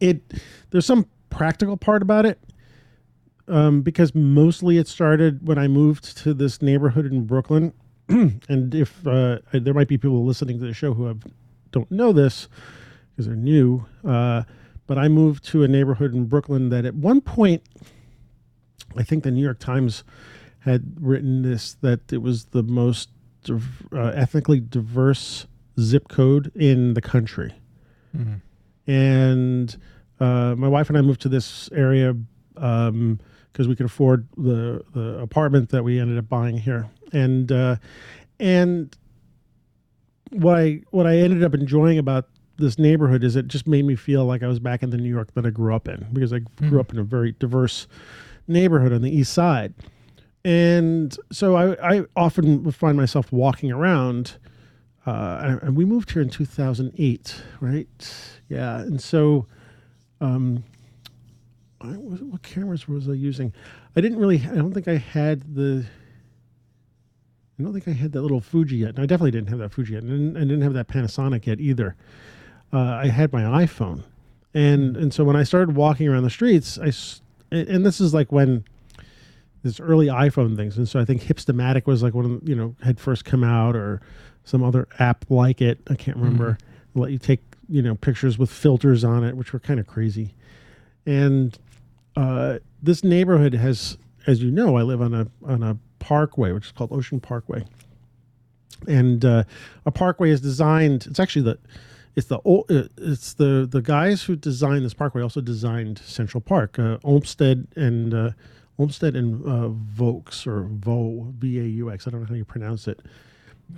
It 0.00 0.22
there's 0.70 0.86
some 0.86 1.06
practical 1.30 1.76
part 1.76 2.02
about 2.02 2.26
it 2.26 2.38
um, 3.48 3.82
because 3.82 4.14
mostly 4.14 4.78
it 4.78 4.88
started 4.88 5.46
when 5.46 5.58
I 5.58 5.68
moved 5.68 6.16
to 6.18 6.34
this 6.34 6.62
neighborhood 6.62 7.06
in 7.06 7.26
Brooklyn. 7.26 7.72
and 8.08 8.74
if 8.74 9.06
uh, 9.06 9.38
there 9.52 9.74
might 9.74 9.88
be 9.88 9.98
people 9.98 10.24
listening 10.24 10.58
to 10.60 10.66
the 10.66 10.74
show 10.74 10.94
who 10.94 11.06
have 11.06 11.24
don't 11.72 11.90
know 11.90 12.12
this 12.12 12.48
because 13.10 13.26
they're 13.26 13.36
new, 13.36 13.84
uh, 14.04 14.42
but 14.86 14.98
I 14.98 15.08
moved 15.08 15.44
to 15.46 15.62
a 15.62 15.68
neighborhood 15.68 16.14
in 16.14 16.26
Brooklyn 16.26 16.68
that 16.70 16.84
at 16.84 16.94
one 16.94 17.20
point, 17.20 17.62
I 18.96 19.02
think 19.02 19.24
the 19.24 19.30
New 19.30 19.42
York 19.42 19.58
Times 19.58 20.04
had 20.66 20.96
written 21.00 21.40
this 21.42 21.74
that 21.80 22.12
it 22.12 22.18
was 22.18 22.46
the 22.46 22.62
most 22.62 23.08
uh, 23.48 24.12
ethnically 24.14 24.60
diverse 24.60 25.46
zip 25.80 26.08
code 26.08 26.50
in 26.54 26.94
the 26.94 27.00
country. 27.00 27.54
And 28.86 29.76
uh, 30.20 30.54
my 30.56 30.68
wife 30.68 30.88
and 30.88 30.98
I 30.98 31.00
moved 31.02 31.20
to 31.22 31.28
this 31.28 31.70
area 31.72 32.14
because 32.54 33.68
we 33.68 33.76
could 33.76 33.86
afford 33.86 34.28
the 34.36 34.84
the 34.92 35.18
apartment 35.20 35.70
that 35.70 35.82
we 35.84 35.98
ended 36.00 36.18
up 36.18 36.28
buying 36.28 36.58
here, 36.58 36.88
and 37.12 37.50
uh, 37.52 37.76
and 38.38 38.96
what 40.30 40.58
I 40.58 40.82
what 40.90 41.06
I 41.06 41.18
ended 41.18 41.42
up 41.44 41.54
enjoying 41.54 41.98
about 41.98 42.28
this 42.58 42.78
neighborhood 42.78 43.22
is 43.22 43.36
it 43.36 43.48
just 43.48 43.66
made 43.66 43.84
me 43.84 43.96
feel 43.96 44.24
like 44.24 44.42
I 44.42 44.46
was 44.48 44.58
back 44.58 44.82
in 44.82 44.90
the 44.90 44.96
New 44.96 45.10
York 45.10 45.34
that 45.34 45.44
I 45.44 45.50
grew 45.50 45.74
up 45.74 45.88
in 45.88 46.06
because 46.12 46.32
I 46.32 46.38
grew 46.68 46.80
up 46.80 46.90
in 46.92 46.98
a 46.98 47.04
very 47.04 47.32
diverse 47.38 47.86
neighborhood 48.48 48.92
on 48.92 49.02
the 49.02 49.14
east 49.14 49.32
side. 49.32 49.74
And 50.46 51.16
so 51.32 51.56
I, 51.56 51.96
I 51.96 52.04
often 52.14 52.70
find 52.70 52.96
myself 52.96 53.32
walking 53.32 53.72
around 53.72 54.36
uh, 55.06 55.58
and 55.62 55.76
we 55.76 55.84
moved 55.84 56.10
here 56.10 56.20
in 56.20 56.28
2008, 56.28 57.42
right? 57.60 58.14
Yeah, 58.48 58.80
and 58.80 59.00
so, 59.00 59.46
um, 60.20 60.64
I, 61.80 61.88
what, 61.88 62.20
what 62.22 62.42
cameras 62.42 62.88
was 62.88 63.08
I 63.08 63.12
using? 63.12 63.52
I 63.94 64.00
didn't 64.00 64.18
really. 64.18 64.38
I 64.38 64.56
don't 64.56 64.72
think 64.72 64.88
I 64.88 64.96
had 64.96 65.54
the. 65.54 65.84
I 67.58 67.62
don't 67.62 67.72
think 67.72 67.86
I 67.86 67.92
had 67.92 68.12
that 68.12 68.22
little 68.22 68.40
Fuji 68.40 68.78
yet. 68.78 68.90
And 68.90 68.98
I 68.98 69.06
definitely 69.06 69.30
didn't 69.30 69.48
have 69.48 69.60
that 69.60 69.72
Fuji 69.72 69.94
yet. 69.94 70.02
And 70.02 70.36
I 70.36 70.40
didn't, 70.40 70.60
have 70.60 70.74
that 70.74 70.88
Panasonic 70.88 71.46
yet 71.46 71.58
either. 71.58 71.96
Uh, 72.72 72.80
I 72.80 73.06
had 73.06 73.32
my 73.32 73.42
iPhone, 73.42 74.02
and 74.52 74.96
and 74.96 75.14
so 75.14 75.22
when 75.22 75.36
I 75.36 75.44
started 75.44 75.76
walking 75.76 76.08
around 76.08 76.24
the 76.24 76.30
streets, 76.30 76.78
I, 76.78 76.92
and 77.52 77.86
this 77.86 78.00
is 78.00 78.12
like 78.12 78.32
when 78.32 78.64
this 79.62 79.80
early 79.80 80.06
iPhone 80.06 80.56
things, 80.56 80.76
and 80.76 80.88
so 80.88 81.00
I 81.00 81.04
think 81.04 81.22
Hipstamatic 81.22 81.86
was 81.86 82.02
like 82.02 82.14
one 82.14 82.24
of 82.24 82.40
the, 82.40 82.50
you 82.50 82.54
know 82.54 82.74
had 82.82 83.00
first 83.00 83.24
come 83.24 83.42
out, 83.44 83.76
or 83.76 84.00
some 84.44 84.62
other 84.62 84.88
app 84.98 85.24
like 85.28 85.60
it. 85.60 85.80
I 85.88 85.94
can't 85.94 86.16
remember. 86.16 86.58
Let 86.94 87.10
you 87.10 87.18
take 87.18 87.42
you 87.68 87.82
know 87.82 87.94
pictures 87.94 88.38
with 88.38 88.50
filters 88.50 89.04
on 89.04 89.24
it, 89.24 89.36
which 89.36 89.52
were 89.52 89.58
kind 89.58 89.80
of 89.80 89.86
crazy. 89.86 90.34
And 91.04 91.56
uh, 92.16 92.58
this 92.82 93.04
neighborhood 93.04 93.54
has, 93.54 93.98
as 94.26 94.42
you 94.42 94.50
know, 94.50 94.76
I 94.76 94.82
live 94.82 95.02
on 95.02 95.14
a 95.14 95.26
on 95.44 95.62
a 95.62 95.76
parkway, 95.98 96.52
which 96.52 96.66
is 96.66 96.72
called 96.72 96.92
Ocean 96.92 97.20
Parkway, 97.20 97.64
and 98.86 99.24
uh, 99.24 99.44
a 99.84 99.90
parkway 99.90 100.30
is 100.30 100.40
designed. 100.40 101.06
It's 101.06 101.20
actually 101.20 101.42
the 101.42 101.58
it's 102.14 102.28
the 102.28 102.40
ol- 102.44 102.66
uh, 102.70 102.84
it's 102.96 103.34
the 103.34 103.68
the 103.70 103.82
guys 103.82 104.22
who 104.22 104.36
designed 104.36 104.84
this 104.84 104.94
parkway 104.94 105.22
also 105.22 105.40
designed 105.40 105.98
Central 105.98 106.40
Park, 106.40 106.78
uh, 106.78 106.98
Olmsted 107.04 107.68
and 107.76 108.14
uh, 108.14 108.30
Olmsted 108.78 109.16
and 109.16 109.44
uh, 109.46 109.68
Vaux 109.68 110.46
or 110.46 110.68
Vaux 110.70 111.34
V 111.38 111.58
A 111.58 111.64
U 111.64 111.90
X. 111.90 112.06
I 112.06 112.10
don't 112.10 112.20
know 112.20 112.26
how 112.26 112.34
you 112.34 112.44
pronounce 112.44 112.88
it, 112.88 113.00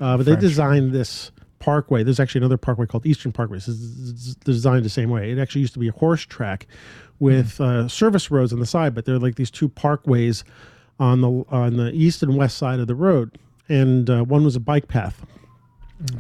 uh, 0.01 0.17
but 0.17 0.27
they 0.27 0.37
designed 0.37 0.93
this 0.93 1.31
parkway. 1.59 2.03
There's 2.03 2.21
actually 2.21 2.41
another 2.41 2.57
parkway 2.57 2.87
called 2.87 3.07
Eastern 3.07 3.33
Parkway. 3.33 3.59
It's 3.59 3.67
designed 4.45 4.85
the 4.85 4.91
same 4.91 5.11
way. 5.11 5.31
It 5.31 5.39
actually 5.39 5.61
used 5.61 5.75
to 5.75 5.81
be 5.81 5.89
a 5.89 5.93
horse 5.93 6.25
track 6.25 6.67
with 7.21 7.61
uh, 7.61 7.89
service 7.89 8.31
roads 8.31 8.53
on 8.53 8.61
the 8.61 8.67
side, 8.67 8.95
but 8.95 9.05
they're 9.05 9.19
like 9.19 9.37
these 9.37 9.51
two 9.51 9.69
parkways 9.69 10.45
on 11.01 11.21
the 11.21 11.45
on 11.49 11.77
the 11.77 11.93
east 11.93 12.23
and 12.23 12.37
west 12.37 12.59
side 12.59 12.81
of 12.81 12.87
the 12.87 12.95
road, 12.95 13.39
and 13.69 14.09
uh, 14.11 14.23
one 14.25 14.45
was 14.45 14.57
a 14.57 14.61
bike 14.61 14.89
path. 14.89 15.25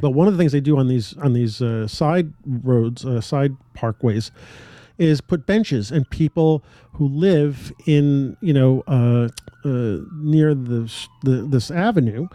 But 0.00 0.10
one 0.10 0.26
of 0.26 0.34
the 0.34 0.38
things 0.38 0.50
they 0.50 0.60
do 0.60 0.76
on 0.76 0.88
these 0.88 1.16
on 1.18 1.34
these 1.34 1.62
uh, 1.62 1.86
side 1.86 2.32
roads, 2.44 3.04
uh, 3.04 3.20
side 3.20 3.56
parkways, 3.76 4.32
is 4.98 5.20
put 5.20 5.46
benches 5.46 5.90
and 5.90 6.08
people 6.10 6.62
who 6.94 7.06
live 7.08 7.72
in 7.86 8.36
you 8.40 8.52
know 8.52 8.82
uh, 8.86 9.28
uh, 9.64 9.98
near 10.14 10.54
this 10.54 11.08
the, 11.22 11.46
this 11.48 11.70
avenue 11.70 12.26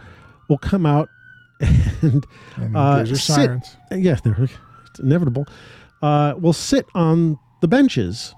will 0.48 0.58
come 0.58 0.86
out 0.86 1.08
and 1.60 2.26
And 2.56 2.76
Uh, 2.76 3.04
sit- 3.06 3.18
sirens. 3.18 3.76
yeah, 3.90 4.16
they're 4.24 4.48
it's 4.90 5.00
inevitable. 5.00 5.46
Uh, 6.02 6.34
will 6.38 6.52
sit 6.52 6.86
on 6.94 7.38
the 7.60 7.68
benches, 7.68 8.34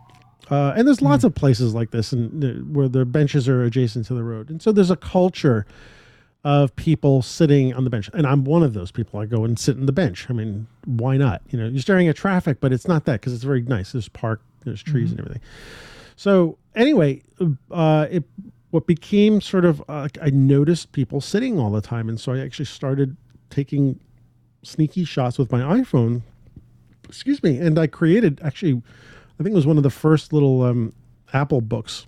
uh, 0.51 0.73
and 0.77 0.87
there's 0.87 1.03
lots 1.03 1.25
of 1.25 1.35
places 1.35 1.75
like 1.75 1.91
this, 1.91 2.13
and 2.13 2.45
uh, 2.45 2.49
where 2.73 2.89
the 2.89 3.05
benches 3.05 3.49
are 3.49 3.63
adjacent 3.65 4.07
to 4.07 4.15
the 4.15 4.23
road, 4.23 4.51
and 4.51 4.63
so 4.63 4.71
there's 4.73 4.91
a 4.91 4.97
culture 4.97 5.67
of 6.47 6.77
people 6.77 7.23
sitting 7.23 7.75
on 7.75 7.83
the 7.83 7.91
bench, 7.91 8.09
and 8.15 8.25
I'm 8.25 8.45
one 8.45 8.63
of 8.63 8.73
those 8.73 8.93
people. 8.93 9.19
I 9.19 9.27
go 9.27 9.45
and 9.45 9.59
sit 9.59 9.77
in 9.77 9.87
the 9.87 9.93
bench. 9.93 10.29
I 10.31 10.33
mean, 10.33 10.69
why 10.85 11.17
not? 11.17 11.43
You 11.51 11.59
know, 11.59 11.67
you're 11.67 11.83
staring 11.83 12.07
at 12.07 12.15
traffic, 12.15 12.61
but 12.61 12.73
it's 12.73 12.87
not 12.87 13.05
that 13.07 13.15
because 13.15 13.33
it's 13.35 13.43
very 13.43 13.63
nice. 13.63 13.91
There's 13.91 14.09
park, 14.09 14.41
there's 14.65 14.81
trees 14.81 15.11
and 15.11 15.19
everything. 15.19 15.43
So 16.15 16.57
anyway, 16.77 17.25
uh, 17.73 18.07
it 18.09 18.23
what 18.71 18.87
became 18.87 19.41
sort 19.41 19.65
of 19.65 19.83
uh, 19.89 20.07
I 20.23 20.31
noticed 20.31 20.93
people 20.93 21.21
sitting 21.21 21.59
all 21.59 21.73
the 21.73 21.81
time, 21.81 22.09
and 22.09 22.21
so 22.21 22.33
I 22.33 22.39
actually 22.39 22.67
started 22.67 23.17
taking 23.51 23.99
sneaky 24.63 25.03
shots 25.03 25.39
with 25.39 25.51
my 25.51 25.63
iPhone. 25.63 26.23
Excuse 27.09 27.43
me, 27.43 27.59
and 27.59 27.77
I 27.77 27.89
created 27.89 28.41
actually, 28.45 28.81
I 29.41 29.43
think 29.43 29.53
it 29.53 29.57
was 29.57 29.67
one 29.67 29.79
of 29.79 29.83
the 29.83 29.91
first 29.91 30.33
little 30.33 30.63
um, 30.63 30.93
Apple 31.33 31.61
books. 31.61 32.07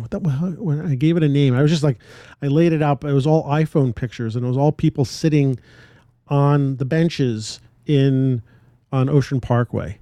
What 0.00 0.10
that, 0.10 0.20
when 0.20 0.86
I 0.86 0.94
gave 0.94 1.16
it 1.16 1.22
a 1.22 1.28
name, 1.28 1.54
I 1.54 1.62
was 1.62 1.70
just 1.70 1.82
like, 1.82 1.98
I 2.40 2.46
laid 2.46 2.72
it 2.72 2.82
out. 2.82 3.00
But 3.00 3.10
it 3.10 3.14
was 3.14 3.26
all 3.26 3.44
iPhone 3.44 3.94
pictures, 3.94 4.36
and 4.36 4.44
it 4.44 4.48
was 4.48 4.56
all 4.56 4.72
people 4.72 5.04
sitting 5.04 5.58
on 6.28 6.76
the 6.76 6.84
benches 6.84 7.60
in 7.86 8.42
on 8.92 9.08
Ocean 9.08 9.40
Parkway, 9.40 9.98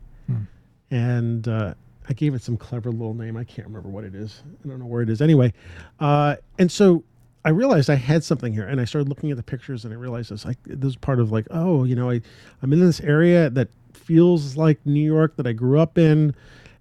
and 0.90 1.48
uh, 1.48 1.74
I 2.08 2.12
gave 2.12 2.34
it 2.34 2.42
some 2.42 2.56
clever 2.56 2.90
little 2.90 3.14
name. 3.14 3.36
I 3.36 3.44
can't 3.44 3.66
remember 3.66 3.88
what 3.88 4.04
it 4.04 4.14
is. 4.14 4.42
I 4.64 4.68
don't 4.68 4.78
know 4.78 4.86
where 4.86 5.02
it 5.02 5.08
is. 5.08 5.22
Anyway, 5.22 5.52
uh, 6.00 6.36
and 6.58 6.70
so 6.70 7.04
I 7.44 7.50
realized 7.50 7.88
I 7.88 7.94
had 7.94 8.22
something 8.22 8.52
here, 8.52 8.66
and 8.66 8.80
I 8.80 8.84
started 8.84 9.08
looking 9.08 9.30
at 9.30 9.36
the 9.36 9.42
pictures, 9.42 9.84
and 9.84 9.94
I 9.94 9.96
realized 9.96 10.30
this 10.30 10.44
like 10.44 10.58
this 10.64 10.90
is 10.90 10.96
part 10.96 11.20
of 11.20 11.32
like, 11.32 11.46
oh, 11.50 11.84
you 11.84 11.94
know, 11.96 12.10
I 12.10 12.20
I'm 12.62 12.72
in 12.72 12.80
this 12.80 13.00
area 13.00 13.48
that 13.50 13.68
feels 13.92 14.56
like 14.56 14.84
New 14.84 15.00
York 15.00 15.36
that 15.36 15.46
I 15.46 15.52
grew 15.52 15.78
up 15.78 15.98
in, 15.98 16.34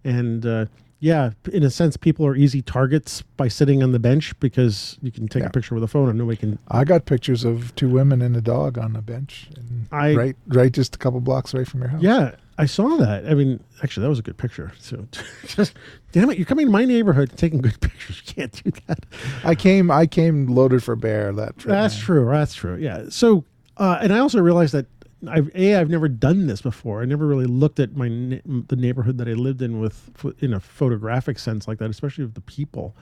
and 0.03 0.45
uh, 0.45 0.66
yeah, 0.99 1.31
in 1.53 1.63
a 1.63 1.69
sense, 1.69 1.95
people 1.97 2.25
are 2.25 2.35
easy 2.35 2.61
targets 2.61 3.21
by 3.37 3.47
sitting 3.47 3.81
on 3.81 3.91
the 3.93 3.99
bench 3.99 4.37
because 4.39 4.97
you 5.01 5.11
can 5.11 5.27
take 5.27 5.43
Yeah. 5.43 5.47
a 5.47 5.51
picture 5.51 5.73
with 5.75 5.83
a 5.83 5.87
phone 5.87 6.09
and 6.09 6.17
nobody 6.17 6.37
can. 6.37 6.59
I 6.67 6.83
got 6.83 7.05
pictures 7.05 7.45
of 7.45 7.73
two 7.75 7.89
women 7.89 8.21
and 8.21 8.35
a 8.35 8.41
dog 8.41 8.77
on 8.77 8.95
a 8.95 9.01
bench, 9.01 9.49
and 9.55 9.87
I- 9.91 10.15
right, 10.15 10.35
right, 10.47 10.71
just 10.71 10.95
a 10.95 10.97
couple 10.97 11.21
blocks 11.21 11.53
away 11.53 11.63
from 11.63 11.79
your 11.81 11.89
house. 11.89 12.01
Yeah, 12.01 12.31
I 12.57 12.65
saw 12.65 12.97
that. 12.97 13.25
I 13.25 13.33
mean, 13.33 13.61
actually, 13.81 14.03
that 14.03 14.09
was 14.09 14.19
a 14.19 14.23
good 14.23 14.37
picture. 14.37 14.73
So, 14.79 15.07
just 15.47 15.73
damn 16.11 16.29
it, 16.29 16.37
you're 16.37 16.45
coming 16.45 16.65
to 16.65 16.71
my 16.71 16.83
neighborhood 16.83 17.29
and 17.29 17.37
taking 17.37 17.61
good 17.61 17.79
pictures. 17.81 18.21
You 18.27 18.33
can't 18.33 18.63
do 18.63 18.71
that. 18.87 19.05
I 19.45 19.55
came, 19.55 19.89
I 19.89 20.05
came 20.05 20.47
loaded 20.47 20.83
for 20.83 20.97
bear 20.97 21.31
that 21.33 21.57
trip. 21.57 21.71
That's 21.71 21.95
man. 21.95 22.03
true. 22.03 22.25
That's 22.29 22.53
true. 22.55 22.75
Yeah. 22.75 23.05
So, 23.09 23.45
uh, 23.77 23.99
and 24.01 24.11
I 24.11 24.19
also 24.19 24.41
realized 24.41 24.73
that 24.73 24.87
I've 25.28 25.49
a 25.53 25.76
I've 25.76 25.89
never 25.89 26.07
done 26.07 26.47
this 26.47 26.61
before. 26.61 27.01
I 27.01 27.05
never 27.05 27.28
really 27.28 27.45
looked 27.45 27.80
at 27.80 27.95
my 27.95 28.07
the 28.07 28.76
neighborhood 28.76 29.17
that 29.17 29.28
I 29.28 29.34
lived 29.34 29.61
in 29.61 29.80
with 29.80 30.09
in 30.39 30.53
a 30.53 30.59
photographic 30.59 31.39
sense 31.39 31.67
like 31.67 31.80
that, 31.80 31.89
especially 31.89 32.24
of 32.24 32.36
the 32.36 32.41
people, 32.41 32.95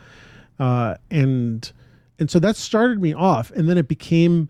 uh, 0.60 0.96
and 1.12 1.72
and 2.20 2.32
so 2.32 2.40
that 2.40 2.56
started 2.56 3.02
me 3.02 3.14
off, 3.14 3.52
and 3.52 3.70
then 3.70 3.78
it 3.78 3.88
became 3.88 4.50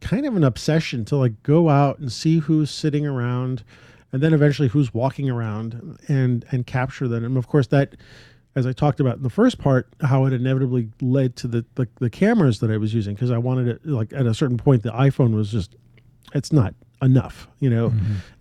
kind 0.00 0.24
of 0.24 0.36
an 0.36 0.44
obsession 0.44 1.04
to 1.06 1.16
like 1.16 1.42
go 1.42 1.68
out 1.68 1.98
and 1.98 2.12
see 2.12 2.38
who's 2.38 2.70
sitting 2.70 3.06
around, 3.06 3.64
and 4.12 4.22
then 4.22 4.32
eventually 4.32 4.68
who's 4.68 4.94
walking 4.94 5.28
around 5.28 5.98
and 6.08 6.44
and 6.52 6.66
capture 6.66 7.08
them. 7.08 7.24
And 7.24 7.36
of 7.36 7.48
course 7.48 7.66
that 7.68 7.96
as 8.54 8.66
I 8.66 8.72
talked 8.72 9.00
about 9.00 9.16
in 9.16 9.22
the 9.22 9.30
first 9.30 9.58
part, 9.58 9.88
how 10.00 10.24
it 10.26 10.32
inevitably 10.32 10.90
led 11.00 11.34
to 11.36 11.48
the 11.48 11.64
the, 11.74 11.88
the 11.98 12.10
cameras 12.10 12.60
that 12.60 12.70
I 12.70 12.76
was 12.76 12.94
using 12.94 13.14
because 13.14 13.30
I 13.32 13.38
wanted 13.38 13.66
it 13.66 13.86
like 13.86 14.12
at 14.12 14.26
a 14.26 14.34
certain 14.34 14.58
point 14.58 14.84
the 14.84 14.92
iPhone 14.92 15.34
was 15.34 15.50
just 15.50 15.74
it's 16.34 16.52
not 16.52 16.74
enough, 17.02 17.48
you 17.58 17.70
know. 17.70 17.92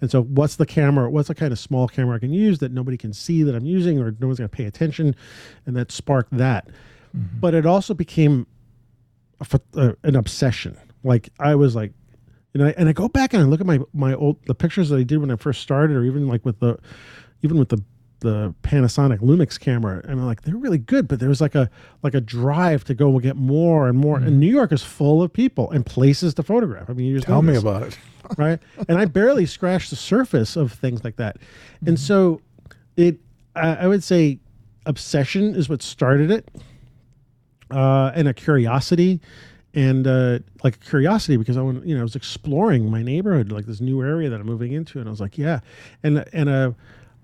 And 0.02 0.12
so 0.12 0.24
what's 0.24 0.56
the 0.58 0.66
camera? 0.66 1.10
What's 1.10 1.28
the 1.28 1.36
kind 1.36 1.52
of 1.52 1.60
small 1.60 1.88
camera 1.88 2.16
I 2.16 2.20
can 2.20 2.34
use 2.34 2.60
that 2.60 2.72
nobody 2.72 2.98
can 2.98 3.14
see 3.14 3.44
that 3.44 3.56
I'm 3.56 3.66
using 3.66 4.00
or 4.00 4.16
no 4.20 4.28
one's 4.28 4.40
going 4.40 4.50
to 4.50 4.56
pay 4.56 4.66
attention, 4.66 5.16
and 5.66 5.76
that 5.76 5.92
sparked 5.92 6.36
that. 6.38 6.70
But 7.40 7.54
it 7.56 7.66
also 7.66 7.94
became 7.94 8.46
a, 9.40 9.60
uh, 9.76 9.94
an 10.04 10.16
obsession. 10.16 10.78
Like 11.04 11.30
I 11.40 11.56
was 11.56 11.76
like, 11.76 11.94
and 12.54 12.64
I 12.64 12.74
and 12.78 12.90
I 12.90 12.94
go 12.94 13.08
back 13.08 13.34
and 13.34 13.42
I 13.42 13.46
look 13.46 13.62
at 13.62 13.68
my 13.68 13.80
my 13.94 14.14
old 14.14 14.38
the 14.46 14.56
pictures 14.56 14.90
that 14.90 14.98
I 14.98 15.04
did 15.04 15.20
when 15.20 15.32
I 15.32 15.36
first 15.36 15.62
started, 15.62 15.96
or 15.96 16.04
even 16.04 16.28
like 16.28 16.46
with 16.46 16.60
the 16.60 16.78
even 17.42 17.58
with 17.58 17.70
the 17.70 17.82
the 18.20 18.54
Panasonic 18.64 19.20
Lumix 19.20 19.60
camera, 19.60 20.02
and 20.04 20.20
I'm 20.20 20.26
like 20.26 20.42
they're 20.42 20.58
really 20.58 20.78
good, 20.78 21.08
but 21.08 21.20
there 21.20 21.30
was 21.30 21.42
like 21.42 21.56
a 21.56 21.70
like 22.04 22.14
a 22.14 22.22
drive 22.22 22.84
to 22.86 22.94
go 22.94 23.10
and 23.12 23.22
get 23.22 23.36
more 23.36 23.88
and 23.88 23.98
more. 23.98 24.18
And 24.18 24.40
New 24.40 24.50
York 24.50 24.72
is 24.72 24.84
full 24.84 25.22
of 25.22 25.32
people 25.32 25.70
and 25.72 25.86
places 25.86 26.34
to 26.36 26.44
photograph. 26.44 26.90
I 26.90 26.94
mean, 26.94 27.08
you 27.08 27.16
just 27.16 27.28
Tell 27.28 27.42
me 27.42 27.54
this 27.54 27.62
about 27.62 27.84
it. 27.84 27.98
right? 28.38 28.60
And 28.88 28.98
I 28.98 29.06
barely 29.06 29.46
scratched 29.46 29.90
the 29.90 29.96
surface 29.96 30.56
of 30.56 30.74
things 30.74 31.04
like 31.04 31.16
that. 31.18 31.38
And 31.86 32.00
so 32.00 32.42
it, 32.98 33.20
I, 33.56 33.76
I 33.76 33.88
would 33.88 34.04
say, 34.04 34.40
obsession 34.86 35.56
is 35.56 35.70
what 35.70 35.82
started 35.82 36.32
it, 36.32 36.50
uh, 37.72 38.12
and 38.16 38.28
a 38.28 38.34
curiosity, 38.34 39.22
and 39.74 40.08
uh, 40.08 40.40
like 40.64 40.76
a 40.76 40.80
curiosity 40.80 41.38
because 41.38 41.58
I 41.58 41.62
want, 41.62 41.86
you 41.86 41.96
know, 41.96 42.02
I 42.02 42.04
was 42.04 42.16
exploring 42.16 42.90
my 42.90 43.04
neighborhood, 43.04 43.52
like 43.52 43.66
this 43.66 43.82
new 43.82 44.02
area 44.02 44.30
that 44.30 44.40
I'm 44.40 44.48
moving 44.48 44.74
into, 44.74 45.00
and 45.00 45.08
I 45.08 45.12
was 45.12 45.22
like, 45.22 45.38
yeah, 45.38 45.60
and 46.04 46.26
and 46.34 46.50
a 46.50 46.76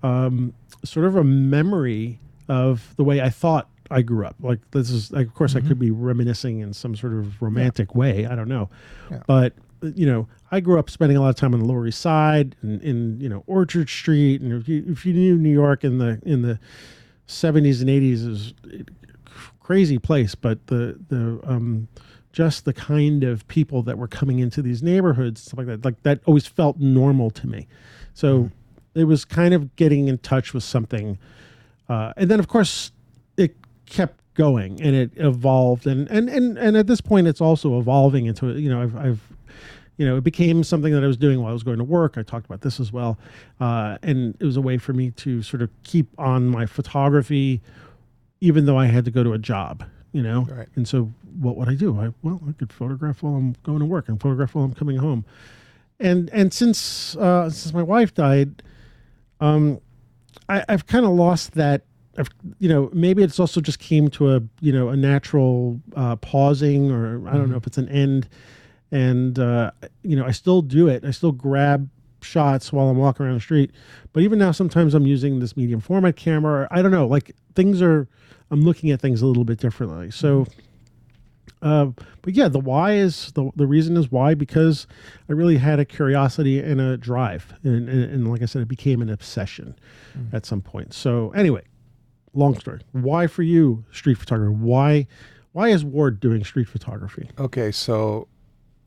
um, 0.06 0.52
sort 0.84 1.06
of 1.06 1.16
a 1.16 1.24
memory 1.24 2.20
of 2.48 2.94
the 2.96 3.04
way 3.04 3.20
I 3.20 3.30
thought 3.30 3.68
I 3.90 4.02
grew 4.02 4.26
up. 4.26 4.36
Like 4.40 4.60
this 4.70 4.90
is, 4.90 5.10
like, 5.12 5.26
of 5.26 5.34
course, 5.34 5.54
I 5.56 5.60
could 5.60 5.78
be 5.78 5.90
reminiscing 5.90 6.60
in 6.60 6.72
some 6.72 6.94
sort 6.96 7.12
of 7.14 7.40
romantic 7.42 7.94
way. 7.94 8.26
I 8.26 8.34
don't 8.34 8.48
know, 8.48 8.68
Yeah. 9.10 9.22
but 9.26 9.52
you 9.94 10.06
know, 10.06 10.26
I 10.50 10.60
grew 10.60 10.78
up 10.78 10.88
spending 10.90 11.16
a 11.16 11.20
lot 11.20 11.28
of 11.28 11.36
time 11.36 11.52
on 11.54 11.60
the 11.60 11.66
Lower 11.66 11.86
East 11.86 12.00
Side 12.00 12.56
and 12.62 12.80
in 12.82 13.20
you 13.20 13.28
know 13.28 13.44
Orchard 13.46 13.88
Street, 13.88 14.40
and 14.40 14.52
if 14.52 14.68
you 14.68 14.84
if 14.88 15.04
you 15.06 15.12
knew 15.12 15.36
New 15.36 15.52
York 15.52 15.84
in 15.84 15.98
the 15.98 16.20
in 16.24 16.42
the 16.42 16.58
seventies 17.26 17.80
and 17.80 17.90
eighties, 17.90 18.22
is 18.24 18.54
crazy 19.60 19.98
place. 19.98 20.34
But 20.34 20.66
the 20.68 20.98
the 21.08 21.40
um, 21.44 21.88
just 22.32 22.64
the 22.64 22.72
kind 22.72 23.22
of 23.24 23.46
people 23.48 23.82
that 23.82 23.98
were 23.98 24.08
coming 24.08 24.38
into 24.38 24.62
these 24.62 24.82
neighborhoods, 24.82 25.42
stuff 25.42 25.58
like 25.58 25.66
that, 25.66 25.84
like 25.84 26.02
that 26.02 26.20
always 26.26 26.46
felt 26.46 26.78
normal 26.78 27.30
to 27.30 27.46
me. 27.46 27.66
So 28.14 28.50
it 28.96 29.04
was 29.04 29.24
kind 29.24 29.54
of 29.54 29.76
getting 29.76 30.08
in 30.08 30.18
touch 30.18 30.52
with 30.54 30.64
something, 30.64 31.18
uh, 31.88 32.12
and 32.16 32.30
then 32.30 32.40
of 32.40 32.48
course 32.48 32.92
it 33.36 33.54
kept 33.86 34.20
going 34.34 34.80
and 34.82 34.94
it 34.94 35.10
evolved 35.16 35.86
and 35.86 36.08
and 36.10 36.28
and 36.28 36.58
and 36.58 36.76
at 36.76 36.86
this 36.86 37.00
point 37.00 37.26
it's 37.26 37.40
also 37.40 37.78
evolving 37.78 38.26
into 38.26 38.58
you 38.58 38.68
know 38.68 38.82
I've 38.82 38.96
I've 38.96 39.20
you 39.98 40.04
know, 40.06 40.18
it 40.18 40.24
became 40.24 40.62
something 40.62 40.92
that 40.92 41.02
I 41.02 41.06
was 41.06 41.16
doing 41.16 41.40
while 41.40 41.48
I 41.48 41.52
was 41.54 41.62
going 41.62 41.78
to 41.78 41.84
work. 41.84 42.18
I 42.18 42.22
talked 42.22 42.44
about 42.44 42.60
this 42.60 42.78
as 42.80 42.92
well, 42.92 43.16
uh, 43.60 43.96
and 44.02 44.36
it 44.38 44.44
was 44.44 44.58
a 44.58 44.60
way 44.60 44.76
for 44.76 44.92
me 44.92 45.10
to 45.12 45.42
sort 45.42 45.62
of 45.62 45.70
keep 45.84 46.06
on 46.18 46.48
my 46.48 46.66
photography, 46.66 47.62
even 48.42 48.66
though 48.66 48.78
I 48.78 48.88
had 48.88 49.06
to 49.06 49.10
go 49.10 49.24
to 49.24 49.32
a 49.32 49.38
job. 49.38 49.84
You 50.12 50.22
know, 50.22 50.42
Right. 50.50 50.68
and 50.76 50.86
so 50.86 51.12
what 51.40 51.56
would 51.56 51.70
I 51.70 51.74
do? 51.74 51.98
I 51.98 52.12
well, 52.22 52.42
I 52.46 52.52
could 52.52 52.74
photograph 52.74 53.22
while 53.22 53.36
I'm 53.36 53.56
going 53.62 53.78
to 53.78 53.86
work 53.86 54.08
and 54.10 54.20
photograph 54.20 54.54
while 54.54 54.66
I'm 54.66 54.74
coming 54.74 54.98
home, 54.98 55.24
and 55.98 56.28
and 56.30 56.52
since 56.52 57.16
uh, 57.16 57.48
since 57.48 57.72
my 57.72 57.82
wife 57.82 58.12
died, 58.12 58.62
um, 59.40 59.80
I, 60.48 60.64
I've 60.68 60.86
kind 60.86 61.04
of 61.04 61.12
lost 61.12 61.52
that. 61.54 61.82
I've, 62.18 62.30
you 62.58 62.68
know, 62.68 62.88
maybe 62.92 63.22
it's 63.22 63.38
also 63.38 63.60
just 63.60 63.78
came 63.78 64.08
to 64.10 64.36
a 64.36 64.40
you 64.60 64.72
know 64.72 64.88
a 64.88 64.96
natural 64.96 65.80
uh, 65.94 66.16
pausing, 66.16 66.90
or 66.90 67.28
I 67.28 67.32
don't 67.32 67.50
know 67.50 67.56
if 67.56 67.66
it's 67.66 67.78
an 67.78 67.88
end. 67.88 68.28
And 68.90 69.38
uh, 69.38 69.72
you 70.02 70.16
know, 70.16 70.24
I 70.24 70.30
still 70.30 70.62
do 70.62 70.88
it. 70.88 71.04
I 71.04 71.10
still 71.10 71.32
grab 71.32 71.90
shots 72.22 72.72
while 72.72 72.88
I'm 72.88 72.96
walking 72.96 73.26
around 73.26 73.34
the 73.34 73.40
street. 73.40 73.72
But 74.12 74.22
even 74.22 74.38
now, 74.38 74.52
sometimes 74.52 74.94
I'm 74.94 75.06
using 75.06 75.40
this 75.40 75.56
medium 75.56 75.80
format 75.80 76.16
camera. 76.16 76.68
I 76.70 76.82
don't 76.82 76.90
know. 76.90 77.06
Like 77.06 77.34
things 77.54 77.82
are, 77.82 78.08
I'm 78.50 78.62
looking 78.62 78.90
at 78.90 79.00
things 79.00 79.22
a 79.22 79.26
little 79.26 79.44
bit 79.44 79.58
differently. 79.58 80.10
So. 80.10 80.46
Uh, 81.62 81.86
but 82.22 82.34
yeah, 82.34 82.48
the 82.48 82.60
why 82.60 82.94
is 82.94 83.32
the 83.32 83.50
the 83.56 83.66
reason 83.66 83.96
is 83.96 84.10
why 84.10 84.34
because 84.34 84.86
I 85.28 85.32
really 85.32 85.56
had 85.56 85.80
a 85.80 85.84
curiosity 85.84 86.60
and 86.60 86.80
a 86.80 86.96
drive, 86.96 87.54
and 87.62 87.88
and, 87.88 88.04
and 88.04 88.30
like 88.30 88.42
I 88.42 88.46
said, 88.46 88.62
it 88.62 88.68
became 88.68 89.02
an 89.02 89.08
obsession 89.08 89.74
at 90.32 90.46
some 90.46 90.60
point. 90.60 90.92
So 90.92 91.30
anyway, 91.30 91.62
long 92.34 92.58
story. 92.58 92.80
Why 92.92 93.26
for 93.26 93.42
you 93.42 93.84
street 93.90 94.18
photography? 94.18 94.54
Why 94.54 95.06
why 95.52 95.68
is 95.68 95.84
Ward 95.84 96.20
doing 96.20 96.44
street 96.44 96.68
photography? 96.68 97.30
Okay, 97.38 97.72
so 97.72 98.28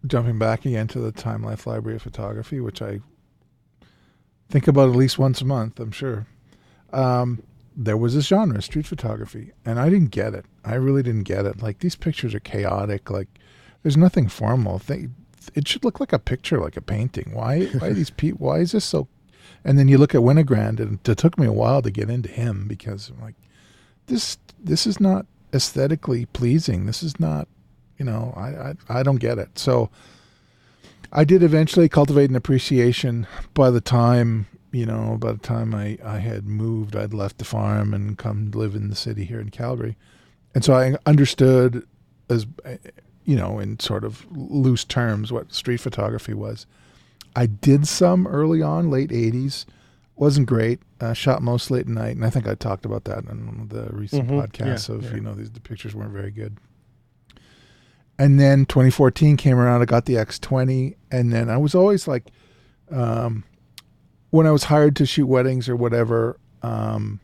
jumping 0.06 0.38
back 0.38 0.66
again 0.66 0.88
to 0.90 1.00
the 1.00 1.12
Time 1.12 1.44
Life 1.44 1.66
Library 1.66 1.96
of 1.96 2.02
Photography, 2.04 2.60
which 2.60 2.82
I 2.82 3.00
think 4.50 4.68
about 4.68 4.90
at 4.90 4.96
least 4.96 5.18
once 5.18 5.42
a 5.42 5.46
month, 5.46 5.80
I'm 5.80 5.92
sure. 5.92 6.28
Um, 6.94 7.44
there 7.82 7.96
was 7.96 8.14
this 8.14 8.28
genre, 8.28 8.62
street 8.62 8.86
photography, 8.86 9.54
and 9.64 9.80
I 9.80 9.90
didn't 9.90 10.12
get 10.12 10.34
it. 10.34 10.46
I 10.66 10.76
really 10.76 11.02
didn't 11.02 11.24
get 11.24 11.46
it. 11.46 11.62
Like 11.64 11.80
these 11.80 11.96
pictures 11.96 12.36
are 12.36 12.42
chaotic. 12.42 13.10
Like 13.10 13.30
there's 13.82 13.96
nothing 13.96 14.28
formal. 14.28 14.80
They, 14.80 15.08
it 15.56 15.66
should 15.66 15.86
look 15.86 16.02
like 16.02 16.12
a 16.12 16.20
picture, 16.20 16.60
like 16.60 16.76
a 16.76 16.82
painting. 16.82 17.32
Why? 17.34 17.68
Why 17.68 17.94
these 17.94 18.10
people? 18.10 18.48
Why 18.48 18.60
is 18.60 18.74
this 18.74 18.84
so? 18.84 19.08
And 19.64 19.80
then 19.80 19.88
you 19.88 19.98
look 19.98 20.14
at 20.14 20.22
Winogrand, 20.22 20.82
and 20.82 21.00
it 21.08 21.18
took 21.18 21.40
me 21.40 21.48
a 21.48 21.54
while 21.54 21.82
to 21.82 21.90
get 21.90 22.10
into 22.10 22.28
him 22.28 22.68
because 22.68 23.10
I'm 23.10 23.22
like, 23.22 23.36
this 24.08 24.38
this 24.62 24.86
is 24.86 25.00
not 25.00 25.26
aesthetically 25.54 26.26
pleasing. 26.26 26.86
This 26.86 27.02
is 27.02 27.18
not, 27.18 27.48
you 27.98 28.04
know, 28.04 28.34
I 28.36 28.74
I, 28.94 29.00
I 29.00 29.04
don't 29.04 29.22
get 29.22 29.38
it. 29.38 29.58
So 29.58 29.90
I 31.14 31.24
did 31.24 31.44
eventually 31.44 31.88
cultivate 31.88 32.30
an 32.30 32.36
appreciation. 32.36 33.26
By 33.54 33.70
the 33.70 33.82
time 33.82 34.48
you 34.72 34.86
know, 34.86 35.18
by 35.20 35.32
the 35.32 35.38
time 35.40 35.74
I 35.74 35.98
I 36.04 36.20
had 36.20 36.46
moved, 36.48 36.96
I'd 36.96 37.14
left 37.14 37.38
the 37.38 37.46
farm 37.46 37.94
and 37.94 38.18
come 38.18 38.52
live 38.52 38.76
in 38.76 38.90
the 38.90 38.96
city 38.96 39.26
here 39.26 39.40
in 39.40 39.50
Calgary, 39.50 39.98
and 40.54 40.64
so 40.64 40.74
I 40.74 40.96
understood 41.06 41.86
as 42.30 42.46
you 43.26 43.36
know 43.36 43.60
in 43.60 43.80
sort 43.80 44.04
of 44.04 44.26
loose 44.32 44.84
terms 44.84 45.32
what 45.32 45.54
street 45.54 45.78
photography 45.82 46.34
was. 46.34 46.66
I 47.36 47.46
did 47.46 47.88
some 47.88 48.28
early 48.28 48.62
on, 48.62 48.90
late 48.90 49.12
'80s. 49.12 49.66
Wasn't 50.16 50.48
great. 50.48 50.82
Uh, 51.00 51.14
shot 51.14 51.42
most 51.42 51.72
late 51.72 51.82
at 51.84 51.88
night, 51.88 52.16
and 52.18 52.26
I 52.26 52.30
think 52.30 52.46
I 52.48 52.54
talked 52.56 52.84
about 52.86 53.06
that 53.06 53.20
in 53.24 53.46
one 53.48 53.60
of 53.62 53.70
the 53.70 53.88
recent 53.96 54.28
Mhm. 54.28 54.42
podcasts. 54.52 54.90
Yeah, 54.90 54.96
of 54.96 55.04
yeah. 55.06 55.16
you 55.16 55.22
know, 55.22 55.34
these, 55.34 55.50
the 55.52 55.62
pictures 55.62 55.96
weren't 55.96 56.12
very 56.12 56.30
good. 56.32 56.58
And 58.18 58.38
then 58.38 58.66
2014 58.66 59.38
came 59.38 59.58
around. 59.58 59.82
I 59.82 59.86
got 59.86 60.06
the 60.06 60.16
X20, 60.16 60.96
and 61.10 61.32
then 61.32 61.50
I 61.50 61.56
was 61.56 61.74
always 61.74 62.06
like, 62.06 62.32
um, 62.92 63.46
when 64.32 64.46
I 64.48 64.52
was 64.52 64.66
hired 64.66 64.96
to 64.98 65.06
shoot 65.06 65.28
weddings 65.28 65.68
or 65.68 65.76
whatever, 65.76 66.40
um, 66.62 67.20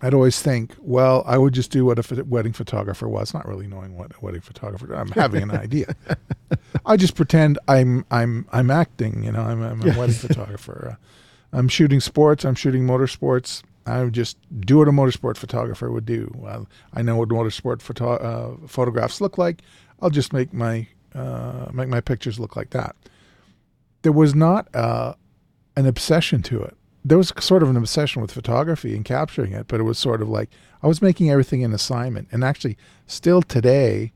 I'd 0.00 0.14
always 0.14 0.42
think, 0.42 0.74
well, 0.80 1.22
I 1.26 1.38
would 1.38 1.54
just 1.54 1.70
do 1.70 1.84
what 1.84 1.98
a 1.98 2.24
wedding 2.24 2.52
photographer 2.52 3.08
was, 3.08 3.32
not 3.32 3.46
really 3.46 3.68
knowing 3.68 3.96
what 3.96 4.10
a 4.12 4.20
wedding 4.20 4.40
photographer. 4.40 4.92
I'm 4.94 5.10
having 5.10 5.42
an 5.44 5.50
idea. 5.52 5.94
I 6.84 6.96
just 6.96 7.14
pretend 7.14 7.58
I'm 7.68 8.04
I'm 8.10 8.46
I'm 8.52 8.70
acting. 8.70 9.22
You 9.22 9.30
know, 9.30 9.42
I'm, 9.42 9.62
I'm 9.62 9.80
a 9.82 9.96
wedding 9.96 10.14
photographer. 10.28 10.98
Uh, 10.98 11.56
I'm 11.56 11.68
shooting 11.68 12.00
sports. 12.00 12.44
I'm 12.44 12.56
shooting 12.56 12.84
motorsports. 12.84 13.62
I 13.86 14.02
would 14.04 14.12
just 14.12 14.38
do 14.60 14.78
what 14.78 14.88
a 14.88 14.92
motorsport 14.92 15.36
photographer 15.36 15.90
would 15.90 16.06
do. 16.06 16.32
Well, 16.34 16.68
I 16.94 17.02
know 17.02 17.16
what 17.16 17.28
motorsport 17.28 17.80
photo- 17.82 18.14
uh, 18.16 18.66
photographs 18.66 19.20
look 19.20 19.38
like. 19.38 19.62
I'll 20.00 20.10
just 20.10 20.32
make 20.32 20.52
my 20.52 20.88
uh, 21.14 21.66
make 21.72 21.88
my 21.88 22.00
pictures 22.00 22.40
look 22.40 22.56
like 22.56 22.70
that. 22.70 22.96
There 24.02 24.12
was 24.12 24.34
not 24.34 24.66
uh, 24.74 25.14
an 25.76 25.86
obsession 25.86 26.42
to 26.44 26.62
it. 26.62 26.76
There 27.04 27.18
was 27.18 27.32
sort 27.40 27.62
of 27.62 27.70
an 27.70 27.76
obsession 27.76 28.22
with 28.22 28.30
photography 28.32 28.94
and 28.94 29.04
capturing 29.04 29.52
it, 29.52 29.66
but 29.66 29.80
it 29.80 29.84
was 29.84 29.98
sort 29.98 30.22
of 30.22 30.28
like 30.28 30.50
I 30.82 30.86
was 30.86 31.02
making 31.02 31.30
everything 31.30 31.64
an 31.64 31.72
assignment. 31.72 32.28
And 32.30 32.44
actually, 32.44 32.76
still 33.06 33.42
today, 33.42 34.12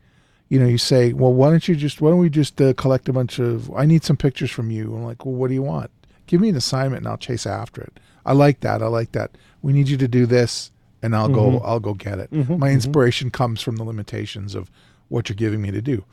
you 0.48 0.60
know, 0.60 0.66
you 0.66 0.78
say, 0.78 1.12
"Well, 1.12 1.32
why 1.32 1.50
don't 1.50 1.66
you 1.66 1.74
just 1.74 2.00
why 2.00 2.10
don't 2.10 2.20
we 2.20 2.30
just 2.30 2.60
uh, 2.60 2.74
collect 2.74 3.08
a 3.08 3.12
bunch 3.12 3.38
of? 3.40 3.72
I 3.74 3.86
need 3.86 4.04
some 4.04 4.16
pictures 4.16 4.50
from 4.52 4.70
you." 4.70 4.94
I'm 4.94 5.02
like, 5.04 5.24
"Well, 5.24 5.34
what 5.34 5.48
do 5.48 5.54
you 5.54 5.62
want? 5.62 5.90
Give 6.26 6.40
me 6.40 6.48
an 6.48 6.56
assignment, 6.56 7.00
and 7.00 7.08
I'll 7.08 7.16
chase 7.16 7.46
after 7.46 7.80
it." 7.82 7.98
I 8.24 8.32
like 8.32 8.60
that. 8.60 8.82
I 8.82 8.86
like 8.86 9.12
that. 9.12 9.32
We 9.62 9.72
need 9.72 9.88
you 9.88 9.96
to 9.96 10.08
do 10.08 10.26
this, 10.26 10.70
and 11.02 11.16
I'll 11.16 11.28
go. 11.28 11.50
Mhm. 11.58 11.62
I'll 11.64 11.80
go 11.80 11.94
get 11.94 12.20
it. 12.20 12.30
Mhm, 12.30 12.58
My 12.58 12.68
mhm. 12.70 12.74
inspiration 12.74 13.30
comes 13.30 13.60
from 13.62 13.76
the 13.76 13.84
limitations 13.84 14.54
of 14.54 14.70
what 15.08 15.28
you're 15.28 15.34
giving 15.36 15.60
me 15.62 15.70
to 15.72 15.82
do. 15.82 16.04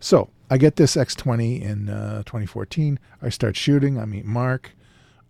So 0.00 0.30
I 0.50 0.58
get 0.58 0.76
this 0.76 0.96
X20 0.96 1.60
in 1.60 1.88
uh, 1.88 2.22
2014. 2.24 2.98
I 3.22 3.28
start 3.28 3.56
shooting. 3.56 3.98
I 3.98 4.04
meet 4.04 4.24
Mark. 4.24 4.72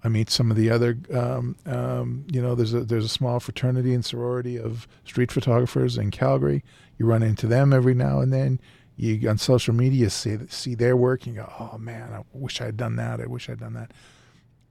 I 0.05 0.09
meet 0.09 0.30
some 0.30 0.51
of 0.51 0.57
the 0.57 0.70
other, 0.70 0.96
um, 1.12 1.57
um, 1.66 2.24
you 2.30 2.40
know, 2.40 2.55
there's 2.55 2.72
a 2.72 2.84
there's 2.84 3.05
a 3.05 3.09
small 3.09 3.40
fraternity 3.40 3.92
and 3.94 4.05
sorority 4.05 4.57
of 4.57 4.86
street 5.05 5.32
photographers 5.32 5.99
in 5.99 6.11
Calgary. 6.11 6.62
You 6.99 7.07
run 7.07 7.22
into 7.22 7.46
them 7.46 7.72
every 7.72 7.94
now 7.94 8.20
and 8.20 8.32
then. 8.32 8.61
You 8.96 9.28
on 9.28 9.38
social 9.38 9.74
media 9.74 10.11
see 10.11 10.38
see 10.49 10.74
their 10.74 10.96
work. 10.96 11.26
And 11.26 11.34
you 11.34 11.42
go, 11.42 11.53
oh 11.59 11.78
man, 11.78 12.12
I 12.12 12.22
wish 12.32 12.61
I 12.61 12.66
had 12.66 12.76
done 12.76 12.96
that. 12.96 13.20
I 13.20 13.26
wish 13.26 13.49
I'd 13.49 13.61
done 13.61 13.74
that. 13.74 13.92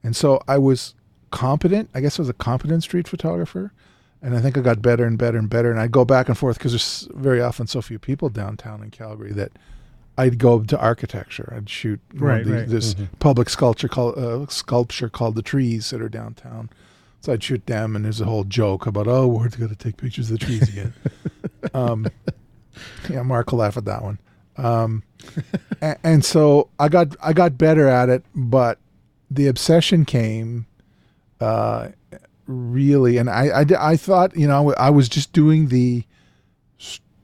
And 0.03 0.15
so 0.15 0.41
I 0.47 0.57
was 0.57 0.95
competent. 1.31 1.89
I 1.93 1.99
guess 1.99 2.19
I 2.19 2.21
was 2.21 2.29
a 2.29 2.33
competent 2.33 2.83
street 2.83 3.07
photographer. 3.07 3.73
And 4.21 4.35
I 4.35 4.41
think 4.41 4.57
I 4.57 4.61
got 4.61 4.81
better 4.81 5.05
and 5.05 5.17
better 5.17 5.37
and 5.37 5.49
better. 5.49 5.69
And 5.71 5.79
I'd 5.79 5.91
go 5.91 6.03
back 6.05 6.27
and 6.27 6.37
forth 6.37 6.57
because 6.57 6.71
there's 6.71 7.07
very 7.13 7.41
often 7.41 7.67
so 7.67 7.81
few 7.81 7.99
people 7.99 8.29
downtown 8.29 8.81
in 8.81 8.91
Calgary 8.91 9.31
that 9.33 9.51
I'd 10.17 10.39
go 10.39 10.61
to 10.63 10.79
architecture. 10.79 11.53
I'd 11.55 11.69
shoot 11.69 11.99
Right, 12.15 12.43
these- 12.43 12.53
right. 12.53 12.67
this 12.67 12.93
Mhm. 12.95 13.07
public 13.19 13.49
sculpture 13.49 13.87
called 13.87 14.17
uh, 14.17 14.47
sculpture 14.47 15.09
called 15.09 15.35
the 15.35 15.41
trees 15.43 15.89
that 15.91 16.01
are 16.01 16.09
downtown. 16.09 16.69
So 17.21 17.33
I'd 17.33 17.43
shoot 17.43 17.65
them, 17.65 17.95
and 17.95 18.05
there's 18.05 18.21
a 18.21 18.25
whole 18.25 18.43
joke 18.43 18.85
about 18.87 19.07
oh, 19.07 19.27
we're 19.27 19.49
going 19.49 19.69
to 19.69 19.75
take 19.75 19.97
pictures 19.97 20.31
of 20.31 20.39
the 20.39 20.45
trees 20.45 20.69
again. 20.69 20.93
um, 21.73 22.07
yeah, 23.09 23.21
Mark 23.23 23.51
will 23.51 23.59
laugh 23.59 23.77
at 23.77 23.85
that 23.85 24.01
one. 24.03 24.19
Um, 24.57 25.03
and, 25.81 25.97
and 26.03 26.25
so 26.25 26.69
I 26.79 26.89
got 26.89 27.15
I 27.21 27.33
got 27.33 27.57
better 27.57 27.87
at 27.87 28.09
it, 28.09 28.23
but 28.33 28.79
the 29.29 29.45
obsession 29.47 30.03
came 30.05 30.65
uh, 31.39 31.89
really, 32.47 33.17
and 33.17 33.29
I, 33.29 33.61
I 33.61 33.65
I 33.91 33.97
thought 33.97 34.35
you 34.35 34.47
know 34.47 34.73
I 34.75 34.89
was 34.89 35.07
just 35.09 35.31
doing 35.33 35.67
the 35.67 36.05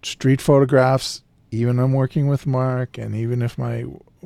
street 0.03 0.41
photographs. 0.41 1.22
Even 1.53 1.79
I'm 1.79 1.93
working 1.93 2.27
with 2.27 2.45
Mark, 2.45 2.97
and 2.97 3.15
even 3.15 3.41
if 3.41 3.57
my 3.57 3.85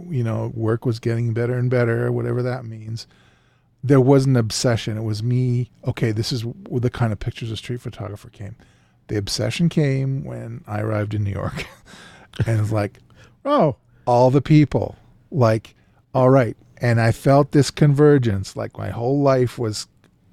you 0.09 0.23
know 0.23 0.51
work 0.55 0.85
was 0.85 0.99
getting 0.99 1.33
better 1.33 1.57
and 1.57 1.69
better, 1.69 2.11
whatever 2.11 2.41
that 2.43 2.65
means, 2.65 3.07
there 3.83 4.01
was 4.01 4.25
an 4.25 4.35
obsession. 4.35 4.97
It 4.97 5.03
was 5.03 5.21
me. 5.21 5.71
Okay, 5.87 6.11
this 6.11 6.31
is 6.31 6.45
the 6.71 6.89
kind 6.89 7.11
of 7.11 7.19
pictures 7.19 7.51
a 7.51 7.57
street 7.57 7.81
photographer 7.81 8.29
came. 8.29 8.55
The 9.07 9.17
obsession 9.17 9.69
came 9.69 10.23
when 10.23 10.63
I 10.67 10.81
arrived 10.81 11.13
in 11.13 11.23
New 11.23 11.31
York, 11.31 11.65
and 12.45 12.59
it's 12.59 12.71
like 12.71 12.99
Oh, 13.45 13.77
all 14.05 14.29
the 14.29 14.41
people 14.41 14.97
like 15.31 15.75
all 16.13 16.29
right 16.29 16.55
and 16.77 16.99
i 16.99 17.11
felt 17.11 17.51
this 17.51 17.71
convergence 17.71 18.55
like 18.55 18.77
my 18.77 18.89
whole 18.89 19.21
life 19.21 19.57
was 19.57 19.87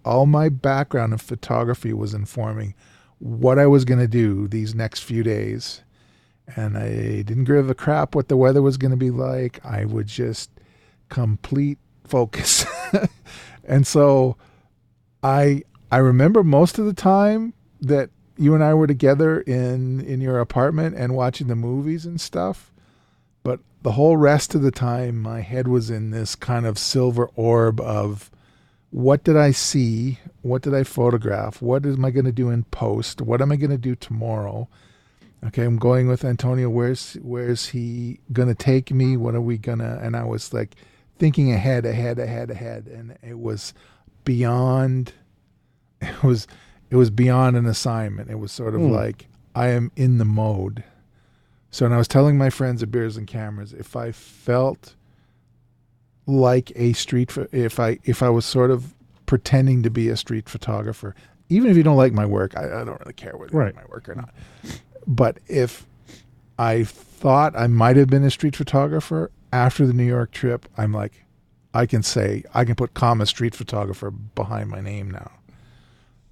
all 0.04 0.26
my 0.26 0.48
background 0.48 1.12
of 1.12 1.20
photography 1.20 1.92
was 1.92 2.14
informing 2.14 2.74
what 3.18 3.58
i 3.58 3.66
was 3.66 3.84
going 3.84 3.98
to 3.98 4.08
do 4.08 4.46
these 4.48 4.74
next 4.74 5.00
few 5.00 5.22
days 5.22 5.82
and 6.56 6.76
i 6.76 7.22
didn't 7.22 7.44
give 7.44 7.70
a 7.70 7.74
crap 7.74 8.14
what 8.14 8.28
the 8.28 8.36
weather 8.36 8.62
was 8.62 8.76
going 8.76 8.90
to 8.90 8.96
be 8.96 9.10
like. 9.10 9.64
I 9.64 9.84
would 9.84 10.06
just 10.06 10.50
complete 11.08 11.78
focus. 12.04 12.64
And 13.66 13.86
so 13.86 14.36
i 15.22 15.62
i 15.90 15.96
remember 15.96 16.44
most 16.44 16.78
of 16.78 16.84
the 16.84 16.92
time 16.92 17.54
that 17.80 18.10
you 18.36 18.54
and 18.54 18.62
i 18.62 18.74
were 18.74 18.86
together 18.86 19.40
in 19.40 20.00
in 20.02 20.20
your 20.20 20.38
apartment 20.38 20.96
and 20.96 21.14
watching 21.14 21.46
the 21.46 21.56
movies 21.56 22.04
and 22.04 22.20
stuff 22.20 22.72
but 23.42 23.60
the 23.82 23.92
whole 23.92 24.16
rest 24.16 24.54
of 24.54 24.62
the 24.62 24.70
time 24.70 25.20
my 25.20 25.40
head 25.40 25.66
was 25.66 25.90
in 25.90 26.10
this 26.10 26.34
kind 26.34 26.66
of 26.66 26.78
silver 26.78 27.30
orb 27.36 27.80
of 27.80 28.30
what 28.90 29.24
did 29.24 29.36
i 29.36 29.50
see? 29.50 30.20
What 30.42 30.62
did 30.62 30.72
i 30.72 30.84
photograph? 30.84 31.60
What 31.60 31.84
am 31.84 32.04
i 32.04 32.10
going 32.10 32.26
to 32.26 32.32
do 32.32 32.48
in 32.50 32.62
post? 32.64 33.20
What 33.20 33.42
am 33.42 33.50
i 33.50 33.56
going 33.56 33.70
to 33.70 33.78
do 33.78 33.96
tomorrow 33.96 34.68
Okay, 35.46 35.64
I'm 35.64 35.76
going 35.76 36.08
with 36.08 36.24
Antonio. 36.24 36.70
Where's 36.70 37.14
where's 37.22 37.66
he 37.68 38.20
gonna 38.32 38.54
take 38.54 38.90
me? 38.90 39.16
What 39.16 39.34
are 39.34 39.40
we 39.40 39.58
gonna? 39.58 39.98
And 40.02 40.16
I 40.16 40.24
was 40.24 40.52
like 40.54 40.74
thinking 41.18 41.52
ahead, 41.52 41.84
ahead, 41.84 42.18
ahead, 42.18 42.50
ahead, 42.50 42.86
and 42.86 43.16
it 43.22 43.38
was 43.38 43.74
beyond. 44.24 45.12
It 46.02 46.22
was 46.22 46.46
it 46.90 46.96
was 46.96 47.10
beyond 47.10 47.56
an 47.56 47.64
assignment. 47.66 48.30
It 48.30 48.38
was 48.38 48.52
sort 48.52 48.74
of 48.74 48.80
Hmm. 48.82 48.90
like 48.90 49.26
I 49.54 49.68
am 49.68 49.90
in 49.96 50.18
the 50.18 50.24
mode. 50.24 50.84
So, 51.70 51.84
and 51.86 51.94
I 51.94 51.98
was 51.98 52.08
telling 52.08 52.36
my 52.38 52.50
friends 52.50 52.82
at 52.82 52.90
Beers 52.90 53.16
and 53.16 53.26
Cameras, 53.26 53.72
if 53.72 53.96
I 53.96 54.12
felt 54.12 54.94
like 56.26 56.72
a 56.76 56.92
street, 56.92 57.36
if 57.52 57.80
I 57.80 57.98
if 58.04 58.22
I 58.22 58.28
was 58.28 58.44
sort 58.44 58.70
of 58.70 58.94
pretending 59.26 59.82
to 59.82 59.90
be 59.90 60.08
a 60.08 60.16
street 60.16 60.48
photographer, 60.48 61.14
even 61.48 61.70
if 61.70 61.76
you 61.76 61.82
don't 61.82 61.96
like 61.96 62.12
my 62.12 62.26
work, 62.26 62.56
I, 62.56 62.64
I 62.82 62.84
don't 62.84 63.00
really 63.00 63.14
care 63.14 63.36
whether 63.36 63.52
you 63.52 63.58
Right. 63.58 63.74
like 63.74 63.84
my 63.84 63.90
work 63.90 64.08
or 64.08 64.14
not. 64.14 64.30
But 65.06 65.38
if 65.46 65.86
I 66.58 66.84
thought 66.84 67.56
I 67.56 67.66
might 67.66 67.96
have 67.96 68.08
been 68.08 68.24
a 68.24 68.30
street 68.30 68.56
photographer 68.56 69.30
after 69.52 69.86
the 69.86 69.92
New 69.92 70.04
York 70.04 70.32
trip, 70.32 70.66
I'm 70.76 70.92
like, 70.92 71.24
I 71.72 71.86
can 71.86 72.02
say 72.02 72.44
I 72.54 72.64
can 72.64 72.76
put 72.76 72.94
comma 72.94 73.26
street 73.26 73.54
photographer 73.54 74.10
behind 74.10 74.70
my 74.70 74.80
name 74.80 75.10
now 75.10 75.32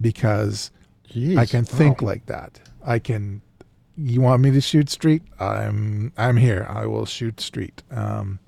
because 0.01 0.71
Jeez, 1.11 1.39
I 1.39 1.47
can 1.47 1.65
think 1.65 2.03
wow. 2.03 2.09
like 2.09 2.27
that. 2.27 2.61
I 2.85 2.99
can. 2.99 3.43
You 3.97 4.21
want 4.21 4.43
me 4.43 4.51
to 4.53 4.61
shoot 4.61 4.89
street? 4.89 5.23
I'm 5.39 6.13
I'm 6.17 6.37
here. 6.37 6.67
I 6.69 6.87
will 6.87 7.07
shoot 7.07 7.41
street. 7.41 7.83
Um, 7.91 8.39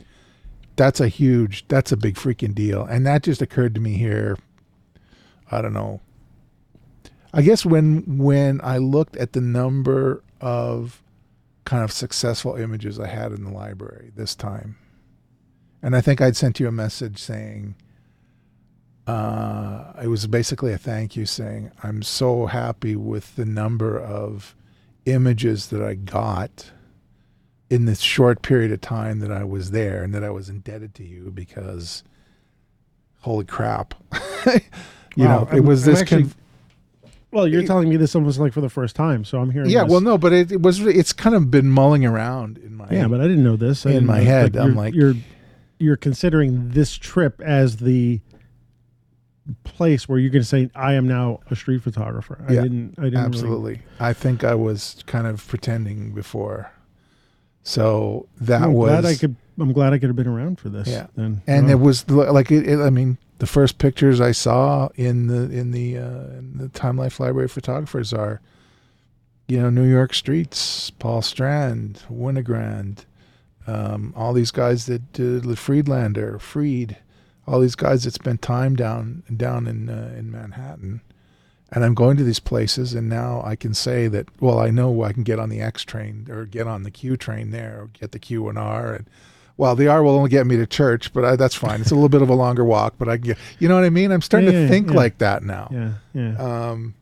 that's 0.77 1.01
a 1.01 1.09
huge. 1.09 1.67
That's 1.69 1.93
a 1.93 1.97
big 1.97 2.17
freaking 2.17 2.55
deal, 2.55 2.85
and 2.85 3.07
that 3.07 3.23
just 3.23 3.43
occurred 3.43 3.75
to 3.75 3.81
me 3.81 3.95
here. 3.95 4.37
I 5.51 5.61
don't 5.63 5.75
know. 5.75 6.01
I 7.35 7.43
guess 7.43 7.67
when 7.67 8.19
when 8.19 8.61
I 8.63 8.79
looked 8.79 9.17
at 9.17 9.33
the 9.33 9.41
number 9.41 10.23
of 10.41 11.03
kind 11.65 11.83
of 11.83 11.91
successful 11.93 12.55
images 12.57 13.01
I 13.01 13.09
had 13.09 13.33
in 13.33 13.43
the 13.45 13.51
library 13.51 14.13
this 14.15 14.35
time, 14.35 14.77
and 15.83 15.97
I 15.97 16.01
think 16.01 16.21
I'd 16.21 16.37
sent 16.37 16.61
you 16.61 16.69
a 16.69 16.73
message 16.73 17.19
saying 17.19 17.75
uh, 19.07 19.93
it 20.03 20.07
was 20.09 20.27
basically 20.27 20.73
a 20.73 20.79
thank 20.79 21.17
you 21.17 21.27
saying, 21.27 21.71
I'm 21.83 22.03
so 22.03 22.47
happy 22.47 22.97
with 22.97 23.37
the 23.37 23.45
number 23.45 23.99
of 23.99 24.55
images 25.05 25.67
that 25.69 25.83
I 25.83 25.95
got 25.95 26.71
in 27.69 27.85
this 27.85 28.01
short 28.01 28.41
period 28.43 28.73
of 28.73 28.81
time 28.81 29.19
that 29.21 29.31
I 29.33 29.45
was 29.45 29.73
there 29.73 30.03
and 30.03 30.15
that 30.15 30.25
I 30.25 30.31
was 30.31 30.49
indebted 30.49 30.95
to 30.97 31.05
you 31.05 31.31
because 31.35 32.03
holy 33.21 33.45
crap. 33.45 33.95
you 35.17 35.25
Wow, 35.25 35.41
know, 35.41 35.49
it 35.51 35.55
I'm- 35.57 35.67
was 35.67 35.87
I'm 35.87 35.93
this. 35.95 36.03
actually- 36.03 36.23
conf- 36.23 36.37
Well, 37.35 37.49
you're 37.49 37.65
telling 37.65 37.89
me 37.89 37.97
this 37.97 38.15
almost 38.15 38.39
like 38.39 38.53
for 38.53 38.61
the 38.61 38.71
first 38.71 38.95
time, 38.97 39.25
so 39.25 39.41
I'm 39.41 39.51
hearing. 39.51 39.69
yeah, 39.69 39.83
this. 39.83 39.91
well, 39.91 40.01
no, 40.01 40.17
but 40.17 40.33
it, 40.33 40.53
it 40.53 40.63
was, 40.63 40.81
it's 40.81 41.13
kind 41.13 41.35
of 41.35 41.51
been 41.51 41.69
mulling 41.69 42.07
around 42.07 42.59
in 42.59 42.75
my, 42.77 42.87
yeah, 42.91 43.09
but 43.09 43.21
I 43.21 43.25
didn't 43.25 43.43
know 43.45 43.57
this. 43.57 43.85
I 43.85 43.91
in 43.91 44.07
my 44.07 44.19
know- 44.21 44.25
head, 44.25 44.57
I'm 44.57 44.75
like- 44.77 44.95
you're 44.95 45.15
you're 45.79 45.97
considering 45.97 46.71
this 46.71 46.95
trip 46.97 47.41
as 47.41 47.79
the 47.79 48.21
place 49.65 50.09
where 50.09 50.19
you're 50.19 50.31
going 50.31 50.43
to 50.43 50.49
say, 50.49 50.71
"I 50.75 50.95
am 50.95 51.07
now 51.09 51.41
a 51.51 51.57
street 51.57 51.83
photographer." 51.83 52.45
I 52.49 52.53
Yeah, 52.55 52.63
didn't. 52.63 52.95
I 52.99 53.05
didn't 53.05 53.15
really- 53.15 53.27
absolutely. 53.27 53.83
I 54.01 54.13
think 54.13 54.45
I 54.45 54.55
was 54.55 55.03
kind 55.07 55.27
of 55.27 55.47
pretending 55.47 56.13
before. 56.15 56.71
So 57.63 58.29
that 58.41 58.63
I'm 58.63 58.73
was 58.73 58.91
glad 58.91 59.05
I 59.05 59.15
could. 59.17 59.37
I'm 59.59 59.73
glad 59.73 59.93
I 59.93 59.99
could 59.99 60.09
have 60.09 60.17
been 60.17 60.27
around 60.29 60.59
for 60.61 60.69
this. 60.69 60.89
Yeah. 60.89 61.07
Then 61.17 61.43
and 61.47 61.67
Oh. 61.67 61.71
it 61.71 61.81
was 61.81 62.09
like 62.11 62.51
it, 62.51 62.67
it, 62.69 62.79
I 62.81 62.91
mean, 62.91 63.19
the 63.39 63.47
first 63.47 63.79
pictures 63.79 64.21
I 64.21 64.33
saw 64.33 64.89
in 64.95 65.27
the 65.27 65.51
in 65.51 65.73
the 65.73 65.99
uh, 65.99 66.39
in 66.39 66.59
the 66.59 66.69
Time 66.69 66.97
Life 66.97 67.19
Library 67.19 67.47
of 67.47 67.53
Photographers 67.53 68.13
are, 68.13 68.41
you 69.49 69.61
know, 69.61 69.71
New 69.71 69.89
York 69.89 70.15
streets, 70.15 70.91
Paul 70.91 71.23
Strand, 71.23 72.03
Winogrand, 72.11 73.05
um, 73.67 74.13
all 74.17 74.33
these 74.33 74.51
guys 74.51 74.87
that 74.87 75.13
did 75.13 75.47
uh, 75.47 75.55
Friedlander, 75.55 76.39
Freed, 76.39 76.97
all 77.47 77.61
these 77.61 77.75
guys 77.75 78.05
that 78.05 78.15
spent 78.15 78.41
time 78.41 78.77
down 78.77 79.23
down 79.37 79.67
in 79.67 79.89
uh, 79.89 80.15
in 80.17 80.31
Manhattan. 80.31 81.01
And 81.73 81.85
I'm 81.85 81.95
going 81.95 82.17
to 82.19 82.23
these 82.23 82.41
places, 82.41 82.95
and 82.95 83.09
now 83.09 83.43
I 83.45 83.57
can 83.57 83.75
say 83.75 84.07
that. 84.07 84.29
Well, 84.41 84.61
I 84.61 84.71
know 84.71 85.03
I 85.03 85.13
can 85.13 85.25
get 85.25 85.41
on 85.41 85.49
the 85.49 85.61
X 85.61 85.83
train 85.83 86.29
or 86.31 86.45
get 86.45 86.69
on 86.69 86.85
the 86.85 86.91
Q 86.91 87.17
train 87.17 87.51
there, 87.51 87.81
or 87.81 87.87
get 87.89 88.13
the 88.13 88.21
Q 88.21 88.49
and 88.49 88.59
R, 88.59 88.95
and 88.95 89.11
well, 89.57 89.77
the 89.77 89.87
R 89.89 90.03
will 90.03 90.17
only 90.17 90.31
get 90.31 90.47
me 90.47 90.57
to 90.57 90.67
church, 90.67 91.13
but 91.13 91.25
I, 91.25 91.37
that's 91.37 91.55
fine. 91.55 91.81
It's 91.81 91.91
a 91.91 91.95
little 91.95 92.09
bit 92.09 92.23
of 92.23 92.29
a 92.29 92.35
longer 92.35 92.65
walk, 92.65 92.95
but 92.99 93.09
I 93.09 93.17
can 93.17 93.27
get, 93.27 93.39
you 93.59 93.69
know 93.69 93.77
what 93.77 93.85
I 93.85 93.91
mean? 93.91 94.11
I'm 94.11 94.21
starting 94.23 94.51
Yeah, 94.51 94.59
to 94.59 94.63
yeah, 94.63 94.69
think 94.69 94.89
yeah. 94.89 94.95
like 94.95 95.19
that 95.19 95.43
now. 95.45 95.69
yeah, 95.73 95.93
yeah. 96.13 96.37
Um, 96.71 96.95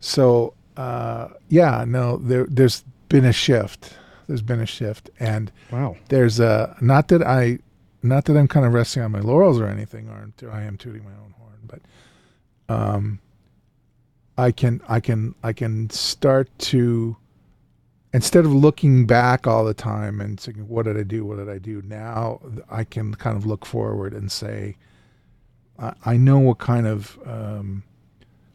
so, 0.00 0.54
uh, 0.76 1.28
yeah, 1.48 1.84
no, 1.86 2.16
there, 2.16 2.46
there's 2.50 2.82
been 3.08 3.24
a 3.24 3.32
shift. 3.32 3.94
There's 4.26 4.42
been 4.42 4.60
a 4.60 4.66
shift. 4.66 5.10
And 5.20 5.52
wow. 5.70 5.96
there's 6.08 6.40
a, 6.40 6.76
not 6.80 7.08
that 7.08 7.22
I, 7.22 7.58
not 8.02 8.24
that 8.24 8.36
I'm 8.36 8.48
kind 8.48 8.64
of 8.66 8.72
resting 8.72 9.02
on 9.02 9.12
my 9.12 9.20
laurels 9.20 9.60
or 9.60 9.66
anything, 9.66 10.08
or 10.08 10.32
I 10.50 10.62
am 10.62 10.76
tooting 10.76 11.04
my 11.04 11.10
own 11.10 11.34
horn, 11.38 11.58
but, 11.66 12.74
um, 12.74 13.18
I 14.38 14.52
can, 14.52 14.80
I 14.88 15.00
can, 15.00 15.34
I 15.42 15.52
can 15.52 15.90
start 15.90 16.48
to, 16.70 17.16
instead 18.12 18.44
of 18.44 18.52
looking 18.52 19.06
back 19.06 19.46
all 19.46 19.64
the 19.64 19.74
time 19.74 20.20
and 20.20 20.40
saying, 20.40 20.66
what 20.68 20.84
did 20.84 20.98
I 20.98 21.02
do? 21.02 21.24
What 21.24 21.38
did 21.38 21.48
I 21.48 21.58
do? 21.58 21.82
Now 21.82 22.40
I 22.70 22.84
can 22.84 23.14
kind 23.14 23.36
of 23.36 23.46
look 23.46 23.64
forward 23.64 24.12
and 24.12 24.30
say, 24.30 24.76
I, 25.78 25.94
I 26.04 26.16
know 26.16 26.38
what 26.38 26.58
kind 26.58 26.86
of, 26.86 27.18
um, 27.24 27.84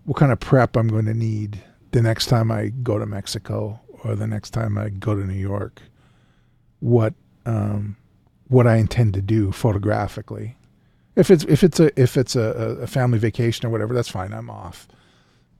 what 0.04 0.18
kind 0.18 0.32
of 0.32 0.40
prep 0.40 0.76
I'm 0.76 0.88
going 0.88 1.06
to 1.06 1.14
need 1.14 1.64
the 1.92 2.02
next 2.02 2.28
time 2.28 2.52
I 2.52 2.68
go 2.70 3.00
to 3.00 3.06
Mexico 3.06 3.80
or 4.04 4.16
the 4.16 4.28
next 4.28 4.50
time 4.52 4.78
I 4.78 4.90
go 4.90 5.16
to 5.16 5.26
New 5.26 5.34
York. 5.34 5.82
What, 6.80 7.14
um, 7.46 7.96
what 8.48 8.68
I 8.68 8.76
intend 8.76 9.14
to 9.16 9.22
do 9.22 9.52
photographically. 9.52 10.58
If 11.16 11.32
it's 11.32 11.46
if 11.46 11.64
it's 11.64 11.80
a 11.80 12.00
if 12.00 12.18
it's 12.18 12.36
a, 12.36 12.78
a 12.82 12.88
family 12.88 13.18
vacation 13.18 13.66
or 13.66 13.70
whatever, 13.70 13.94
that's 13.94 14.10
fine. 14.10 14.34
I'm 14.34 14.50
off. 14.50 14.88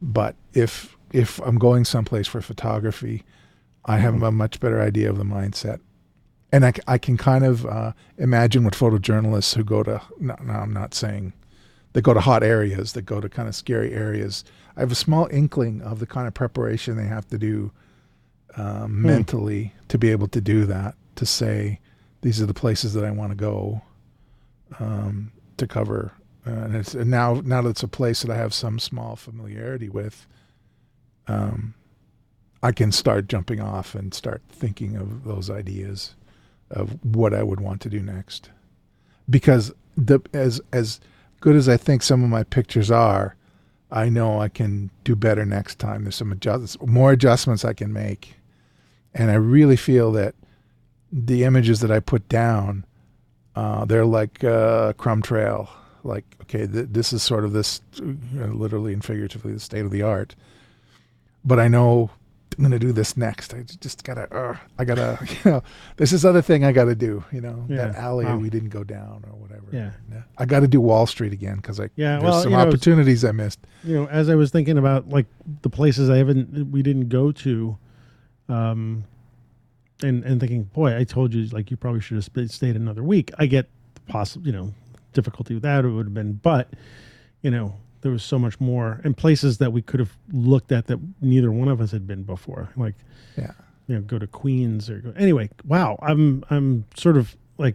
But 0.02 0.36
if 0.54 0.98
if 1.14 1.40
I'm 1.40 1.58
going 1.58 1.86
someplace 1.86 2.28
for 2.28 2.42
photography, 2.42 3.24
I 3.86 3.98
have 3.98 4.24
a 4.24 4.32
much 4.32 4.60
better 4.60 4.82
idea 4.82 5.10
of 5.10 5.18
the 5.18 5.24
mindset, 5.24 5.80
and 6.52 6.66
I, 6.66 6.74
I 6.88 6.98
can 6.98 7.18
kind 7.18 7.46
of 7.46 7.66
uh, 7.66 7.94
imagine 8.18 8.64
what 8.64 8.74
photojournalists 8.74 9.56
who 9.56 9.64
go 9.64 9.84
to. 9.84 10.02
No, 10.20 10.36
no, 10.42 10.54
I'm 10.54 10.74
not 10.74 10.94
saying 10.94 11.34
that 11.94 12.02
go 12.02 12.14
to 12.14 12.20
hot 12.20 12.44
areas, 12.44 12.94
that 12.94 13.04
go 13.04 13.22
to 13.22 13.30
kind 13.30 13.48
of 13.48 13.56
scary 13.56 13.94
areas. 13.94 14.44
I 14.76 14.82
have 14.82 14.92
a 14.92 14.96
small 14.96 15.28
inkling 15.32 15.82
of 15.82 16.00
the 16.00 16.06
kind 16.06 16.28
of 16.28 16.34
preparation 16.34 16.98
they 16.98 17.06
have 17.06 17.28
to 17.30 17.38
do 17.38 17.72
um, 18.58 19.02
mentally 19.02 19.74
to 19.88 19.98
be 19.98 20.12
able 20.12 20.28
to 20.30 20.42
do 20.42 20.66
that. 20.66 20.96
To 21.16 21.26
say 21.26 21.80
these 22.22 22.42
are 22.42 22.46
the 22.46 22.54
places 22.54 22.94
that 22.94 23.06
I 23.06 23.12
want 23.12 23.32
to 23.32 23.38
go 23.38 23.82
um, 24.80 25.32
to 25.58 25.68
cover, 25.68 26.12
uh, 26.46 26.50
and 26.50 26.76
it's 26.76 26.94
and 26.94 27.10
now 27.10 27.42
now 27.46 27.62
that 27.62 27.70
it's 27.70 27.84
a 27.84 27.88
place 27.88 28.24
that 28.24 28.32
I 28.32 28.36
have 28.36 28.54
some 28.54 28.80
small 28.80 29.16
familiarity 29.16 29.90
with. 29.90 30.28
Um, 31.28 31.76
I 32.66 32.72
can 32.72 32.92
start 32.92 33.28
jumping 33.28 33.62
off 33.62 33.94
and 33.94 34.12
start 34.12 34.42
thinking 34.50 34.96
of 34.96 35.24
those 35.24 35.52
ideas 35.52 36.16
of 36.72 36.98
what 37.06 37.32
I 37.32 37.44
would 37.44 37.60
want 37.60 37.80
to 37.82 37.90
do 37.90 38.00
next. 38.00 38.50
Because 39.30 39.72
the 39.96 40.20
as 40.34 40.60
as 40.74 41.00
good 41.42 41.56
as 41.56 41.70
I 41.70 41.78
think 41.78 42.02
some 42.02 42.24
of 42.24 42.30
my 42.32 42.42
pictures 42.44 42.90
are, 42.90 43.36
I 43.92 44.10
know 44.10 44.42
I 44.42 44.50
can 44.50 44.90
do 45.04 45.16
better 45.16 45.46
next 45.46 45.78
time. 45.78 46.06
There's 46.06 46.16
some 46.16 46.32
adjustments, 46.32 46.78
more 46.82 47.12
adjustments 47.12 47.64
I 47.64 47.74
can 47.74 47.94
make, 47.94 48.34
and 49.14 49.30
I 49.30 49.36
really 49.36 49.78
feel 49.78 50.12
that 50.14 50.34
the 51.12 51.44
images 51.44 51.82
that 51.82 51.92
I 51.92 52.00
put 52.00 52.28
down, 52.30 52.84
uh, 53.56 53.86
they're 53.86 54.08
like 54.08 54.44
uh, 54.44 54.94
crumb 54.94 55.22
trail. 55.22 55.70
Like 56.04 56.26
okay, 56.42 56.66
th- 56.66 56.88
this 56.90 57.14
is 57.14 57.22
sort 57.22 57.46
of 57.46 57.54
this, 57.54 57.82
uh, 58.02 58.48
literally 58.48 58.92
and 58.92 59.06
figuratively, 59.06 59.54
the 59.54 59.60
state 59.60 59.86
of 59.86 59.92
the 59.92 60.02
art. 60.02 60.34
But 61.44 61.60
I 61.60 61.68
know 61.68 62.10
I'm 62.58 62.64
gonna 62.64 62.80
do 62.80 62.92
this 62.92 63.18
next. 63.18 63.54
I 63.54 63.64
just 63.64 64.04
gotta, 64.04 64.34
uh, 64.34 64.58
I 64.78 64.86
gotta, 64.86 65.20
you 65.46 65.52
know, 65.52 65.64
there's 65.98 66.12
this 66.12 66.24
other 66.26 66.42
thing 66.42 66.64
I 66.64 66.72
gotta 66.72 66.96
do. 66.96 67.24
You 67.32 67.42
know, 67.42 67.66
that 67.70 67.96
alley 67.96 68.26
Wow. 68.26 68.38
we 68.38 68.50
didn't 68.50 68.70
go 68.70 68.84
down 68.84 69.24
or 69.28 69.36
whatever. 69.36 69.66
Yeah. 69.72 69.92
I 70.38 70.46
got 70.46 70.62
to 70.62 70.68
do 70.68 70.80
Wall 70.82 71.06
Street 71.06 71.34
again 71.34 71.58
because 71.58 71.80
I 71.80 71.90
Yeah, 71.96 72.20
there's 72.20 72.24
well, 72.24 72.42
some 72.44 72.52
you 72.52 72.58
know, 72.58 72.64
opportunities 72.68 73.24
I 73.26 73.32
missed. 73.32 73.60
you 73.84 73.96
know, 73.96 74.08
as 74.08 74.30
I 74.30 74.36
was 74.36 74.52
thinking 74.52 74.78
about 74.78 75.10
like 75.10 75.26
the 75.62 75.70
places 75.70 76.10
I 76.10 76.18
haven't, 76.18 76.72
we 76.72 76.82
didn't 76.82 77.10
go 77.10 77.32
to, 77.32 77.78
um, 78.50 79.04
and 80.04 80.24
and 80.24 80.40
thinking, 80.40 80.64
boy, 80.64 80.98
I 80.98 81.04
told 81.04 81.34
you, 81.34 81.46
like 81.48 81.72
you 81.72 81.78
probably 81.78 82.02
should 82.02 82.16
have 82.18 82.52
stayed 82.52 82.76
another 82.76 83.04
week. 83.04 83.32
I 83.40 83.46
get 83.46 83.68
the 83.96 84.02
possible, 84.02 84.46
you 84.46 84.54
know, 84.54 84.74
difficulty 85.14 85.54
with 85.54 85.64
that. 85.64 85.86
It 85.86 85.90
would 85.90 86.08
have 86.08 86.14
been, 86.14 86.34
but 86.34 86.70
you 87.42 87.52
know, 87.52 87.76
there 88.06 88.12
was 88.12 88.22
so 88.24 88.38
much 88.38 88.60
more 88.60 89.02
and 89.04 89.18
places 89.18 89.58
that 89.58 89.74
we 89.74 89.82
could 89.82 90.00
have 90.00 90.16
looked 90.32 90.72
at 90.72 90.86
that 90.86 91.00
neither 91.22 91.52
one 91.52 91.68
of 91.68 91.82
us 91.82 91.90
had 91.90 92.06
been 92.06 92.22
before. 92.22 92.70
Like, 92.78 92.94
Yeah. 93.36 93.54
you 93.88 93.96
know, 93.96 94.02
go 94.02 94.20
to 94.20 94.28
Queens 94.28 94.92
or 94.92 95.00
go, 95.00 95.12
anyway. 95.18 95.50
Wow, 95.66 95.98
I'm 96.04 96.44
I'm 96.52 96.86
sort 96.96 97.18
of 97.18 97.36
like 97.58 97.74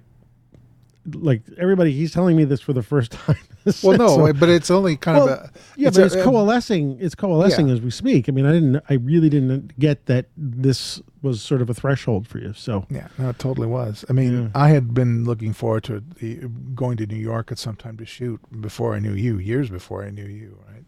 like 1.12 1.43
everybody. 1.59 1.91
He's 1.93 2.12
telling 2.12 2.37
me 2.37 2.45
this 2.45 2.61
for 2.61 2.72
the 2.72 2.83
first 2.85 3.11
time. 3.26 3.35
Well, 3.83 3.99
no, 3.99 4.09
So- 4.28 4.33
but 4.35 4.49
it's 4.49 4.70
only 4.70 4.97
kind 4.97 5.18
Well, 5.18 5.28
of 5.28 5.39
a 5.41 5.51
yeah, 5.76 5.89
it's 5.89 5.97
but 5.97 6.03
a- 6.05 6.07
it's 6.07 6.14
um, 6.14 6.22
coalescing. 6.22 6.97
It's 7.01 7.16
coalescing 7.16 7.66
Yeah. 7.66 7.74
as 7.74 7.81
we 7.81 7.91
speak. 7.91 8.28
I 8.28 8.33
mean, 8.33 8.47
I 8.47 8.53
didn't. 8.53 8.81
I 8.89 8.95
really 8.95 9.28
didn't 9.31 9.76
get 9.81 10.07
that 10.07 10.26
this 10.37 11.03
was 11.23 11.43
sort 11.43 11.61
of 11.61 11.68
a 11.68 11.75
threshold 11.75 12.27
for 12.27 12.39
you. 12.39 12.53
So 12.55 12.87
Yeah, 12.91 13.09
no, 13.18 13.31
it 13.31 13.39
totally 13.39 13.66
was. 13.66 14.05
I 14.09 14.12
mean, 14.12 14.45
Yeah. 14.45 14.49
I 14.55 14.68
had 14.71 14.95
been 14.95 15.25
looking 15.25 15.53
forward 15.53 15.85
to 15.85 16.03
the, 16.18 16.49
going 16.75 16.97
to 16.99 17.07
New 17.07 17.16
York 17.16 17.53
at 17.53 17.59
some 17.59 17.77
time 17.77 17.97
to 17.99 18.07
shoot 18.07 18.41
before 18.61 18.95
I 18.95 18.99
knew 18.99 19.12
you, 19.12 19.39
years 19.39 19.68
before 19.71 20.05
I 20.05 20.11
knew 20.11 20.27
you, 20.27 20.59
right? 20.68 20.85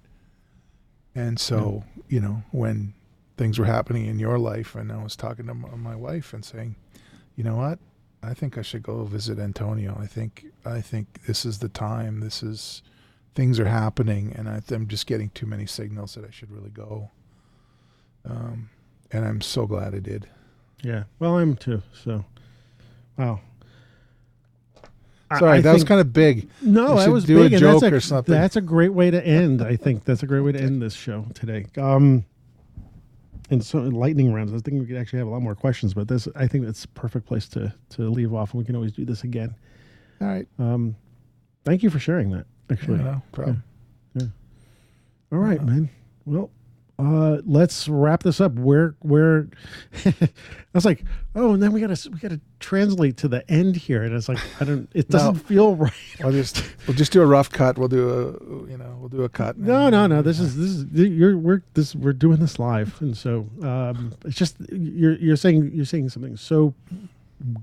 And 1.14 1.38
so, 1.38 1.84
you 2.08 2.20
know, 2.20 2.42
when 2.52 2.94
things 3.36 3.58
were 3.58 3.66
happening 3.66 4.06
in 4.06 4.18
your 4.18 4.38
life, 4.38 4.74
and 4.74 4.90
I 4.90 5.02
was 5.02 5.16
talking 5.16 5.46
to 5.46 5.54
my, 5.54 5.68
my 5.76 5.96
wife 5.96 6.32
and 6.32 6.44
saying, 6.44 6.76
you 7.36 7.44
know 7.44 7.56
what, 7.56 7.78
I 8.22 8.34
think 8.34 8.56
I 8.56 8.62
should 8.62 8.82
go 8.82 9.04
visit 9.04 9.38
Antonio. 9.38 9.98
I 10.00 10.06
think 10.06 10.46
I 10.64 10.80
think 10.80 11.26
this 11.26 11.44
is 11.44 11.58
the 11.58 11.68
time. 11.68 12.20
This 12.20 12.42
is 12.42 12.82
things 13.34 13.58
are 13.58 13.66
happening, 13.66 14.32
and 14.36 14.48
I, 14.48 14.62
I'm 14.70 14.86
just 14.86 15.06
getting 15.06 15.30
too 15.30 15.46
many 15.46 15.66
signals 15.66 16.14
that 16.14 16.24
I 16.24 16.30
should 16.30 16.50
really 16.50 16.70
go. 16.70 17.10
Um, 18.24 18.70
and 19.12 19.24
I'm 19.24 19.40
so 19.40 19.66
glad 19.66 19.94
I 19.94 19.98
did. 19.98 20.28
yeah, 20.82 21.04
well, 21.18 21.38
I'm 21.38 21.56
too. 21.56 21.82
So 21.92 22.24
wow. 23.16 23.40
Sorry, 25.38 25.58
I 25.58 25.60
that 25.62 25.72
was 25.72 25.84
kind 25.84 26.00
of 26.00 26.12
big. 26.12 26.50
No, 26.60 26.98
should 26.98 27.10
was 27.10 27.24
do 27.24 27.38
a 27.38 27.42
big, 27.44 27.52
that's 27.52 27.60
joke 27.60 27.82
a, 27.84 27.94
or 27.94 28.00
something. 28.00 28.34
That's 28.34 28.56
a 28.56 28.60
great 28.60 28.92
way 28.92 29.10
to 29.10 29.26
end. 29.26 29.62
I 29.62 29.76
think 29.76 30.04
that's 30.04 30.22
a 30.22 30.26
great 30.26 30.40
way 30.40 30.52
to 30.52 30.60
end 30.60 30.82
this 30.82 30.94
show 30.94 31.24
today. 31.32 31.66
Um, 31.78 32.26
and 33.50 33.64
so 33.64 33.78
lightning 33.78 34.32
rounds. 34.32 34.50
I 34.50 34.54
was 34.54 34.62
thinking 34.62 34.80
we 34.80 34.86
could 34.86 34.96
actually 34.96 35.20
have 35.20 35.28
a 35.28 35.30
lot 35.30 35.42
more 35.42 35.54
questions, 35.54 35.94
but 35.94 36.08
this 36.08 36.28
I 36.34 36.46
think 36.46 36.64
that's 36.64 36.84
a 36.84 36.88
perfect 36.88 37.26
place 37.26 37.48
to 37.50 37.72
to 37.90 38.10
leave 38.10 38.34
off, 38.34 38.52
and 38.52 38.58
we 38.58 38.64
can 38.64 38.76
always 38.76 38.92
do 38.92 39.04
this 39.04 39.24
again. 39.24 39.54
All 40.20 40.28
right. 40.28 40.46
Um, 40.58 40.96
thank 41.64 41.82
you 41.82 41.90
for 41.90 41.98
sharing 41.98 42.30
that. 42.30 42.46
Actually, 42.70 42.98
no 42.98 43.22
problem. 43.32 43.62
Yeah. 44.14 44.26
All 45.32 45.38
right, 45.38 45.62
man. 45.62 45.90
Well, 46.24 46.50
uh, 47.02 47.40
let's 47.44 47.88
wrap 47.88 48.22
this 48.22 48.40
up. 48.40 48.52
Where 48.52 48.94
where 49.00 49.48
I 50.04 50.28
was 50.72 50.84
like, 50.84 51.04
oh, 51.34 51.54
and 51.54 51.62
then 51.62 51.72
we 51.72 51.80
gotta 51.80 52.10
we 52.10 52.18
gotta 52.18 52.40
translate 52.60 53.16
to 53.18 53.28
the 53.28 53.48
end 53.50 53.76
here, 53.76 54.02
and 54.02 54.14
it's 54.14 54.28
like 54.28 54.38
I 54.60 54.64
don't. 54.64 54.88
It 54.94 55.08
doesn't 55.08 55.36
feel 55.36 55.74
right. 55.76 55.92
We'll 56.20 56.32
just 56.32 56.64
we'll 56.86 56.96
just 56.96 57.12
do 57.12 57.20
a 57.22 57.26
rough 57.26 57.50
cut. 57.50 57.76
We'll 57.76 57.88
do 57.88 58.08
a 58.08 58.70
you 58.70 58.78
know 58.78 58.96
we'll 59.00 59.08
do 59.08 59.24
a 59.24 59.28
cut. 59.28 59.58
No, 59.58 59.90
no, 59.90 60.06
no. 60.06 60.22
This 60.22 60.38
is 60.38 60.56
this 60.56 60.70
is 60.70 60.84
you're 60.92 61.36
we're 61.36 61.62
this 61.74 61.94
we're 61.94 62.12
doing 62.12 62.38
this 62.38 62.58
live, 62.58 63.00
and 63.00 63.16
so 63.16 63.48
um, 63.62 64.14
it's 64.24 64.36
just 64.36 64.56
you're 64.70 65.16
you're 65.16 65.36
saying 65.36 65.72
you're 65.74 65.84
saying 65.84 66.08
something 66.10 66.36
so 66.36 66.74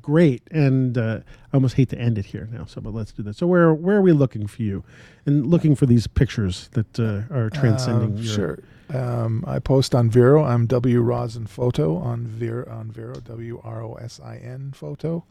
great, 0.01 0.43
and 0.51 0.97
uh, 0.97 1.19
I 1.51 1.55
almost 1.55 1.75
hate 1.75 1.89
to 1.89 1.97
end 1.97 2.17
it 2.17 2.25
here 2.25 2.47
now. 2.51 2.65
So, 2.65 2.81
but 2.81 2.93
let's 2.93 3.11
do 3.11 3.23
that. 3.23 3.35
So, 3.35 3.47
where 3.47 3.73
where 3.73 3.97
are 3.97 4.01
we 4.01 4.11
looking 4.11 4.47
for 4.47 4.61
you, 4.61 4.83
and 5.25 5.47
looking 5.47 5.75
for 5.75 5.85
these 5.85 6.07
pictures 6.07 6.69
that 6.73 6.99
uh, 6.99 7.33
are 7.33 7.49
transcending? 7.49 8.11
Um, 8.11 8.17
your, 8.17 8.35
sure. 8.35 8.59
Um, 8.93 9.43
I 9.47 9.59
post 9.59 9.93
on 9.93 10.09
Vero. 10.09 10.43
I'm 10.43 10.65
W 10.65 11.01
Rosin 11.01 11.45
Photo 11.45 11.97
on 11.97 12.25
Vero 12.25 12.67
on 12.69 12.91
Vero 12.91 13.15
W 13.15 13.61
R 13.63 13.83
O 13.83 13.93
S 13.95 14.19
I 14.23 14.37
N 14.37 14.71
Photo. 14.75 15.23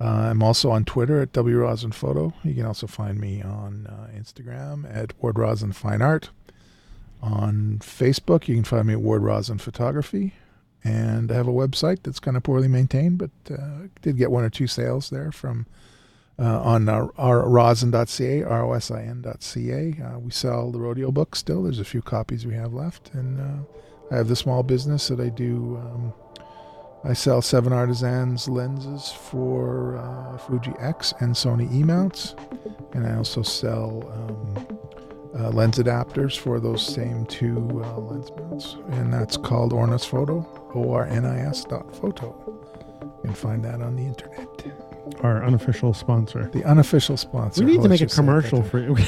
Uh, 0.00 0.28
I'm 0.30 0.42
also 0.42 0.70
on 0.70 0.84
Twitter 0.84 1.20
at 1.20 1.32
W 1.32 1.58
Rosin 1.58 1.92
Photo. 1.92 2.32
You 2.42 2.54
can 2.54 2.66
also 2.66 2.86
find 2.86 3.18
me 3.20 3.42
on 3.42 3.86
uh, 3.86 4.08
Instagram 4.16 4.84
at 4.92 5.20
Ward 5.22 5.38
Rosin 5.38 5.72
Fine 5.72 6.02
Art. 6.02 6.30
On 7.20 7.78
Facebook, 7.80 8.48
you 8.48 8.54
can 8.56 8.64
find 8.64 8.86
me 8.86 8.94
at 8.94 9.00
Ward 9.00 9.22
Rosin 9.22 9.58
Photography. 9.58 10.34
And 10.84 11.30
I 11.30 11.34
have 11.34 11.46
a 11.46 11.52
website 11.52 12.02
that's 12.02 12.18
kind 12.18 12.36
of 12.36 12.42
poorly 12.42 12.66
maintained, 12.66 13.18
but 13.18 13.30
uh, 13.52 13.86
did 14.00 14.16
get 14.16 14.32
one 14.32 14.42
or 14.42 14.50
two 14.50 14.66
sales 14.66 15.10
there 15.10 15.30
from 15.30 15.66
uh, 16.42 16.60
on 16.60 16.88
our, 16.88 17.12
our 17.18 17.48
rosin.ca, 17.48 18.42
R-O-S-I-N.ca. 18.42 20.02
Uh, 20.02 20.18
we 20.18 20.30
sell 20.32 20.72
the 20.72 20.80
rodeo 20.80 21.12
books 21.12 21.38
still. 21.38 21.62
There's 21.62 21.78
a 21.78 21.84
few 21.84 22.02
copies 22.02 22.44
we 22.44 22.54
have 22.54 22.72
left. 22.74 23.10
And 23.14 23.40
uh, 23.40 23.62
I 24.10 24.16
have 24.16 24.28
the 24.28 24.34
small 24.34 24.64
business 24.64 25.06
that 25.08 25.20
I 25.20 25.28
do. 25.28 25.80
Um, 25.80 26.12
I 27.04 27.12
sell 27.12 27.42
Seven 27.42 27.72
Artisans 27.72 28.48
lenses 28.48 29.12
for 29.12 29.98
uh, 29.98 30.38
Fuji 30.38 30.72
X 30.80 31.14
and 31.20 31.32
Sony 31.32 31.72
E-mounts. 31.72 32.34
And 32.92 33.06
I 33.06 33.14
also 33.14 33.42
sell 33.42 34.02
um, 34.12 34.78
uh, 35.38 35.50
lens 35.50 35.78
adapters 35.78 36.36
for 36.36 36.58
those 36.58 36.84
same 36.84 37.24
two 37.26 37.82
uh, 37.84 37.98
lens 37.98 38.30
mounts. 38.36 38.76
And 38.90 39.12
that's 39.12 39.36
called 39.36 39.72
Ornis 39.72 40.04
Photo, 40.04 40.44
O-R-N-I-S 40.74 41.66
dot 41.66 41.94
photo. 41.94 42.34
You 43.00 43.28
can 43.28 43.34
find 43.34 43.64
that 43.64 43.80
on 43.80 43.94
the 43.94 44.02
internet. 44.02 44.51
Our 45.20 45.44
unofficial 45.44 45.94
sponsor. 45.94 46.48
The 46.52 46.64
unofficial 46.64 47.16
sponsor. 47.16 47.64
We 47.64 47.72
need 47.72 47.76
to 47.76 47.80
Let's 47.82 47.90
make 47.90 48.00
a 48.00 48.04
just 48.04 48.16
say 48.16 48.22
it 48.22 48.26
commercial 48.26 48.62
for 48.62 48.78
you. 48.78 48.96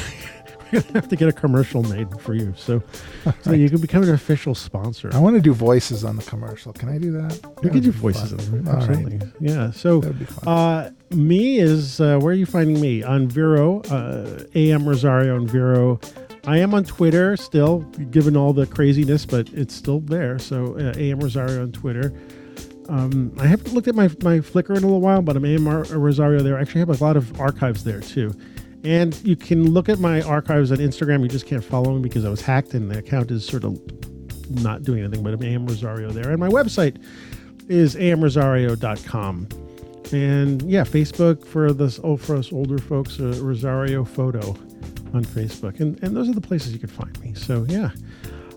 We're 0.72 0.80
gonna 0.80 0.94
have 0.94 1.08
to 1.08 1.16
get 1.16 1.28
a 1.28 1.32
commercial 1.32 1.82
made 1.84 2.20
for 2.20 2.34
you, 2.34 2.52
so 2.56 2.82
so 3.42 3.52
you 3.52 3.70
can 3.70 3.80
become 3.80 4.02
an 4.02 4.10
official 4.10 4.54
sponsor. 4.54 5.08
I 5.12 5.18
want 5.18 5.36
to 5.36 5.42
do 5.42 5.52
voices 5.52 6.04
on 6.04 6.16
the 6.16 6.22
commercial. 6.24 6.72
Can 6.72 6.88
I 6.88 6.98
do 6.98 7.12
that? 7.12 7.32
We 7.62 7.68
That'd 7.68 7.72
could 7.72 7.82
do 7.84 7.92
voices 7.92 8.32
fun. 8.32 8.66
All 8.66 8.74
right. 8.74 8.88
Absolutely. 8.88 9.20
Yeah. 9.40 9.70
So 9.70 10.00
That'd 10.00 10.18
be 10.18 10.24
fun. 10.24 10.48
uh, 10.48 10.90
me 11.10 11.58
is 11.58 12.00
uh, 12.00 12.18
where 12.18 12.32
are 12.32 12.36
you 12.36 12.46
finding 12.46 12.80
me 12.80 13.02
on 13.04 13.28
Vero, 13.28 13.82
uh, 13.82 14.44
AM 14.54 14.88
Rosario 14.88 15.36
on 15.36 15.46
Vero. 15.46 16.00
I 16.46 16.58
am 16.58 16.74
on 16.74 16.84
Twitter 16.84 17.36
still, 17.36 17.80
given 18.10 18.36
all 18.36 18.52
the 18.52 18.66
craziness, 18.66 19.24
but 19.24 19.48
it's 19.50 19.74
still 19.74 20.00
there. 20.00 20.38
So 20.38 20.76
uh, 20.76 20.92
AM 20.96 21.20
Rosario 21.20 21.62
on 21.62 21.72
Twitter. 21.72 22.12
Um, 22.88 23.34
I 23.38 23.46
haven't 23.46 23.72
looked 23.72 23.88
at 23.88 23.94
my, 23.94 24.08
my 24.22 24.40
Flickr 24.40 24.70
in 24.70 24.82
a 24.82 24.86
little 24.86 25.00
while, 25.00 25.22
but 25.22 25.36
I'm 25.36 25.44
AM 25.44 25.66
Rosario 25.66 26.42
there. 26.42 26.58
I 26.58 26.60
actually 26.60 26.80
have 26.80 26.90
a 26.90 27.04
lot 27.04 27.16
of 27.16 27.40
archives 27.40 27.84
there 27.84 28.00
too. 28.00 28.34
And 28.84 29.18
you 29.24 29.36
can 29.36 29.70
look 29.70 29.88
at 29.88 29.98
my 29.98 30.20
archives 30.22 30.70
on 30.70 30.78
Instagram. 30.78 31.22
You 31.22 31.28
just 31.28 31.46
can't 31.46 31.64
follow 31.64 31.94
me 31.94 32.02
because 32.02 32.24
I 32.24 32.28
was 32.28 32.42
hacked 32.42 32.74
and 32.74 32.90
the 32.90 32.98
account 32.98 33.30
is 33.30 33.44
sort 33.44 33.64
of 33.64 33.80
not 34.50 34.82
doing 34.82 35.02
anything, 35.02 35.22
but 35.22 35.32
I'm 35.32 35.42
AM 35.42 35.66
Rosario 35.66 36.10
there. 36.10 36.30
And 36.30 36.38
my 36.38 36.48
website 36.48 37.02
is 37.68 37.96
amrosario.com. 37.96 39.48
And 40.12 40.62
yeah, 40.62 40.82
Facebook 40.82 41.44
for 41.46 41.72
this 41.72 41.98
oh, 42.04 42.18
for 42.18 42.36
us 42.36 42.52
older 42.52 42.78
folks, 42.78 43.18
uh, 43.18 43.38
Rosario 43.40 44.04
Photo 44.04 44.50
on 45.14 45.24
Facebook. 45.24 45.80
And 45.80 46.00
and 46.02 46.14
those 46.14 46.28
are 46.28 46.34
the 46.34 46.40
places 46.42 46.74
you 46.74 46.78
can 46.78 46.90
find 46.90 47.18
me. 47.20 47.32
So 47.32 47.64
yeah. 47.68 47.90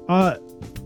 Uh 0.09 0.37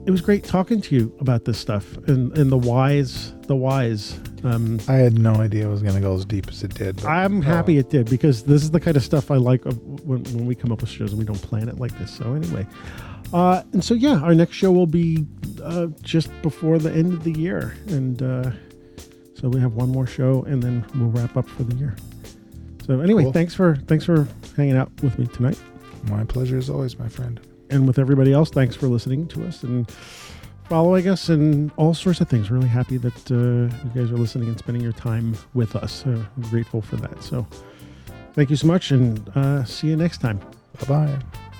it 0.05 0.11
was 0.11 0.21
great 0.21 0.43
talking 0.43 0.81
to 0.81 0.95
you 0.95 1.15
about 1.19 1.45
this 1.45 1.59
stuff 1.59 1.95
and, 2.07 2.35
and 2.37 2.51
the 2.51 2.57
whys, 2.57 3.33
the 3.47 3.55
whys. 3.55 4.19
Um, 4.43 4.79
I 4.87 4.93
had 4.93 5.19
no 5.19 5.35
idea 5.35 5.67
it 5.67 5.69
was 5.69 5.83
going 5.83 5.93
to 5.93 6.01
go 6.01 6.15
as 6.15 6.25
deep 6.25 6.47
as 6.47 6.63
it 6.63 6.73
did. 6.73 6.95
but- 6.97 7.05
I'm 7.05 7.39
oh, 7.39 7.41
happy 7.41 7.77
it 7.77 7.89
did 7.89 8.09
because 8.09 8.43
this 8.43 8.63
is 8.63 8.71
the 8.71 8.79
kind 8.79 8.97
of 8.97 9.03
stuff 9.03 9.29
I 9.29 9.35
like 9.35 9.63
when, 9.63 10.23
when 10.23 10.45
we 10.45 10.55
come 10.55 10.71
up 10.71 10.81
with 10.81 10.89
shows 10.89 11.11
and 11.11 11.19
we 11.19 11.25
don't 11.25 11.41
plan 11.41 11.69
it 11.69 11.77
like 11.79 11.97
this. 11.99 12.11
So 12.11 12.33
anyway, 12.33 12.65
uh, 13.33 13.61
and 13.73 13.83
so 13.83 13.93
yeah, 13.93 14.19
our 14.21 14.33
next 14.33 14.55
show 14.55 14.71
will 14.71 14.87
be 14.87 15.25
uh, 15.63 15.87
just 16.01 16.29
before 16.41 16.79
the 16.79 16.91
end 16.91 17.13
of 17.13 17.23
the 17.23 17.31
year, 17.33 17.75
and 17.87 18.21
uh, 18.23 18.51
so 19.35 19.49
we 19.49 19.59
have 19.59 19.75
one 19.75 19.89
more 19.89 20.07
show 20.07 20.43
and 20.43 20.61
then 20.61 20.85
we'll 20.95 21.09
wrap 21.09 21.37
up 21.37 21.47
for 21.47 21.63
the 21.63 21.75
year. 21.75 21.95
So 22.85 22.99
anyway, 23.01 23.23
Cool. 23.23 23.33
thanks 23.33 23.53
for 23.53 23.75
thanks 23.87 24.03
for 24.05 24.27
hanging 24.57 24.75
out 24.75 24.91
with 25.03 25.19
me 25.19 25.27
tonight, 25.27 25.59
My 26.05 26.23
pleasure 26.23 26.57
as 26.57 26.69
always, 26.69 26.97
my 26.97 27.07
friend. 27.07 27.39
And 27.71 27.87
with 27.87 27.97
everybody 27.97 28.33
else. 28.33 28.49
Thanks 28.49 28.75
for 28.75 28.87
listening 28.87 29.27
to 29.29 29.47
us 29.47 29.63
and 29.63 29.89
following 30.69 31.07
us 31.07 31.29
and 31.29 31.71
all 31.77 31.93
sorts 31.93 32.21
of 32.21 32.29
things. 32.29 32.51
Really 32.51 32.67
happy 32.67 32.97
that 32.97 33.31
uh, 33.31 33.35
you 33.83 33.91
guys 33.93 34.11
are 34.11 34.17
listening 34.17 34.47
and 34.47 34.57
spending 34.57 34.83
your 34.83 34.93
time 34.93 35.35
with 35.53 35.75
us. 35.75 36.05
Uh, 36.05 36.23
grateful 36.49 36.81
for 36.81 36.97
that. 36.97 37.23
So 37.23 37.45
thank 38.33 38.49
you 38.49 38.55
so 38.55 38.67
much, 38.67 38.91
and 38.91 39.27
uh, 39.35 39.63
see 39.65 39.87
you 39.87 39.95
next 39.95 40.19
time. 40.19 40.39
Bye 40.79 40.87
bye. 40.87 41.50